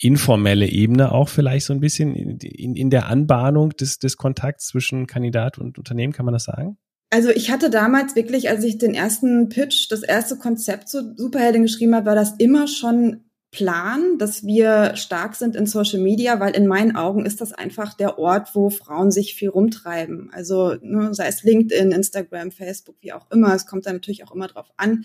informelle 0.00 0.66
Ebene 0.68 1.12
auch 1.12 1.28
vielleicht 1.28 1.66
so 1.66 1.72
ein 1.72 1.80
bisschen 1.80 2.14
in, 2.14 2.38
in, 2.38 2.76
in 2.76 2.90
der 2.90 3.06
Anbahnung 3.06 3.70
des, 3.70 3.98
des 3.98 4.16
Kontakts 4.16 4.68
zwischen 4.68 5.06
Kandidat 5.06 5.58
und 5.58 5.76
Unternehmen, 5.76 6.12
kann 6.12 6.24
man 6.24 6.34
das 6.34 6.44
sagen? 6.44 6.78
Also 7.10 7.30
ich 7.30 7.50
hatte 7.50 7.70
damals 7.70 8.14
wirklich, 8.14 8.48
als 8.48 8.62
ich 8.64 8.78
den 8.78 8.94
ersten 8.94 9.48
Pitch, 9.48 9.90
das 9.90 10.02
erste 10.02 10.36
Konzept 10.36 10.88
zu 10.88 11.14
Superheldin 11.16 11.62
geschrieben 11.62 11.94
habe, 11.94 12.06
war 12.06 12.14
das 12.14 12.34
immer 12.38 12.68
schon 12.68 13.27
Plan, 13.50 14.18
dass 14.18 14.44
wir 14.44 14.94
stark 14.96 15.34
sind 15.34 15.56
in 15.56 15.66
Social 15.66 16.00
Media, 16.00 16.38
weil 16.38 16.54
in 16.54 16.66
meinen 16.66 16.96
Augen 16.96 17.24
ist 17.24 17.40
das 17.40 17.52
einfach 17.52 17.94
der 17.94 18.18
Ort, 18.18 18.54
wo 18.54 18.68
Frauen 18.68 19.10
sich 19.10 19.34
viel 19.34 19.48
rumtreiben. 19.48 20.30
Also 20.32 20.74
ne, 20.82 21.14
sei 21.14 21.28
es 21.28 21.44
LinkedIn, 21.44 21.92
Instagram, 21.92 22.50
Facebook, 22.50 22.96
wie 23.00 23.12
auch 23.12 23.30
immer. 23.30 23.54
Es 23.54 23.66
kommt 23.66 23.86
da 23.86 23.92
natürlich 23.92 24.24
auch 24.24 24.34
immer 24.34 24.48
drauf 24.48 24.70
an. 24.76 25.04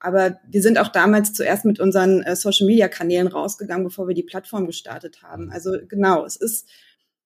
Aber 0.00 0.38
wir 0.48 0.62
sind 0.62 0.78
auch 0.78 0.88
damals 0.88 1.32
zuerst 1.34 1.64
mit 1.64 1.80
unseren 1.80 2.22
äh, 2.22 2.34
Social 2.34 2.66
Media 2.66 2.88
Kanälen 2.88 3.28
rausgegangen, 3.28 3.84
bevor 3.84 4.08
wir 4.08 4.14
die 4.14 4.24
Plattform 4.24 4.66
gestartet 4.66 5.22
haben. 5.22 5.50
Also 5.52 5.76
genau, 5.86 6.24
es 6.24 6.36
ist 6.36 6.66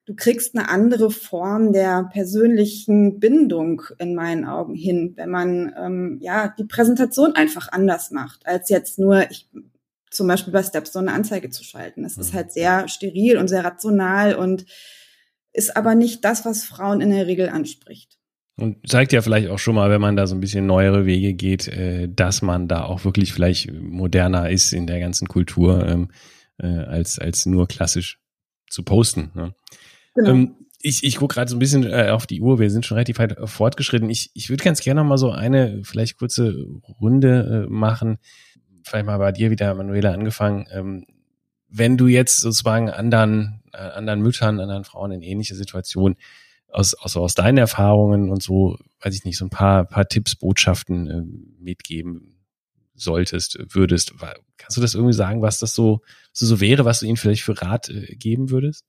du 0.07 0.15
kriegst 0.15 0.57
eine 0.57 0.69
andere 0.69 1.11
Form 1.11 1.73
der 1.73 2.09
persönlichen 2.13 3.19
Bindung 3.19 3.83
in 3.99 4.15
meinen 4.15 4.45
Augen 4.45 4.75
hin, 4.75 5.13
wenn 5.17 5.31
man 5.31 5.75
ähm, 5.77 6.19
ja 6.21 6.55
die 6.57 6.65
Präsentation 6.65 7.33
einfach 7.33 7.71
anders 7.71 8.11
macht, 8.13 8.47
als 8.47 8.69
jetzt 8.69 8.99
nur 8.99 9.31
ich 9.31 9.49
zum 10.11 10.27
Beispiel 10.27 10.53
bei 10.53 10.63
Stepstone 10.63 11.09
eine 11.09 11.17
Anzeige 11.17 11.51
zu 11.51 11.65
schalten. 11.65 12.03
Das 12.03 12.17
mhm. 12.17 12.23
ist 12.23 12.35
halt 12.35 12.53
sehr 12.53 12.89
steril 12.89 13.39
und 13.39 13.49
sehr 13.49 13.65
rational 13.65 14.35
und 14.35 14.67
ist 15.53 15.77
aber 15.77 15.95
nicht 15.95 16.25
das, 16.25 16.45
was 16.45 16.65
Frauen 16.65 17.01
in 17.01 17.11
der 17.11 17.27
Regel 17.27 17.49
anspricht. 17.49 18.19
Und 18.59 18.89
zeigt 18.89 19.13
ja 19.13 19.21
vielleicht 19.21 19.49
auch 19.49 19.59
schon 19.59 19.75
mal, 19.75 19.91
wenn 19.91 20.01
man 20.01 20.17
da 20.17 20.27
so 20.27 20.35
ein 20.35 20.41
bisschen 20.41 20.67
neuere 20.67 21.05
Wege 21.05 21.35
geht, 21.35 21.69
äh, 21.69 22.09
dass 22.09 22.41
man 22.41 22.69
da 22.69 22.85
auch 22.85 23.05
wirklich 23.05 23.33
vielleicht 23.33 23.71
moderner 23.73 24.49
ist 24.49 24.73
in 24.73 24.87
der 24.87 24.99
ganzen 24.99 25.29
Kultur, 25.29 25.87
ähm, 25.87 26.11
äh, 26.59 26.67
als, 26.67 27.19
als 27.19 27.45
nur 27.45 27.69
klassisch 27.69 28.19
zu 28.71 28.83
posten. 28.83 29.31
Ne? 29.35 29.55
Genau. 30.15 30.31
Ähm, 30.31 30.55
ich, 30.81 31.05
ich 31.05 31.17
gucke 31.17 31.35
gerade 31.35 31.51
so 31.51 31.57
ein 31.57 31.59
bisschen 31.59 31.85
äh, 31.85 32.09
auf 32.11 32.27
die 32.27 32.41
Uhr, 32.41 32.59
wir 32.59 32.71
sind 32.71 32.87
schon 32.87 32.97
relativ 32.97 33.19
weit 33.19 33.37
fortgeschritten. 33.45 34.09
Ich, 34.09 34.31
ich 34.35 34.49
würde 34.49 34.65
ganz 34.65 34.81
gerne 34.81 35.01
noch 35.01 35.09
mal 35.09 35.19
so 35.19 35.31
eine 35.31 35.83
vielleicht 35.83 36.19
kurze 36.19 36.55
Runde 37.01 37.67
äh, 37.67 37.71
machen. 37.71 38.19
Vielleicht 38.87 39.07
mal 39.07 39.19
bei 39.19 39.33
dir 39.33 39.51
wieder, 39.51 39.75
Manuela, 39.75 40.13
angefangen. 40.13 40.67
Ähm, 40.71 41.07
wenn 41.69 41.97
du 41.97 42.07
jetzt 42.07 42.41
sozusagen 42.41 42.89
anderen, 42.89 43.63
äh, 43.73 43.79
anderen 43.79 44.21
Müttern, 44.21 44.61
anderen 44.61 44.85
Frauen 44.85 45.11
in 45.11 45.23
ähnliche 45.23 45.57
Situationen 45.57 46.17
aus, 46.71 46.95
aus, 46.95 47.17
aus 47.17 47.35
deinen 47.35 47.59
Erfahrungen 47.59 48.31
und 48.31 48.45
so, 48.45 48.79
weiß 49.01 49.13
ich 49.15 49.25
nicht, 49.25 49.39
so 49.39 49.47
ein 49.47 49.51
paar, 49.51 49.85
paar 49.85 50.07
Tipps, 50.07 50.37
Botschaften 50.37 51.11
äh, 51.11 51.23
mitgeben 51.61 52.37
solltest, 52.95 53.59
würdest. 53.75 54.15
Kannst 54.57 54.77
du 54.77 54.81
das 54.81 54.95
irgendwie 54.95 55.15
sagen, 55.15 55.43
was 55.43 55.59
das 55.59 55.75
so, 55.75 56.01
so, 56.33 56.47
so 56.47 56.61
wäre, 56.61 56.85
was 56.85 57.01
du 57.01 57.07
ihnen 57.07 57.17
vielleicht 57.17 57.43
für 57.43 57.61
Rat 57.61 57.89
äh, 57.89 58.15
geben 58.15 58.51
würdest? 58.51 58.85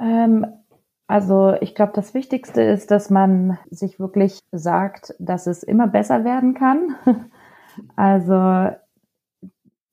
Ähm, 0.00 0.46
also 1.06 1.54
ich 1.60 1.74
glaube, 1.74 1.92
das 1.94 2.14
Wichtigste 2.14 2.62
ist, 2.62 2.90
dass 2.90 3.10
man 3.10 3.58
sich 3.70 4.00
wirklich 4.00 4.38
sagt, 4.50 5.14
dass 5.18 5.46
es 5.46 5.62
immer 5.62 5.88
besser 5.88 6.24
werden 6.24 6.54
kann. 6.54 6.96
Also 7.96 8.68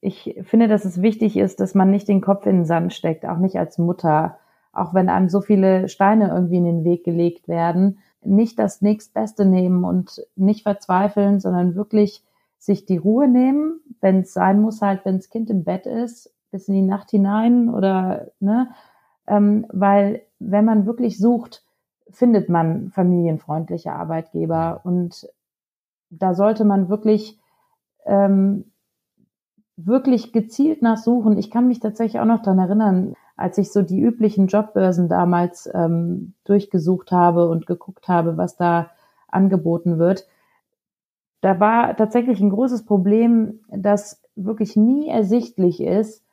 ich 0.02 0.40
finde, 0.44 0.68
dass 0.68 0.86
es 0.86 1.02
wichtig 1.02 1.38
ist, 1.38 1.60
dass 1.60 1.76
man 1.76 1.90
nicht 1.90 2.08
den 2.08 2.22
Kopf 2.22 2.46
in 2.46 2.58
den 2.58 2.66
Sand 2.66 2.94
steckt, 2.94 3.26
auch 3.26 3.38
nicht 3.38 3.58
als 3.58 3.78
Mutter, 3.78 4.38
auch 4.72 4.94
wenn 4.94 5.10
einem 5.10 5.30
so 5.30 5.42
viele 5.42 5.90
Steine 5.90 6.30
irgendwie 6.30 6.58
in 6.58 6.66
den 6.66 6.84
Weg 6.84 7.04
gelegt 7.04 7.48
werden. 7.48 8.00
Nicht 8.24 8.60
das 8.60 8.82
nächstbeste 8.82 9.46
nehmen 9.46 9.84
und 9.84 10.26
nicht 10.36 10.64
verzweifeln, 10.64 11.40
sondern 11.40 11.76
wirklich 11.76 12.24
sich 12.58 12.86
die 12.86 12.98
Ruhe 12.98 13.28
nehmen, 13.28 13.80
wenn 14.02 14.22
es 14.22 14.34
sein 14.34 14.62
muss, 14.62 14.82
halt, 14.82 15.06
wenn 15.06 15.18
das 15.18 15.30
Kind 15.30 15.50
im 15.50 15.64
Bett 15.64 15.86
ist, 15.86 16.34
bis 16.52 16.68
in 16.68 16.76
die 16.76 16.82
Nacht 16.82 17.10
hinein 17.12 17.70
oder 17.70 18.28
ne, 18.40 18.70
ähm, 19.28 19.66
weil 19.72 20.24
wenn 20.40 20.66
man 20.66 20.86
wirklich 20.86 21.18
sucht, 21.18 21.64
findet 22.10 22.50
man 22.50 22.90
familienfreundliche 22.90 23.94
Arbeitgeber 23.94 24.82
und 24.84 25.30
da 26.10 26.34
sollte 26.34 26.66
man 26.66 26.90
wirklich 26.90 27.40
ähm, 28.06 28.69
wirklich 29.86 30.34
gezielt 30.34 30.82
nachsuchen. 30.82 31.38
Ich 31.38 31.52
kann 31.52 31.68
mich 31.68 31.80
tatsächlich 31.80 32.20
auch 32.20 32.26
noch 32.26 32.42
daran 32.42 32.60
erinnern, 32.60 33.14
als 33.36 33.58
ich 33.58 33.72
so 33.72 33.82
die 33.82 34.02
üblichen 34.02 34.48
Jobbörsen 34.48 35.08
damals 35.08 35.70
ähm, 35.74 36.34
durchgesucht 36.44 37.12
habe 37.12 37.50
und 37.50 37.66
geguckt 37.66 38.08
habe, 38.08 38.38
was 38.38 38.58
da 38.58 38.90
angeboten 39.30 39.98
wird. 39.98 40.28
Da 41.42 41.60
war 41.60 41.96
tatsächlich 41.96 42.42
ein 42.42 42.50
großes 42.50 42.84
Problem, 42.84 43.62
dass 43.70 44.22
wirklich 44.36 44.76
nie 44.76 45.08
ersichtlich 45.08 45.82
ist, 45.82 46.24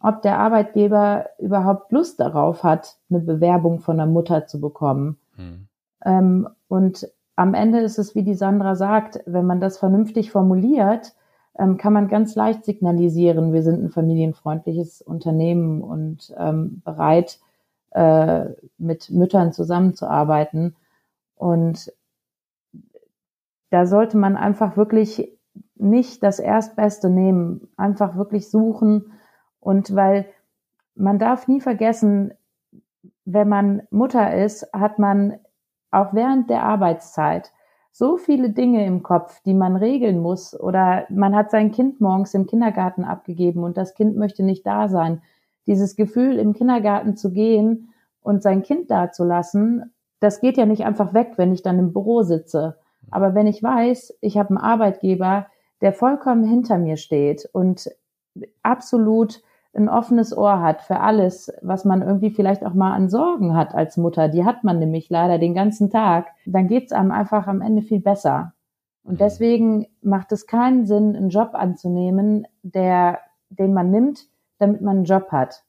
ob 0.00 0.22
der 0.22 0.38
Arbeitgeber 0.38 1.26
überhaupt 1.38 1.92
Lust 1.92 2.18
darauf 2.18 2.64
hat, 2.64 2.96
eine 3.10 3.20
Bewerbung 3.20 3.80
von 3.80 3.96
der 3.96 4.06
Mutter 4.06 4.46
zu 4.46 4.60
bekommen. 4.60 5.18
Hm. 5.36 5.68
Ähm, 6.04 6.48
und 6.68 7.08
am 7.36 7.54
Ende 7.54 7.80
ist 7.80 7.98
es, 7.98 8.14
wie 8.14 8.22
die 8.22 8.34
Sandra 8.34 8.74
sagt, 8.74 9.20
wenn 9.26 9.46
man 9.46 9.60
das 9.60 9.78
vernünftig 9.78 10.32
formuliert, 10.32 11.14
ähm, 11.58 11.76
kann 11.76 11.92
man 11.92 12.08
ganz 12.08 12.34
leicht 12.34 12.64
signalisieren, 12.64 13.52
wir 13.52 13.62
sind 13.62 13.82
ein 13.82 13.90
familienfreundliches 13.90 15.02
Unternehmen 15.02 15.82
und 15.82 16.34
ähm, 16.38 16.82
bereit, 16.84 17.38
äh, 17.90 18.46
mit 18.78 19.10
Müttern 19.10 19.52
zusammenzuarbeiten. 19.52 20.76
Und 21.34 21.92
da 23.70 23.86
sollte 23.86 24.16
man 24.16 24.36
einfach 24.36 24.76
wirklich 24.76 25.32
nicht 25.74 26.22
das 26.22 26.38
Erstbeste 26.38 27.10
nehmen, 27.10 27.68
einfach 27.76 28.16
wirklich 28.16 28.50
suchen, 28.50 29.12
und 29.66 29.96
weil 29.96 30.26
man 30.94 31.18
darf 31.18 31.48
nie 31.48 31.60
vergessen, 31.60 32.32
wenn 33.24 33.48
man 33.48 33.82
Mutter 33.90 34.32
ist, 34.32 34.72
hat 34.72 35.00
man 35.00 35.40
auch 35.90 36.14
während 36.14 36.50
der 36.50 36.62
Arbeitszeit 36.62 37.50
so 37.98 38.18
viele 38.18 38.50
Dinge 38.50 38.84
im 38.84 39.02
Kopf, 39.02 39.40
die 39.46 39.54
man 39.54 39.74
regeln 39.74 40.20
muss. 40.20 40.58
Oder 40.58 41.06
man 41.08 41.34
hat 41.34 41.50
sein 41.50 41.72
Kind 41.72 41.98
morgens 41.98 42.34
im 42.34 42.46
Kindergarten 42.46 43.04
abgegeben 43.04 43.64
und 43.64 43.78
das 43.78 43.94
Kind 43.94 44.18
möchte 44.18 44.42
nicht 44.42 44.66
da 44.66 44.88
sein. 44.88 45.22
Dieses 45.66 45.96
Gefühl, 45.96 46.38
im 46.38 46.52
Kindergarten 46.52 47.16
zu 47.16 47.32
gehen 47.32 47.88
und 48.20 48.42
sein 48.42 48.62
Kind 48.62 48.90
da 48.90 49.12
zu 49.12 49.24
lassen, 49.24 49.94
das 50.20 50.40
geht 50.40 50.58
ja 50.58 50.66
nicht 50.66 50.84
einfach 50.84 51.14
weg, 51.14 51.32
wenn 51.36 51.54
ich 51.54 51.62
dann 51.62 51.78
im 51.78 51.94
Büro 51.94 52.22
sitze. 52.22 52.76
Aber 53.10 53.34
wenn 53.34 53.46
ich 53.46 53.62
weiß, 53.62 54.18
ich 54.20 54.36
habe 54.36 54.50
einen 54.50 54.58
Arbeitgeber, 54.58 55.46
der 55.80 55.94
vollkommen 55.94 56.44
hinter 56.44 56.76
mir 56.76 56.98
steht 56.98 57.48
und 57.50 57.90
absolut 58.62 59.40
ein 59.76 59.88
offenes 59.88 60.36
Ohr 60.36 60.60
hat 60.60 60.82
für 60.82 61.00
alles, 61.00 61.52
was 61.62 61.84
man 61.84 62.02
irgendwie 62.02 62.30
vielleicht 62.30 62.64
auch 62.64 62.74
mal 62.74 62.94
an 62.94 63.08
Sorgen 63.08 63.54
hat 63.54 63.74
als 63.74 63.96
Mutter, 63.96 64.28
die 64.28 64.44
hat 64.44 64.64
man 64.64 64.78
nämlich 64.78 65.10
leider 65.10 65.38
den 65.38 65.54
ganzen 65.54 65.90
Tag, 65.90 66.26
dann 66.46 66.68
geht's 66.68 66.92
einem 66.92 67.10
einfach 67.10 67.46
am 67.46 67.60
Ende 67.60 67.82
viel 67.82 68.00
besser. 68.00 68.54
Und 69.04 69.14
mhm. 69.14 69.18
deswegen 69.18 69.86
macht 70.02 70.32
es 70.32 70.46
keinen 70.46 70.86
Sinn, 70.86 71.14
einen 71.14 71.30
Job 71.30 71.50
anzunehmen, 71.52 72.46
der, 72.62 73.20
den 73.50 73.72
man 73.72 73.90
nimmt, 73.90 74.28
damit 74.58 74.80
man 74.80 74.98
einen 74.98 75.04
Job 75.04 75.30
hat. 75.30 75.64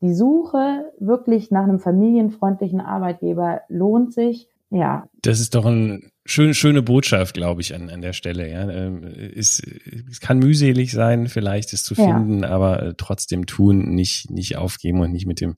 Die 0.00 0.12
Suche 0.12 0.92
wirklich 0.98 1.50
nach 1.50 1.62
einem 1.62 1.80
familienfreundlichen 1.80 2.80
Arbeitgeber 2.80 3.62
lohnt 3.68 4.12
sich. 4.12 4.50
Ja. 4.74 5.08
Das 5.22 5.38
ist 5.38 5.54
doch 5.54 5.66
ein 5.66 6.10
schön, 6.24 6.52
schöne 6.52 6.82
Botschaft, 6.82 7.34
glaube 7.34 7.60
ich, 7.60 7.76
an, 7.76 7.90
an 7.90 8.00
der 8.00 8.12
Stelle. 8.12 8.50
Ja. 8.50 8.68
Ähm, 8.68 9.04
es, 9.04 9.62
es 10.10 10.18
kann 10.18 10.40
mühselig 10.40 10.90
sein, 10.90 11.28
vielleicht 11.28 11.72
es 11.72 11.84
zu 11.84 11.94
finden, 11.94 12.42
ja. 12.42 12.48
aber 12.48 12.82
äh, 12.82 12.94
trotzdem 12.96 13.46
tun, 13.46 13.94
nicht, 13.94 14.32
nicht 14.32 14.56
aufgeben 14.56 15.00
und 15.00 15.12
nicht 15.12 15.26
mit 15.26 15.40
dem 15.40 15.56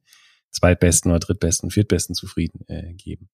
zweitbesten 0.51 1.11
oder 1.11 1.21
drittbesten, 1.21 1.71
viertbesten 1.71 2.15
zufrieden 2.15 2.61
äh, 2.69 2.93
geben. 2.93 3.31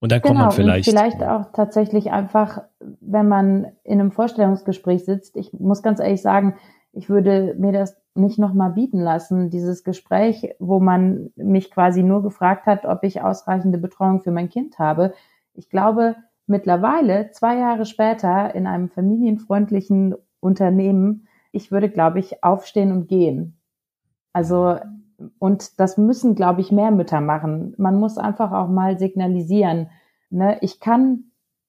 Und 0.00 0.10
dann 0.10 0.22
genau, 0.22 0.32
kommt 0.32 0.40
man 0.46 0.52
vielleicht. 0.52 0.88
vielleicht 0.88 1.22
auch 1.22 1.52
tatsächlich 1.52 2.10
einfach, 2.10 2.62
wenn 3.00 3.28
man 3.28 3.66
in 3.84 4.00
einem 4.00 4.12
Vorstellungsgespräch 4.12 5.04
sitzt. 5.04 5.36
Ich 5.36 5.52
muss 5.52 5.82
ganz 5.82 6.00
ehrlich 6.00 6.22
sagen, 6.22 6.56
ich 6.92 7.10
würde 7.10 7.54
mir 7.58 7.72
das 7.72 7.94
nicht 8.16 8.38
nochmal 8.38 8.70
bieten 8.70 9.00
lassen, 9.00 9.50
dieses 9.50 9.84
Gespräch, 9.84 10.54
wo 10.58 10.80
man 10.80 11.30
mich 11.36 11.70
quasi 11.70 12.02
nur 12.02 12.22
gefragt 12.22 12.66
hat, 12.66 12.84
ob 12.84 13.04
ich 13.04 13.22
ausreichende 13.22 13.78
Betreuung 13.78 14.20
für 14.20 14.30
mein 14.30 14.48
Kind 14.48 14.78
habe. 14.78 15.14
Ich 15.54 15.70
glaube, 15.70 16.16
mittlerweile, 16.46 17.30
zwei 17.32 17.58
Jahre 17.58 17.86
später, 17.86 18.54
in 18.54 18.66
einem 18.66 18.88
familienfreundlichen 18.88 20.14
Unternehmen, 20.40 21.26
ich 21.52 21.72
würde, 21.72 21.88
glaube 21.88 22.18
ich, 22.18 22.44
aufstehen 22.44 22.92
und 22.92 23.08
gehen. 23.08 23.58
Also, 24.32 24.76
und 25.38 25.80
das 25.80 25.96
müssen, 25.96 26.34
glaube 26.34 26.60
ich, 26.60 26.70
mehr 26.70 26.90
Mütter 26.90 27.20
machen. 27.20 27.74
Man 27.78 27.98
muss 27.98 28.18
einfach 28.18 28.52
auch 28.52 28.68
mal 28.68 28.98
signalisieren, 28.98 29.88
ne, 30.30 30.58
ich 30.60 30.80
kann 30.80 31.24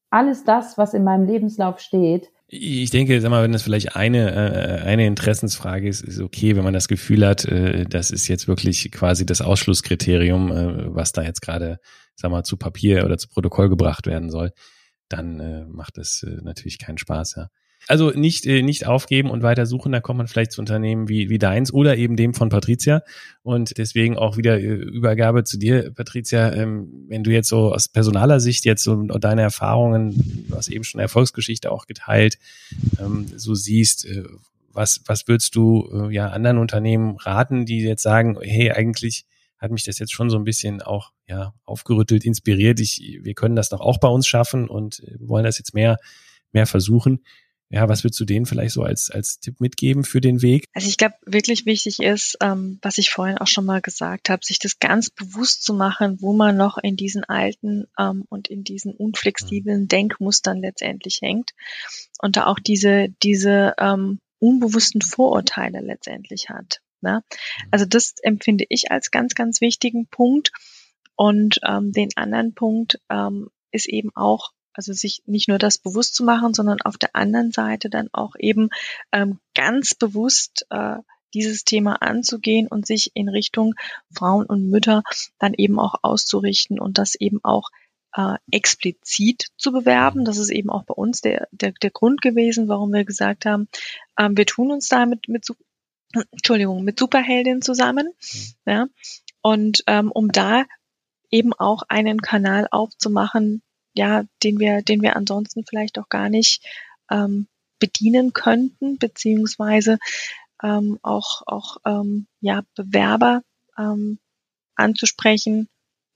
alles 0.10 0.44
das, 0.44 0.78
was 0.78 0.94
in 0.94 1.04
meinem 1.04 1.26
Lebenslauf 1.26 1.80
steht, 1.80 2.32
ich 2.50 2.90
denke, 2.92 3.20
sag 3.20 3.30
mal, 3.30 3.44
wenn 3.44 3.52
das 3.52 3.64
vielleicht 3.64 3.96
eine, 3.96 4.32
äh, 4.32 4.82
eine 4.84 5.06
Interessensfrage 5.06 5.88
ist, 5.88 6.02
ist 6.02 6.22
okay, 6.22 6.56
wenn 6.56 6.64
man 6.64 6.74
das 6.74 6.88
Gefühl 6.88 7.26
hat, 7.28 7.44
äh, 7.46 7.86
das 7.86 8.10
ist 8.10 8.28
jetzt 8.30 8.48
wirklich 8.48 8.90
quasi 8.92 9.26
das 9.26 9.42
Ausschlusskriterium, 9.42 10.52
äh, 10.52 10.96
was 10.96 11.12
da 11.12 11.24
jetzt 11.24 11.42
gerade, 11.42 11.80
sag 12.16 12.32
mal, 12.32 12.44
zu 12.44 12.56
Papier 12.56 13.04
oder 13.04 13.18
zu 13.18 13.28
Protokoll 13.28 13.68
gebracht 13.68 14.08
werden 14.08 14.30
soll, 14.30 14.54
dann 15.10 15.40
äh, 15.42 15.66
macht 15.66 15.98
das 15.98 16.24
äh, 16.24 16.42
natürlich 16.42 16.80
keinen 16.80 16.98
Spaß, 16.98 17.36
ja. 17.36 17.50
Also 17.88 18.12
nicht, 18.12 18.46
äh, 18.46 18.62
nicht 18.62 18.86
aufgeben 18.86 19.30
und 19.30 19.44
weiter 19.44 19.66
suchen, 19.66 19.94
da 19.94 20.02
kommt 20.02 20.18
man 20.18 20.28
vielleicht 20.28 20.52
zu 20.52 20.62
Unternehmen 20.62 21.08
wie, 21.08 21.30
wie 21.30 21.40
deins 21.40 21.72
oder 21.74 21.96
eben 21.98 22.18
dem 22.18 22.34
von 22.34 22.50
Patricia. 22.50 23.02
Und 23.44 23.78
deswegen 23.78 24.18
auch 24.18 24.36
wieder 24.36 24.60
äh, 24.60 24.74
Übergabe 24.74 25.46
zu 25.46 25.58
dir, 25.58 25.92
Patricia. 25.92 26.52
Ähm, 26.54 27.06
wenn 27.08 27.24
du 27.24 27.32
jetzt 27.32 27.48
so 27.48 27.74
aus 27.74 27.88
personaler 27.88 28.42
Sicht 28.42 28.66
jetzt 28.66 28.84
so 28.84 28.96
deine 29.04 29.42
Erfahrungen, 29.42 30.46
du 30.50 30.56
hast 30.56 30.68
eben 30.68 30.84
schon 30.84 31.00
Erfolgsgeschichte 31.00 31.72
auch 31.72 31.88
geteilt, 31.88 32.38
ähm, 33.00 33.28
so 33.36 33.56
siehst, 33.56 34.06
äh, 34.06 34.24
was, 34.74 35.02
was 35.06 35.28
würdest 35.28 35.56
du 35.56 35.90
äh, 35.92 36.14
ja 36.14 36.28
anderen 36.28 36.58
Unternehmen 36.58 37.16
raten, 37.16 37.66
die 37.66 37.80
jetzt 37.80 38.04
sagen, 38.04 38.38
hey, 38.42 38.72
eigentlich 38.72 39.26
hat 39.58 39.72
mich 39.72 39.86
das 39.86 39.98
jetzt 39.98 40.14
schon 40.14 40.30
so 40.30 40.38
ein 40.38 40.44
bisschen 40.44 40.82
auch 40.82 41.14
ja 41.28 41.54
aufgerüttelt, 41.66 42.26
inspiriert. 42.26 42.80
Ich, 42.80 43.20
wir 43.24 43.34
können 43.34 43.56
das 43.56 43.70
doch 43.70 43.80
auch 43.80 44.00
bei 44.00 44.08
uns 44.08 44.28
schaffen 44.28 44.68
und 44.68 45.02
wollen 45.20 45.46
das 45.46 45.58
jetzt 45.58 45.74
mehr 45.74 45.98
mehr 46.52 46.66
versuchen. 46.66 47.24
Ja, 47.70 47.90
was 47.90 48.04
würdest 48.04 48.20
du 48.20 48.26
denen 48.26 48.46
vielleicht 48.46 48.74
so 48.74 48.84
als, 48.84 49.10
als 49.12 49.40
Tipp 49.40 49.60
mitgeben 49.60 50.04
für 50.04 50.22
den 50.22 50.42
Weg? 50.42 50.66
Also 50.74 50.88
ich 50.88 50.98
glaube, 50.98 51.16
wirklich 51.26 51.66
wichtig 51.66 52.00
ist, 52.00 52.38
ähm, 52.42 52.80
was 52.82 52.98
ich 52.98 53.10
vorhin 53.10 53.38
auch 53.38 53.48
schon 53.48 53.66
mal 53.66 53.82
gesagt 53.82 54.30
habe, 54.30 54.46
sich 54.46 54.60
das 54.60 54.80
ganz 54.80 55.10
bewusst 55.10 55.64
zu 55.64 55.74
machen, 55.74 56.22
wo 56.22 56.34
man 56.34 56.56
noch 56.56 56.78
in 56.78 56.96
diesen 56.96 57.26
alten 57.26 57.86
ähm, 58.00 58.24
und 58.30 58.48
in 58.48 58.64
diesen 58.64 58.94
unflexiblen 58.94 59.82
mhm. 59.82 59.88
Denkmustern 59.90 60.60
letztendlich 60.60 61.20
hängt 61.22 61.52
und 62.20 62.38
da 62.38 62.46
auch 62.46 62.60
diese, 62.60 63.10
diese 63.22 63.74
ähm, 63.80 64.20
unbewussten 64.40 65.02
Vorurteile 65.02 65.82
letztendlich 65.82 66.50
hat. 66.50 66.82
Ne? 67.02 67.22
Mhm. 67.24 67.68
Also 67.72 67.86
das 67.86 68.16
empfinde 68.22 68.66
ich 68.70 68.92
als 68.92 69.12
ganz, 69.12 69.36
ganz 69.36 69.62
wichtigen 69.62 70.08
Punkt. 70.08 70.52
Und 71.16 71.60
ähm, 71.68 71.92
den 71.92 72.10
anderen 72.16 72.54
Punkt 72.54 73.00
ähm, 73.10 73.50
ist 73.72 73.90
eben 73.90 74.16
auch, 74.16 74.52
also 74.78 74.94
sich 74.94 75.24
nicht 75.26 75.50
nur 75.50 75.58
das 75.58 75.78
bewusst 75.78 76.16
zu 76.16 76.24
machen, 76.24 76.54
sondern 76.54 76.82
auf 76.82 76.98
der 76.98 77.16
anderen 77.16 77.52
Seite 77.52 77.90
dann 77.90 78.10
auch 78.14 78.36
eben 78.38 78.70
ähm, 79.12 79.40
ganz 79.56 79.96
bewusst 79.96 80.66
äh, 80.70 80.98
dieses 81.34 81.66
Thema 81.66 82.02
anzugehen 82.02 82.68
und 82.68 82.86
sich 82.86 83.12
in 83.14 83.28
Richtung 83.28 83.74
Frauen 84.14 84.46
und 84.46 84.70
Mütter 84.70 85.04
dann 85.40 85.54
eben 85.54 85.80
auch 85.80 85.96
auszurichten 86.04 86.80
und 86.80 86.98
das 86.98 87.16
eben 87.16 87.44
auch 87.44 87.70
äh, 88.16 88.36
explizit 88.52 89.48
zu 89.58 89.72
bewerben. 89.72 90.26
Das 90.26 90.38
ist 90.38 90.50
eben 90.50 90.70
auch 90.70 90.84
bei 90.84 90.94
uns 90.94 91.22
der, 91.22 91.48
der, 91.52 91.74
der 91.74 91.92
Grund 91.92 92.22
gewesen, 92.22 92.68
warum 92.68 92.94
wir 92.94 93.04
gesagt 93.04 93.46
haben, 93.46 93.68
ähm, 94.18 94.38
wir 94.38 94.46
tun 94.46 94.72
uns 94.72 94.88
da 94.88 95.06
mit, 95.06 95.28
mit 95.28 95.46
Entschuldigung, 96.32 96.84
mit 96.84 97.00
Superheldin 97.00 97.62
zusammen. 97.62 98.08
Mhm. 98.08 98.54
Ja, 98.66 98.88
und 99.42 99.84
ähm, 99.88 100.12
um 100.12 100.32
da 100.32 100.66
eben 101.30 101.54
auch 101.54 101.84
einen 101.90 102.22
Kanal 102.22 102.68
aufzumachen, 102.72 103.62
ja, 103.98 104.24
den 104.44 104.60
wir, 104.60 104.82
den 104.82 105.02
wir 105.02 105.16
ansonsten 105.16 105.66
vielleicht 105.66 106.00
auch 106.00 106.10
gar 106.10 106.30
nicht 106.30 106.64
ähm, 107.12 107.48
bedienen 107.80 108.34
könnten, 108.34 108.98
beziehungsweise 108.98 109.98
ähm, 110.64 111.00
auch, 111.02 111.44
auch 111.46 111.78
ähm, 111.86 112.28
ja, 112.42 112.64
Bewerber 112.76 113.44
ähm, 113.78 114.20
anzusprechen, 114.76 115.68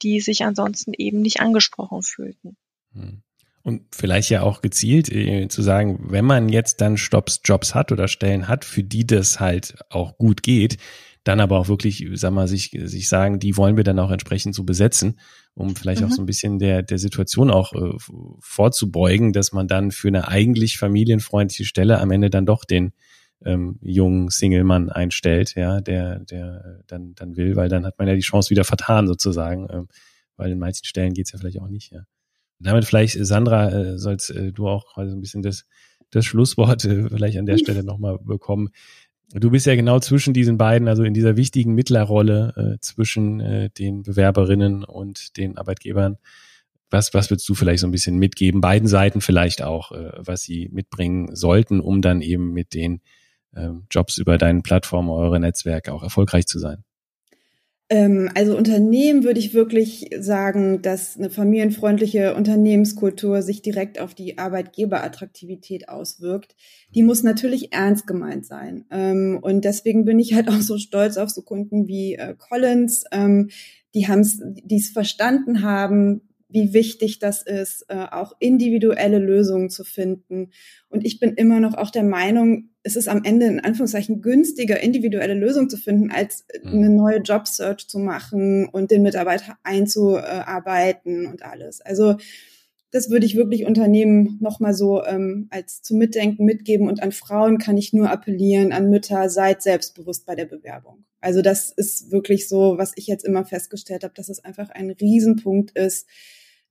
die 0.02 0.20
sich 0.20 0.44
ansonsten 0.44 0.94
eben 0.94 1.22
nicht 1.22 1.42
angesprochen 1.42 2.02
fühlten. 2.02 2.58
Hm. 2.94 3.22
Und 3.64 3.84
vielleicht 3.94 4.32
ja 4.32 4.42
auch 4.42 4.62
gezielt 4.62 5.12
äh, 5.12 5.48
zu 5.48 5.62
sagen, 5.62 6.08
wenn 6.10 6.26
man 6.26 6.50
jetzt 6.50 6.82
dann 6.82 6.98
Stops, 6.98 7.42
Jobs 7.44 7.76
hat 7.76 7.92
oder 7.92 8.08
Stellen 8.08 8.48
hat, 8.48 8.66
für 8.66 8.84
die 8.84 9.06
das 9.06 9.40
halt 9.40 9.76
auch 9.90 10.18
gut 10.18 10.42
geht, 10.42 10.78
dann 11.24 11.40
aber 11.40 11.60
auch 11.60 11.68
wirklich, 11.68 12.08
sag 12.14 12.32
mal, 12.34 12.48
sich, 12.48 12.72
sich 12.72 13.08
sagen, 13.08 13.40
die 13.40 13.56
wollen 13.56 13.78
wir 13.78 13.84
dann 13.84 14.00
auch 14.00 14.10
entsprechend 14.10 14.56
so 14.56 14.64
besetzen, 14.64 15.20
um 15.54 15.76
vielleicht 15.76 16.02
mhm. 16.02 16.08
auch 16.08 16.12
so 16.12 16.22
ein 16.22 16.26
bisschen 16.26 16.58
der, 16.58 16.82
der 16.82 16.98
Situation 16.98 17.52
auch 17.52 17.74
äh, 17.74 17.96
vorzubeugen, 18.40 19.32
dass 19.32 19.52
man 19.52 19.68
dann 19.68 19.92
für 19.92 20.08
eine 20.08 20.28
eigentlich 20.28 20.78
familienfreundliche 20.78 21.66
Stelle 21.66 22.00
am 22.00 22.12
Ende 22.12 22.30
dann 22.30 22.46
doch 22.46 22.66
den 22.66 22.94
ähm, 23.46 23.78
jungen 23.82 24.30
Single-Mann 24.30 24.90
einstellt, 24.90 25.56
ja, 25.56 25.82
der, 25.82 26.20
der 26.20 26.82
dann, 26.88 27.14
dann 27.16 27.38
will, 27.38 27.56
weil 27.56 27.70
dann 27.70 27.86
hat 27.86 27.98
man 28.00 28.08
ja 28.08 28.16
die 28.16 28.22
Chance 28.22 28.50
wieder 28.50 28.64
vertan 28.64 29.08
sozusagen, 29.08 29.68
ähm, 29.72 29.88
weil 30.38 30.52
in 30.52 30.60
manchen 30.60 30.86
Stellen 30.86 31.14
geht's 31.14 31.32
ja 31.32 31.40
vielleicht 31.40 31.60
auch 31.60 31.68
nicht, 31.68 31.92
ja. 31.92 32.04
damit 32.60 32.86
vielleicht, 32.86 33.18
Sandra, 33.26 33.70
äh, 33.70 33.98
sollst 33.98 34.32
äh, 34.32 34.52
du 34.52 34.68
auch 34.68 34.94
quasi 34.94 35.12
so 35.12 35.18
ein 35.18 35.22
bisschen 35.22 35.42
das, 35.42 35.66
das 36.12 36.26
Schlusswort 36.26 36.86
äh, 36.86 37.10
vielleicht 37.10 37.38
an 37.38 37.46
der 37.46 37.58
Stelle 37.58 37.84
nochmal 37.84 38.20
bekommen. 38.20 38.70
Du 39.34 39.50
bist 39.50 39.66
ja 39.66 39.76
genau 39.76 40.00
zwischen 40.00 40.34
diesen 40.34 40.58
beiden, 40.58 40.88
also 40.88 41.04
in 41.04 41.14
dieser 41.14 41.38
wichtigen 41.38 41.74
Mittlerrolle 41.74 42.54
äh, 42.76 42.80
zwischen 42.82 43.40
äh, 43.40 43.70
den 43.70 44.04
Bewerberinnen 44.04 44.84
und 44.84 45.38
den 45.38 45.58
Arbeitgebern. 45.58 46.18
Was, 46.90 47.14
was 47.14 47.30
würdest 47.30 47.48
du 47.48 47.56
vielleicht 47.56 47.80
so 47.80 47.88
ein 47.88 47.92
bisschen 47.92 48.18
mitgeben? 48.18 48.60
Beiden 48.60 48.90
Seiten 48.90 49.22
vielleicht 49.22 49.62
auch, 49.62 49.94
äh, 49.94 50.12
was 50.18 50.42
sie 50.42 50.68
mitbringen 50.74 51.34
sollten, 51.34 51.80
um 51.80 52.02
dann 52.02 52.22
eben 52.22 52.52
mit 52.52 52.74
den 52.74 53.02
äh, 53.54 53.70
Jobs 53.90 54.18
über 54.18 54.38
deine 54.38 54.62
Plattform, 54.62 55.10
eure 55.10 55.40
Netzwerke 55.40 55.94
auch 55.94 56.04
erfolgreich 56.04 56.46
zu 56.46 56.60
sein? 56.60 56.84
Ähm, 57.92 58.30
also 58.36 58.56
Unternehmen 58.56 59.26
würde 59.26 59.42
ich 59.42 59.54
wirklich 59.54 60.10
sagen, 60.18 60.82
dass 60.82 61.18
eine 61.18 61.30
familienfreundliche 61.30 62.36
Unternehmenskultur 62.36 63.42
sich 63.42 63.62
direkt 63.62 64.00
auf 64.00 64.16
die 64.16 64.38
Arbeitgeberattraktivität 64.38 65.90
auswirkt. 65.90 66.56
Die 66.96 67.04
muss 67.04 67.22
natürlich 67.22 67.74
ernst 67.74 68.08
gemeint 68.08 68.46
sein. 68.46 68.86
Ähm, 68.92 69.40
und 69.42 69.66
deswegen 69.66 70.06
bin 70.06 70.20
ich 70.20 70.34
halt 70.34 70.48
auch 70.50 70.62
so 70.62 70.78
stolz 70.78 71.18
auf 71.18 71.30
so 71.30 71.42
Kunden 71.42 71.90
wie 71.90 72.16
äh, 72.16 72.34
Collins, 72.38 73.04
ähm, 73.12 73.50
die 73.94 74.08
haben's, 74.08 74.40
die 74.42 74.78
es 74.78 74.92
verstanden 74.92 75.62
haben, 75.62 76.22
wie 76.48 76.74
wichtig 76.74 77.20
das 77.20 77.44
ist, 77.44 77.86
äh, 77.90 78.06
auch 78.10 78.32
individuelle 78.40 79.20
Lösungen 79.20 79.70
zu 79.70 79.84
finden. 79.84 80.52
Und 80.88 81.06
ich 81.06 81.20
bin 81.20 81.34
immer 81.34 81.60
noch 81.60 81.74
auch 81.74 81.90
der 81.90 82.04
Meinung, 82.04 82.71
es 82.84 82.96
ist 82.96 83.08
am 83.08 83.24
Ende 83.24 83.46
in 83.46 83.60
Anführungszeichen 83.60 84.22
günstiger, 84.22 84.80
individuelle 84.80 85.36
Lösungen 85.36 85.70
zu 85.70 85.78
finden, 85.78 86.12
als 86.12 86.46
mhm. 86.64 86.72
eine 86.72 86.90
neue 86.90 87.18
Jobsearch 87.18 87.88
zu 87.88 88.00
machen 88.00 88.68
und 88.70 88.92
den 88.92 89.04
Mitarbeiter 89.04 89.58
einzuarbeiten 89.64 91.28
und 91.28 91.44
alles. 91.44 91.82
Also 91.82 92.16
das 92.92 93.10
würde 93.10 93.26
ich 93.26 93.38
wirklich 93.38 93.66
Unternehmen 93.66 94.38
nochmal 94.42 94.74
so 94.74 95.04
ähm, 95.06 95.48
als 95.50 95.82
zum 95.82 95.98
Mitdenken 95.98 96.44
mitgeben. 96.44 96.90
Und 96.90 97.02
an 97.02 97.14
Frauen 97.14 97.58
kann 97.58 97.78
ich 97.78 97.94
nur 97.94 98.10
appellieren, 98.10 98.74
an 98.74 98.90
Mütter, 98.90 99.30
seid 99.30 99.62
selbstbewusst 99.62 100.26
bei 100.26 100.36
der 100.36 100.46
Bewerbung. 100.46 101.06
Also 101.22 101.42
das 101.42 101.72
ist 101.72 102.12
wirklich 102.12 102.50
so, 102.50 102.78
was 102.78 102.92
ich 102.96 103.08
jetzt 103.08 103.24
immer 103.24 103.46
festgestellt 103.46 104.04
habe, 104.04 104.14
dass 104.14 104.28
es 104.28 104.44
einfach 104.44 104.72
ein 104.72 104.90
Riesenpunkt 104.90 105.72
ist, 105.78 106.08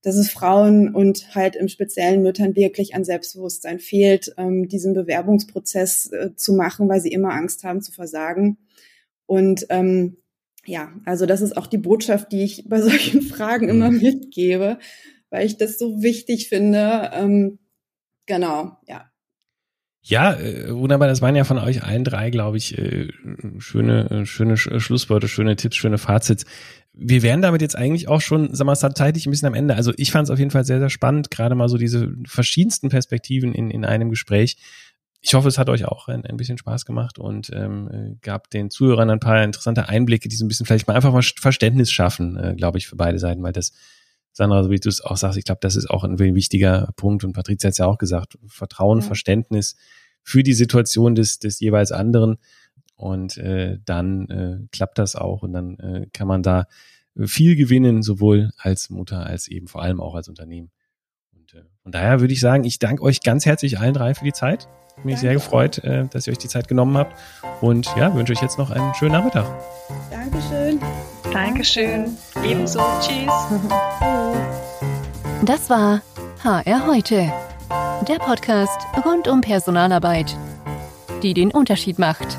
dass 0.03 0.17
es 0.17 0.31
Frauen 0.31 0.95
und 0.95 1.35
halt 1.35 1.57
im 1.57 1.69
speziellen 1.69 2.23
Müttern 2.23 2.57
wirklich 2.57 2.95
an 2.95 3.05
Selbstbewusstsein 3.05 3.79
fehlt, 3.79 4.33
ähm, 4.39 4.69
diesen 4.69 4.95
Bewerbungsprozess 4.95 6.11
äh, 6.13 6.35
zu 6.37 6.55
machen, 6.55 6.89
weil 6.89 7.01
sie 7.01 7.13
immer 7.13 7.33
Angst 7.33 7.65
haben 7.65 7.83
zu 7.83 7.93
versagen. 7.93 8.59
Und 9.27 9.67
ähm, 9.69 10.17
ja, 10.65 10.93
also 11.05 11.27
das 11.27 11.41
ist 11.41 11.57
auch 11.57 11.67
die 11.67 11.79
Botschaft, 11.79 12.33
die 12.33 12.45
ich 12.45 12.65
bei 12.69 12.81
solchen 12.83 13.23
Fragen 13.23 13.69
immer 13.69 13.91
mhm. 13.91 13.99
mitgebe, 13.99 14.79
weil 15.29 15.47
ich 15.47 15.59
das 15.59 15.79
so 15.79 16.03
wichtig 16.03 16.49
finde. 16.49 17.11
Ähm, 17.13 17.59
genau, 18.27 18.79
ja. 18.87 19.11
Ja, 20.03 20.33
äh, 20.35 20.75
wunderbar. 20.75 21.09
Das 21.09 21.21
waren 21.21 21.37
ja 21.37 21.45
von 21.45 21.59
euch 21.59 21.83
allen 21.83 22.05
drei, 22.05 22.31
glaube 22.31 22.57
ich, 22.57 22.79
äh, 22.79 23.09
schöne, 23.59 24.11
äh, 24.11 24.27
schöne 24.27 24.57
Schlussworte, 24.57 25.29
schöne 25.29 25.57
Tipps, 25.57 25.77
schöne 25.77 25.99
Fazits. 25.99 26.47
Wir 27.03 27.23
wären 27.23 27.41
damit 27.41 27.63
jetzt 27.63 27.77
eigentlich 27.77 28.09
auch 28.09 28.21
schon, 28.21 28.55
sag 28.55 28.67
mal, 28.67 28.77
zeitlich 28.77 29.27
ein 29.27 29.31
bisschen 29.31 29.49
am 29.49 29.55
Ende. 29.55 29.75
Also 29.75 29.93
ich 29.97 30.13
fand 30.13 30.25
es 30.29 30.31
auf 30.31 30.39
jeden 30.39 30.51
Fall 30.51 30.65
sehr, 30.65 30.79
sehr 30.79 30.91
spannend, 30.91 31.31
gerade 31.31 31.55
mal 31.55 31.69
so 31.69 31.79
diese 31.79 32.13
verschiedensten 32.27 32.91
Perspektiven 32.91 33.55
in, 33.55 33.71
in 33.71 33.85
einem 33.85 34.11
Gespräch. 34.11 34.59
Ich 35.23 35.35
hoffe, 35.35 35.49
es 35.49 35.59
hat 35.59 35.69
euch 35.69 35.87
auch 35.87 36.09
ein, 36.09 36.25
ein 36.27 36.37
bisschen 36.37 36.59
Spaß 36.59 36.85
gemacht 36.85 37.19
und 37.19 37.51
ähm, 37.55 38.19
gab 38.23 38.51
den 38.51 38.71
Zuhörern 38.71 39.11
ein 39.11 39.21
paar 39.21 39.43
interessante 39.43 39.89
Einblicke, 39.89 40.29
die 40.29 40.37
so 40.37 40.45
ein 40.45 40.49
bisschen 40.49 40.67
vielleicht 40.67 40.89
mal 40.89 40.95
einfach 40.95 41.13
mal 41.13 41.23
Verständnis 41.23 41.91
schaffen, 41.91 42.37
äh, 42.37 42.55
glaube 42.55 42.79
ich, 42.79 42.87
für 42.87 42.97
beide 42.97 43.19
Seiten, 43.19 43.43
weil 43.43 43.53
das 43.53 43.73
Sandra, 44.33 44.63
so 44.63 44.71
wie 44.71 44.79
du 44.79 44.89
es 44.89 45.03
auch 45.03 45.17
sagst, 45.17 45.39
ich 45.39 45.45
glaube, 45.45 45.61
das 45.61 45.77
ist 45.77 45.91
auch 45.91 46.05
ein 46.05 46.19
wichtiger 46.19 46.93
Punkt 46.97 47.25
und 47.25 47.33
Patricia 47.33 47.69
hat 47.69 47.73
es 47.73 47.79
ja 47.79 47.87
auch 47.87 47.99
gesagt, 47.99 48.39
Vertrauen, 48.47 49.01
ja. 49.01 49.07
Verständnis 49.07 49.77
für 50.23 50.43
die 50.43 50.53
Situation 50.53 51.15
des, 51.15 51.39
des 51.39 51.61
jeweils 51.61 51.93
anderen 51.93 52.39
und 53.01 53.39
äh, 53.39 53.79
dann 53.85 54.29
äh, 54.29 54.59
klappt 54.73 54.99
das 54.99 55.17
auch 55.17 55.43
und 55.43 55.55
dann 55.55 55.79
äh, 55.79 56.07
kann 56.13 56.29
man 56.29 56.43
da 56.43 56.67
viel 57.19 57.57
gewinnen, 57.57 58.03
sowohl 58.03 58.51
als 58.59 58.91
Mutter 58.91 59.27
als 59.27 59.49
eben 59.49 59.69
vor 59.69 59.83
allem 59.83 60.01
auch 60.01 60.15
als 60.15 60.29
Unternehmen. 60.29 60.71
Und 61.33 61.55
äh, 61.55 61.65
von 61.83 61.93
daher 61.93 62.21
würde 62.21 62.35
ich 62.35 62.41
sagen, 62.41 62.65
ich 62.65 62.79
danke 62.79 63.03
euch 63.03 63.23
ganz 63.23 63.47
herzlich 63.47 63.79
allen 63.79 63.95
drei 63.95 64.15
für 64.15 64.25
die 64.25 64.33
Zeit. 64.33 64.69
Mich 65.03 65.19
sehr 65.19 65.33
gefreut, 65.33 65.79
äh, 65.79 66.07
dass 66.09 66.27
ihr 66.27 66.33
euch 66.33 66.39
die 66.39 66.49
Zeit 66.49 66.69
genommen 66.69 66.97
habt 66.99 67.19
und 67.63 67.87
ja, 67.97 68.15
wünsche 68.15 68.35
euch 68.35 68.43
jetzt 68.43 68.59
noch 68.59 68.71
einen 68.71 68.93
schönen 68.95 69.13
Nachmittag. 69.13 69.47
Dankeschön. 70.11 70.79
Dankeschön. 71.33 72.07
Ebenso. 72.45 72.81
Tschüss. 73.01 73.33
Das 75.43 75.71
war 75.71 76.03
HR 76.45 76.87
heute. 76.87 77.33
Der 78.07 78.19
Podcast 78.19 78.79
rund 79.07 79.27
um 79.27 79.41
Personalarbeit, 79.41 80.37
die 81.23 81.33
den 81.33 81.51
Unterschied 81.51 81.99
macht. 81.99 82.39